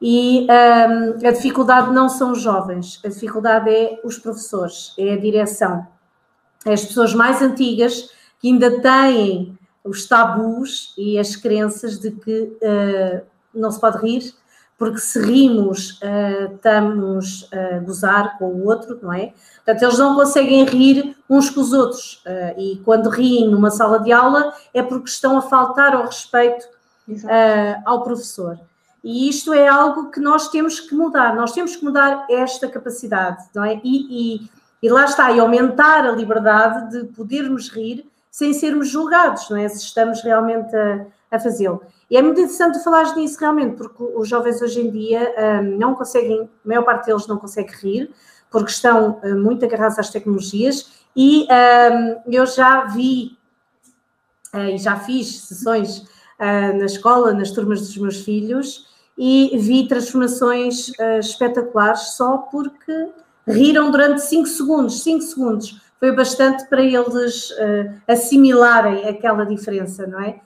e 0.00 0.46
um, 0.46 1.26
a 1.26 1.30
dificuldade 1.32 1.92
não 1.92 2.08
são 2.08 2.32
os 2.32 2.40
jovens, 2.40 3.00
a 3.04 3.08
dificuldade 3.08 3.68
é 3.68 4.00
os 4.04 4.18
professores, 4.18 4.94
é 4.96 5.12
a 5.12 5.16
direção. 5.16 5.86
É 6.64 6.72
as 6.72 6.84
pessoas 6.84 7.14
mais 7.14 7.42
antigas 7.42 8.10
que 8.40 8.48
ainda 8.48 8.80
têm 8.80 9.58
os 9.82 10.06
tabus 10.06 10.94
e 10.96 11.18
as 11.18 11.34
crenças 11.34 11.98
de 11.98 12.12
que 12.12 12.42
uh, 12.42 13.22
não 13.54 13.70
se 13.70 13.80
pode 13.80 13.98
rir, 13.98 14.34
porque 14.76 14.98
se 14.98 15.20
rimos, 15.20 16.00
uh, 16.02 16.54
estamos 16.54 17.48
a 17.52 17.78
gozar 17.80 18.38
com 18.38 18.46
o 18.46 18.66
outro, 18.66 18.98
não 19.02 19.12
é? 19.12 19.32
Portanto, 19.56 19.82
eles 19.82 19.98
não 19.98 20.14
conseguem 20.14 20.64
rir 20.64 21.16
uns 21.28 21.50
com 21.50 21.60
os 21.60 21.72
outros. 21.72 22.22
Uh, 22.24 22.60
e 22.60 22.76
quando 22.84 23.08
riem 23.08 23.48
numa 23.48 23.70
sala 23.70 23.98
de 23.98 24.12
aula 24.12 24.52
é 24.72 24.82
porque 24.82 25.08
estão 25.08 25.36
a 25.36 25.42
faltar 25.42 25.94
ao 25.94 26.04
respeito 26.04 26.68
ao 27.86 28.02
professor. 28.04 28.60
E 29.02 29.28
isto 29.28 29.52
é 29.52 29.68
algo 29.68 30.10
que 30.10 30.20
nós 30.20 30.48
temos 30.48 30.80
que 30.80 30.94
mudar, 30.94 31.34
nós 31.34 31.52
temos 31.52 31.76
que 31.76 31.84
mudar 31.84 32.26
esta 32.28 32.68
capacidade, 32.68 33.44
não 33.54 33.64
é? 33.64 33.80
E, 33.84 34.40
e, 34.42 34.50
e 34.82 34.88
lá 34.88 35.04
está, 35.04 35.30
e 35.30 35.38
aumentar 35.38 36.06
a 36.06 36.12
liberdade 36.12 36.90
de 36.90 37.04
podermos 37.12 37.68
rir 37.68 38.04
sem 38.30 38.52
sermos 38.52 38.88
julgados, 38.88 39.48
não 39.50 39.56
é? 39.56 39.68
Se 39.68 39.78
estamos 39.78 40.22
realmente 40.22 40.74
a, 40.76 41.06
a 41.30 41.38
fazê-lo. 41.38 41.82
E 42.10 42.16
é 42.16 42.22
muito 42.22 42.40
interessante 42.40 42.82
falar 42.82 43.14
nisso 43.14 43.38
realmente, 43.38 43.76
porque 43.76 44.02
os 44.02 44.28
jovens 44.28 44.60
hoje 44.62 44.80
em 44.80 44.90
dia 44.90 45.34
um, 45.62 45.78
não 45.78 45.94
conseguem, 45.94 46.42
a 46.42 46.68
maior 46.68 46.82
parte 46.82 47.06
deles 47.06 47.26
não 47.26 47.36
consegue 47.36 47.72
rir, 47.74 48.10
porque 48.50 48.70
estão 48.70 49.20
um, 49.22 49.42
muito 49.42 49.64
agarrados 49.64 49.98
às 49.98 50.10
tecnologias, 50.10 50.90
e 51.14 51.46
um, 51.50 52.32
eu 52.32 52.46
já 52.46 52.84
vi 52.84 53.36
uh, 54.54 54.70
e 54.70 54.78
já 54.78 54.96
fiz 54.96 55.40
sessões 55.40 56.06
na 56.38 56.84
escola, 56.84 57.32
nas 57.32 57.50
turmas 57.50 57.80
dos 57.80 57.96
meus 57.96 58.20
filhos, 58.20 58.86
e 59.18 59.58
vi 59.58 59.88
transformações 59.88 60.90
uh, 60.90 61.18
espetaculares 61.18 62.14
só 62.14 62.38
porque 62.38 63.08
riram 63.46 63.90
durante 63.90 64.22
5 64.22 64.46
segundos. 64.46 65.02
5 65.02 65.22
segundos 65.22 65.80
foi 65.98 66.14
bastante 66.14 66.64
para 66.68 66.80
eles 66.80 67.50
uh, 67.50 67.92
assimilarem 68.06 69.08
aquela 69.08 69.44
diferença, 69.44 70.06
não 70.06 70.20
é? 70.20 70.40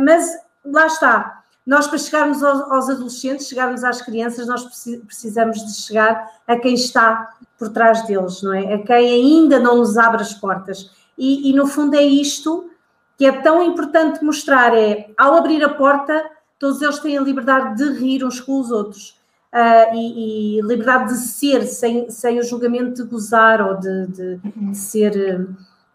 Mas 0.00 0.28
lá 0.64 0.88
está, 0.88 1.44
nós 1.64 1.86
para 1.86 1.98
chegarmos 1.98 2.42
aos, 2.42 2.60
aos, 2.70 2.90
adolescentes, 2.90 3.46
chegarmos 3.46 3.84
às 3.84 4.02
crianças, 4.02 4.48
nós 4.48 4.64
precisamos 5.06 5.64
de 5.64 5.72
chegar 5.72 6.28
a 6.48 6.56
quem 6.56 6.74
está 6.74 7.32
por 7.56 7.68
trás 7.70 8.04
deles, 8.06 8.42
não 8.42 8.52
é? 8.52 8.74
A 8.74 8.78
quem 8.82 9.08
ainda 9.08 9.60
não 9.60 9.76
nos 9.76 9.96
abre 9.96 10.20
as 10.20 10.34
portas. 10.34 10.90
E, 11.16 11.48
e 11.50 11.54
no 11.54 11.66
fundo 11.66 11.94
é 11.94 12.02
isto 12.02 12.68
que 13.16 13.24
é 13.24 13.32
tão 13.32 13.62
importante 13.62 14.22
mostrar, 14.24 14.76
é, 14.76 15.08
ao 15.16 15.34
abrir 15.34 15.64
a 15.64 15.70
porta, 15.70 16.24
todos 16.58 16.82
eles 16.82 16.98
têm 16.98 17.16
a 17.16 17.22
liberdade 17.22 17.76
de 17.76 17.98
rir 17.98 18.24
uns 18.24 18.40
com 18.40 18.60
os 18.60 18.70
outros. 18.70 19.16
Uh, 19.52 19.94
e, 19.94 20.58
e, 20.58 20.62
liberdade 20.62 21.14
de 21.14 21.18
ser, 21.18 21.62
sem, 21.62 22.10
sem 22.10 22.38
o 22.38 22.42
julgamento 22.42 23.02
de 23.02 23.08
gozar 23.08 23.66
ou 23.66 23.78
de, 23.78 24.06
de, 24.08 24.36
de 24.36 24.76
ser, 24.76 25.40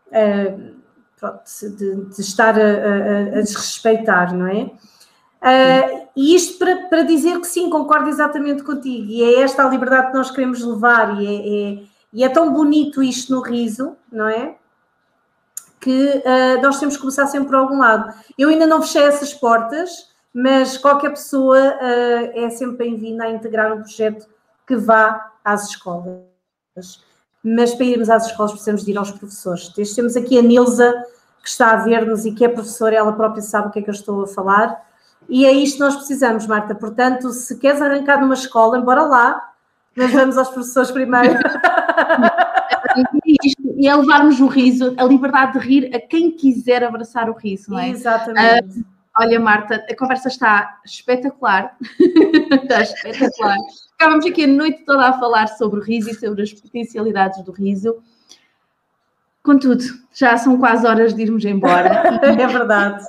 uh, 0.08 0.74
pronto, 1.20 1.44
de, 1.78 2.06
de, 2.06 2.22
estar 2.22 2.58
a, 2.58 2.64
a, 2.64 3.38
a, 3.38 3.42
desrespeitar, 3.42 4.34
não 4.36 4.48
é? 4.48 4.72
Uh, 5.44 6.08
e 6.16 6.36
isto 6.36 6.58
para, 6.58 6.88
para 6.88 7.04
dizer 7.04 7.40
que 7.40 7.46
sim, 7.46 7.70
concordo 7.70 8.10
exatamente 8.10 8.64
contigo, 8.64 9.12
e 9.12 9.22
é 9.22 9.42
esta 9.42 9.64
a 9.64 9.70
liberdade 9.70 10.08
que 10.08 10.18
nós 10.18 10.32
queremos 10.32 10.64
levar, 10.64 11.22
e 11.22 11.28
é, 11.28 11.82
é, 11.84 11.84
e 12.14 12.24
é 12.24 12.30
tão 12.30 12.52
bonito 12.52 13.04
isto 13.04 13.32
no 13.36 13.42
riso, 13.42 13.96
não 14.12 14.28
é? 14.28 14.56
Que 15.82 16.24
nós 16.62 16.80
temos 16.80 16.96
que 16.96 17.02
começar 17.02 17.26
sempre 17.26 17.50
por 17.50 17.56
algum 17.56 17.80
lado. 17.80 18.14
Eu 18.38 18.50
ainda 18.50 18.68
não 18.68 18.82
fechei 18.82 19.02
essas 19.04 19.34
portas, 19.34 20.12
mas 20.34 20.78
qualquer 20.78 21.10
pessoa 21.10 21.58
uh, 21.58 22.40
é 22.40 22.50
sempre 22.50 22.78
bem-vinda 22.78 23.26
a 23.26 23.30
integrar 23.30 23.74
um 23.74 23.80
projeto 23.80 24.28
que 24.66 24.76
vá 24.76 25.32
às 25.44 25.70
escolas. 25.70 26.24
Mas 27.44 27.74
para 27.74 27.86
irmos 27.86 28.10
às 28.10 28.28
escolas 28.28 28.52
precisamos 28.52 28.86
de 28.86 28.92
ir 28.92 28.98
aos 28.98 29.12
professores. 29.12 29.70
Temos 29.94 30.16
aqui 30.16 30.38
a 30.38 30.42
Nilza, 30.42 30.94
que 31.42 31.50
está 31.50 31.72
a 31.72 31.76
ver-nos 31.78 32.26
e 32.26 32.32
que 32.32 32.46
é 32.46 32.48
professora, 32.48 32.96
ela 32.96 33.12
própria 33.12 33.42
sabe 33.42 33.68
o 33.68 33.72
que 33.72 33.80
é 33.80 33.82
que 33.82 33.90
eu 33.90 33.94
estou 33.94 34.24
a 34.24 34.28
falar. 34.28 34.80
E 35.28 35.46
é 35.46 35.52
isto 35.52 35.76
que 35.76 35.82
nós 35.82 35.96
precisamos, 35.96 36.48
Marta. 36.48 36.76
Portanto, 36.76 37.32
se 37.32 37.58
queres 37.58 37.82
arrancar 37.82 38.22
numa 38.22 38.34
escola, 38.34 38.78
embora 38.78 39.04
lá, 39.04 39.52
nós 39.96 40.12
vamos 40.12 40.38
aos 40.38 40.50
professores 40.50 40.92
primeiro. 40.92 41.40
e 43.78 43.88
é 43.88 43.96
levarmos 43.96 44.40
o 44.40 44.48
riso, 44.48 44.94
a 44.98 45.04
liberdade 45.04 45.60
de 45.60 45.66
rir 45.66 45.96
a 45.96 46.00
quem 46.00 46.32
quiser 46.32 46.84
abraçar 46.84 47.30
o 47.30 47.34
riso, 47.34 47.72
não 47.72 47.80
é? 47.80 47.90
Exatamente. 47.90 48.80
Uh, 48.80 48.86
Olha, 49.20 49.40
Marta, 49.40 49.86
a 49.90 49.96
conversa 49.96 50.30
está 50.30 50.80
espetacular. 50.86 51.76
está 52.64 52.82
espetacular. 52.82 53.58
Ficávamos 53.92 54.26
aqui 54.26 54.46
a 54.46 54.48
noite 54.48 54.86
toda 54.86 55.10
a 55.10 55.20
falar 55.20 55.48
sobre 55.48 55.80
o 55.80 55.84
riso 55.84 56.10
e 56.10 56.16
sobre 56.16 56.44
as 56.44 56.54
potencialidades 56.54 57.44
do 57.44 57.52
riso. 57.52 58.02
Contudo, 59.44 59.84
já 60.14 60.38
são 60.38 60.58
quase 60.58 60.88
horas 60.88 61.14
de 61.14 61.24
irmos 61.24 61.44
embora. 61.44 62.20
é 62.24 62.48
verdade. 62.48 63.06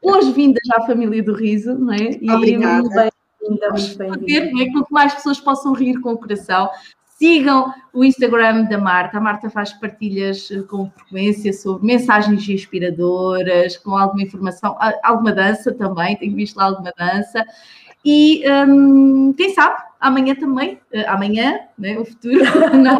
Boas-vindas 0.00 0.62
à 0.72 0.86
família 0.86 1.22
do 1.22 1.34
riso, 1.34 1.74
não 1.74 1.92
é? 1.92 2.18
E 2.20 2.30
Obrigada. 2.30 2.82
Muito 2.82 2.94
bem-vinda, 2.94 3.70
muito 3.70 3.98
bem-vinda. 3.98 4.62
É 4.62 4.66
que 4.66 4.92
mais 4.92 5.14
pessoas 5.14 5.40
possam 5.40 5.72
rir 5.72 6.00
com 6.00 6.12
o 6.12 6.18
coração. 6.18 6.70
Sigam 7.20 7.70
o 7.92 8.02
Instagram 8.02 8.64
da 8.64 8.78
Marta. 8.78 9.18
A 9.18 9.20
Marta 9.20 9.50
faz 9.50 9.74
partilhas 9.74 10.50
eh, 10.50 10.62
com 10.62 10.90
frequência 10.90 11.52
sobre 11.52 11.86
mensagens 11.86 12.48
inspiradoras, 12.48 13.76
com 13.76 13.94
alguma 13.94 14.22
informação, 14.22 14.74
alguma 15.02 15.30
dança 15.30 15.70
também, 15.74 16.16
tenho 16.16 16.34
visto 16.34 16.56
lá 16.56 16.64
alguma 16.64 16.90
dança. 16.96 17.44
E 18.02 18.42
um, 18.66 19.34
quem 19.34 19.52
sabe, 19.52 19.82
amanhã 20.00 20.34
também, 20.34 20.80
uh, 20.94 21.04
amanhã, 21.08 21.60
né, 21.76 21.98
o 21.98 22.06
futuro, 22.06 22.40
não, 22.72 22.98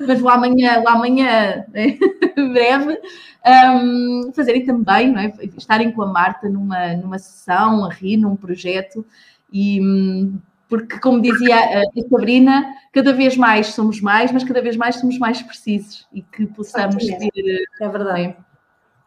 mas 0.00 0.22
o 0.22 0.28
amanhã, 0.30 0.80
o 0.80 0.88
amanhã 0.88 1.66
né, 1.68 1.98
breve, 2.34 2.98
um, 3.46 4.32
fazerem 4.34 4.64
também, 4.64 5.12
não 5.12 5.20
é? 5.20 5.30
estarem 5.58 5.92
com 5.92 6.00
a 6.00 6.06
Marta 6.06 6.48
numa, 6.48 6.94
numa 6.94 7.18
sessão, 7.18 7.84
a 7.84 7.92
rir, 7.92 8.16
num 8.16 8.36
projeto 8.36 9.04
e 9.52 9.78
um, 9.82 10.40
porque, 10.72 10.98
como 11.00 11.20
dizia 11.20 11.82
a 11.82 11.84
Sabrina, 12.08 12.74
cada 12.94 13.12
vez 13.12 13.36
mais 13.36 13.66
somos 13.66 14.00
mais, 14.00 14.32
mas 14.32 14.42
cada 14.42 14.62
vez 14.62 14.74
mais 14.74 14.96
somos 14.96 15.18
mais 15.18 15.42
precisos 15.42 16.06
e 16.10 16.22
que 16.22 16.46
possamos 16.46 17.04
ter. 17.04 17.64
É 17.78 17.88
verdade. 17.90 18.34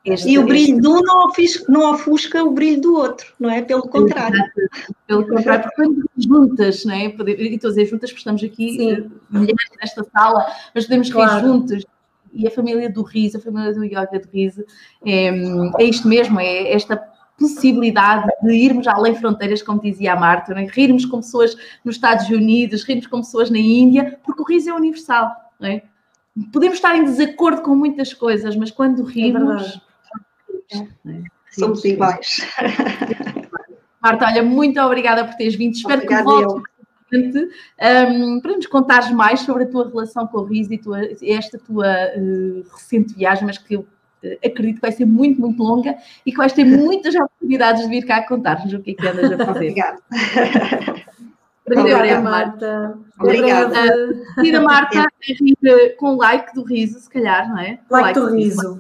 Este, 0.05 0.29
e 0.29 0.37
o 0.37 0.45
brilho 0.45 0.75
este... 0.75 0.81
de 0.81 0.87
um 0.87 1.01
não 1.01 1.25
ofusca, 1.25 1.65
não 1.67 1.91
ofusca 1.91 2.43
o 2.43 2.51
brilho 2.51 2.81
do 2.81 2.93
outro, 2.93 3.33
não 3.39 3.49
é? 3.49 3.63
Pelo 3.63 3.81
contrário. 3.81 4.39
Pelo 5.07 5.27
contrário, 5.27 5.63
porque 5.63 5.75
quando 5.75 6.05
juntas, 6.15 6.85
não 6.85 6.93
é? 6.93 7.05
E 7.05 7.55
estou 7.55 7.69
a 7.69 7.73
dizer 7.73 7.85
juntas, 7.87 8.11
porque 8.11 8.19
estamos 8.19 8.43
aqui 8.43 8.77
Sim. 8.77 8.91
Eh, 8.91 9.09
mulheres 9.31 9.69
nesta 9.81 10.03
sala, 10.03 10.45
mas 10.75 10.83
podemos 10.83 11.11
claro. 11.11 11.33
rir 11.33 11.47
juntas. 11.47 11.83
E 12.31 12.47
a 12.47 12.51
família 12.51 12.91
do 12.91 13.01
riso, 13.01 13.37
a 13.37 13.41
família 13.41 13.73
do 13.73 13.83
yoga 13.83 14.19
do 14.19 14.29
riso, 14.31 14.63
é, 15.03 15.29
é 15.79 15.83
isto 15.83 16.07
mesmo, 16.07 16.39
é 16.39 16.71
esta 16.73 16.95
possibilidade 17.37 18.29
de 18.43 18.53
irmos 18.53 18.87
além 18.87 19.15
fronteiras, 19.15 19.61
como 19.61 19.81
dizia 19.81 20.13
a 20.13 20.15
Marta, 20.15 20.53
é? 20.53 20.65
rirmos 20.65 21.05
com 21.05 21.17
pessoas 21.17 21.55
nos 21.83 21.95
Estados 21.95 22.29
Unidos, 22.29 22.83
rirmos 22.83 23.07
com 23.07 23.17
pessoas 23.17 23.49
na 23.49 23.59
Índia, 23.59 24.19
porque 24.23 24.41
o 24.41 24.45
riso 24.45 24.69
é 24.69 24.73
universal. 24.73 25.29
É? 25.61 25.81
Podemos 26.51 26.77
estar 26.77 26.95
em 26.95 27.03
desacordo 27.03 27.61
com 27.61 27.75
muitas 27.75 28.13
coisas, 28.13 28.55
mas 28.55 28.71
quando 28.71 29.03
rimos. 29.03 29.81
É 30.71 30.77
é? 30.77 31.23
Somos 31.51 31.83
iguais. 31.85 32.41
Marta, 34.01 34.25
olha, 34.25 34.43
muito 34.43 34.79
obrigada 34.81 35.25
por 35.25 35.35
teres 35.35 35.55
vindo. 35.55 35.73
Espero 35.73 36.01
Obrigada 36.01 36.23
que 36.23 36.29
voltes 36.29 36.75
um, 37.13 38.39
para 38.41 38.55
nos 38.55 38.65
contares 38.65 39.11
mais 39.11 39.41
sobre 39.41 39.63
a 39.63 39.67
tua 39.67 39.87
relação 39.87 40.27
com 40.27 40.39
o 40.39 40.43
riso 40.43 40.73
e 40.73 40.77
tua, 40.77 40.99
esta 41.21 41.57
tua 41.57 41.87
uh, 41.87 42.63
recente 42.73 43.13
viagem, 43.13 43.45
mas 43.45 43.57
que 43.57 43.75
eu 43.75 43.87
acredito 44.43 44.75
que 44.75 44.81
vai 44.81 44.91
ser 44.91 45.05
muito, 45.05 45.39
muito 45.39 45.61
longa 45.61 45.95
e 46.25 46.31
que 46.31 46.37
vais 46.37 46.53
ter 46.53 46.63
muitas 46.63 47.13
oportunidades 47.15 47.83
de 47.83 47.89
vir 47.89 48.05
cá 48.05 48.25
contar-nos 48.27 48.73
o 48.73 48.79
que 48.79 48.91
é 48.91 48.93
que 48.93 49.07
andas 49.07 49.31
a 49.31 49.45
fazer. 49.45 49.69
Obrigada. 49.69 49.99
Obrigada, 51.67 52.21
Marta. 52.21 52.97
Obrigada. 53.19 53.75
Querida 54.35 54.61
Marta, 54.61 55.07
com 55.97 56.15
like 56.15 56.53
do 56.53 56.63
riso, 56.63 56.99
se 56.99 57.09
calhar, 57.09 57.49
não 57.49 57.57
é? 57.57 57.79
Like, 57.89 58.19
like 58.19 58.19
do 58.19 58.35
riso. 58.35 58.79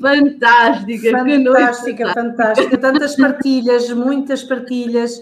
fantástica, 0.00 1.18
fantástica, 1.18 2.12
fantástica. 2.12 2.78
Tantas 2.78 3.16
partilhas, 3.16 3.90
muitas 3.90 4.42
partilhas, 4.42 5.20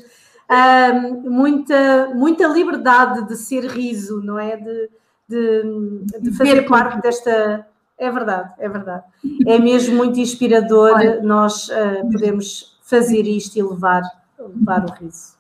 muita, 1.25 2.09
muita 2.15 2.47
liberdade 2.47 3.27
de 3.27 3.37
ser 3.37 3.65
riso, 3.67 4.23
não 4.23 4.39
é? 4.39 4.57
De, 4.57 4.91
de, 5.29 6.21
de 6.21 6.33
fazer 6.33 6.63
parte 6.67 7.01
desta. 7.03 7.67
É 7.99 8.11
verdade, 8.11 8.55
é 8.59 8.69
verdade. 8.69 9.05
É 9.47 9.59
mesmo 9.59 9.97
muito 9.97 10.21
inspirador 10.21 10.93
Olha. 10.95 11.21
nós 11.21 11.69
uh, 11.69 12.09
podemos 12.13 12.79
fazer 12.83 13.23
isto 13.27 13.59
e 13.59 13.63
levar, 13.63 14.03
levar 14.39 14.85
o 14.85 14.93
riso. 14.93 15.38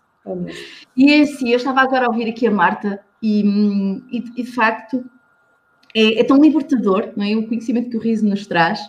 E 0.96 1.12
é 1.12 1.20
assim, 1.22 1.50
eu 1.50 1.56
estava 1.56 1.80
agora 1.80 2.06
a 2.06 2.08
ouvir 2.08 2.28
aqui 2.28 2.46
a 2.46 2.50
Marta 2.50 3.00
e, 3.22 3.40
e, 4.10 4.24
e 4.36 4.42
de 4.42 4.52
facto 4.52 5.04
é, 5.94 6.20
é, 6.20 6.24
tão 6.24 6.40
libertador, 6.40 7.12
não 7.16 7.24
é? 7.24 7.34
O 7.34 7.46
conhecimento 7.46 7.90
que 7.90 7.96
o 7.96 8.00
riso 8.00 8.26
nos 8.26 8.46
traz. 8.46 8.80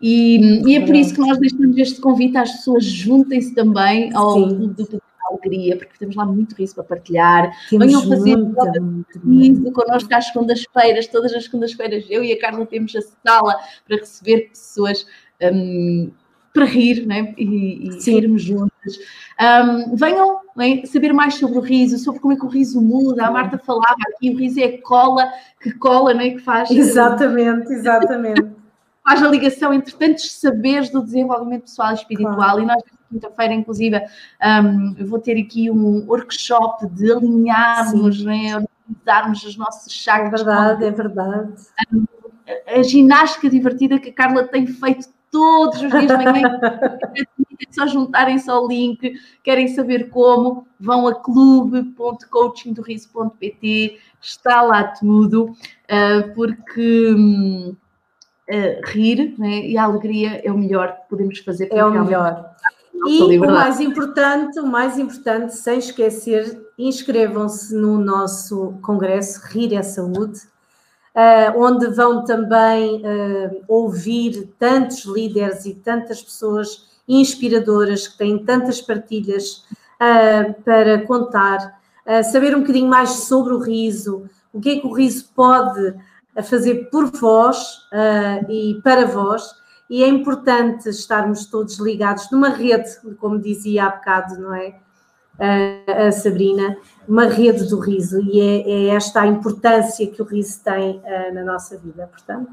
E, 0.00 0.62
e 0.68 0.76
é 0.76 0.84
por 0.84 0.94
isso 0.94 1.14
que 1.14 1.20
nós 1.20 1.38
deixamos 1.38 1.76
este 1.78 2.00
convite 2.00 2.36
às 2.36 2.52
pessoas 2.52 2.84
juntem-se 2.84 3.54
também 3.54 4.14
ao 4.14 4.34
Clube 4.34 4.74
do 4.74 5.02
Alegria, 5.30 5.76
porque 5.76 5.96
temos 5.98 6.14
lá 6.16 6.26
muito 6.26 6.54
riso 6.54 6.74
para 6.74 6.84
partilhar. 6.84 7.50
Temos 7.70 7.86
Venham 7.86 8.08
fazer 8.08 8.36
riso 9.26 9.72
connosco 9.72 10.14
às 10.14 10.26
segundas-feiras, 10.26 11.06
todas 11.06 11.32
as 11.32 11.44
segundas-feiras. 11.44 12.04
Eu 12.10 12.22
e 12.22 12.32
a 12.32 12.38
Carla 12.38 12.66
temos 12.66 12.94
a 12.94 13.00
sala 13.00 13.56
para 13.86 13.96
receber 13.96 14.50
pessoas. 14.50 15.06
Um, 15.42 16.10
para 16.54 16.64
rir 16.64 17.04
né? 17.04 17.34
e, 17.36 17.88
e 17.88 18.10
rirmos 18.10 18.42
juntas. 18.42 18.98
Um, 19.40 19.96
venham 19.96 20.38
né? 20.56 20.86
saber 20.86 21.12
mais 21.12 21.34
sobre 21.34 21.58
o 21.58 21.60
riso, 21.60 21.98
sobre 21.98 22.20
como 22.20 22.32
é 22.32 22.36
que 22.36 22.46
o 22.46 22.48
riso 22.48 22.80
muda. 22.80 23.26
A 23.26 23.30
Marta 23.30 23.58
falava 23.58 23.96
aqui, 24.08 24.30
o 24.30 24.38
riso 24.38 24.60
é 24.60 24.78
cola, 24.78 25.28
que 25.60 25.72
cola, 25.72 26.14
né? 26.14 26.30
que 26.30 26.38
faz. 26.38 26.70
Exatamente, 26.70 27.72
exatamente. 27.72 28.40
faz 29.04 29.22
a 29.22 29.28
ligação 29.28 29.74
entre 29.74 29.94
tantos 29.96 30.32
saberes 30.32 30.90
do 30.90 31.02
desenvolvimento 31.02 31.62
pessoal 31.62 31.90
e 31.90 31.94
espiritual. 31.94 32.36
Claro. 32.36 32.62
E 32.62 32.66
nós, 32.66 32.82
quinta-feira, 33.10 33.52
inclusive, 33.52 34.00
um, 34.64 34.94
vou 35.06 35.18
ter 35.18 35.36
aqui 35.36 35.68
um 35.68 36.06
workshop 36.06 36.86
de 36.86 37.12
alinharmos, 37.12 38.24
né? 38.24 38.64
organizarmos 38.86 39.42
os 39.42 39.56
nossos 39.56 39.92
chakras. 39.92 40.40
É 40.40 40.44
verdade, 40.44 40.84
é 40.84 40.90
verdade. 40.92 41.52
Um, 41.92 42.04
a 42.66 42.82
ginástica 42.82 43.50
divertida 43.50 43.98
que 43.98 44.10
a 44.10 44.14
Carla 44.14 44.44
tem 44.44 44.66
feito 44.66 45.08
todos 45.34 45.82
os 45.82 45.90
dias 45.90 46.06
de 46.06 46.24
manhã. 46.24 46.60
é 46.62 47.24
só 47.72 47.88
juntarem-se 47.88 48.48
ao 48.48 48.68
link, 48.68 49.14
querem 49.42 49.66
saber 49.66 50.10
como, 50.10 50.64
vão 50.78 51.08
a 51.08 51.14
clube.coachingdoriso.pt, 51.16 53.98
está 54.22 54.62
lá 54.62 54.84
tudo, 54.84 55.46
uh, 55.46 56.32
porque 56.36 57.14
uh, 57.14 57.76
rir 58.86 59.34
né, 59.36 59.66
e 59.66 59.76
a 59.76 59.82
alegria 59.82 60.40
é 60.44 60.52
o 60.52 60.58
melhor 60.58 61.00
que 61.00 61.08
podemos 61.10 61.40
fazer. 61.40 61.66
É 61.72 61.84
o 61.84 61.90
melhor. 61.90 62.54
E 63.06 63.38
o 63.38 63.50
mais 63.50 63.80
importante, 63.80 64.60
o 64.60 64.66
mais 64.66 64.96
importante, 64.98 65.56
sem 65.56 65.80
esquecer, 65.80 66.64
inscrevam-se 66.78 67.74
no 67.74 67.98
nosso 67.98 68.78
congresso 68.80 69.42
Rir 69.48 69.74
é 69.74 69.82
Saúde, 69.82 70.38
uh, 71.14 71.58
onde 71.58 71.86
vão 71.88 72.24
também 72.24 72.96
uh, 72.96 73.64
ouvir 73.68 74.52
tantos 74.58 75.04
líderes 75.04 75.64
e 75.64 75.74
tantas 75.74 76.22
pessoas 76.22 76.86
inspiradoras 77.06 78.08
que 78.08 78.18
têm 78.18 78.44
tantas 78.44 78.80
partilhas 78.80 79.64
uh, 80.00 80.62
para 80.62 81.06
contar, 81.06 81.82
saber 82.30 82.54
um 82.54 82.60
bocadinho 82.60 82.88
mais 82.88 83.10
sobre 83.10 83.54
o 83.54 83.58
riso, 83.58 84.28
o 84.52 84.60
que 84.60 84.70
é 84.70 84.78
que 84.78 84.86
o 84.86 84.92
riso 84.92 85.26
pode 85.34 85.94
fazer 86.42 86.90
por 86.90 87.06
vós 87.06 87.78
e 88.46 88.78
para 88.84 89.06
vós. 89.06 89.54
E 89.88 90.02
é 90.02 90.08
importante 90.08 90.90
estarmos 90.90 91.46
todos 91.46 91.78
ligados 91.78 92.30
numa 92.30 92.50
rede, 92.50 92.90
como 93.18 93.38
dizia 93.38 93.86
há 93.86 93.88
bocado, 93.88 94.38
não 94.38 94.54
é? 94.54 94.74
A, 95.38 96.12
Sabrina, 96.12 96.76
uma 97.08 97.26
rede 97.26 97.68
do 97.68 97.80
riso, 97.80 98.20
e 98.20 98.40
é, 98.40 98.70
é, 98.70 98.86
esta 98.88 99.22
a 99.22 99.26
importância 99.26 100.06
que 100.06 100.22
o 100.22 100.24
riso 100.24 100.62
tem 100.62 100.96
uh, 100.98 101.34
na 101.34 101.42
nossa 101.42 101.76
vida. 101.78 102.08
Portanto, 102.10 102.52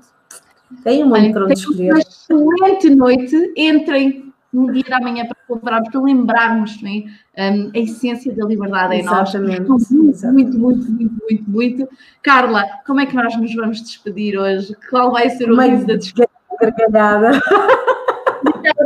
tem 0.84 1.04
muito 1.04 1.34
para 1.34 1.46
onde 1.46 1.54
escolher. 1.54 1.92
Uma 1.92 2.00
excelente 2.00 2.90
noite, 2.90 3.54
entrem 3.56 4.32
no 4.52 4.72
dia 4.72 4.84
da 4.90 5.00
manhã 5.00 5.26
para 5.26 5.38
comprarmos, 5.48 5.90
para 5.90 6.02
lembrarmos 6.02 6.78
um, 6.84 7.72
a 7.74 7.80
essência 7.80 8.34
da 8.34 8.46
liberdade 8.46 8.96
em 8.96 9.04
nós. 9.04 9.30
Exatamente. 9.30 9.62
Muito, 9.62 9.94
muito, 9.94 10.52
muito, 10.52 10.92
muito, 10.92 11.16
muito, 11.30 11.50
muito. 11.50 11.90
Carla, 12.22 12.66
como 12.86 13.00
é 13.00 13.06
que 13.06 13.16
nós 13.16 13.36
nos 13.38 13.54
vamos 13.56 13.82
despedir 13.82 14.38
hoje? 14.38 14.76
Qual 14.90 15.12
vai 15.12 15.30
ser 15.30 15.50
o 15.50 15.60
riso 15.60 15.86
da 15.86 15.96
despedida? 15.96 16.30
Gargalhada. 16.60 17.42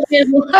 mesmo. 0.10 0.46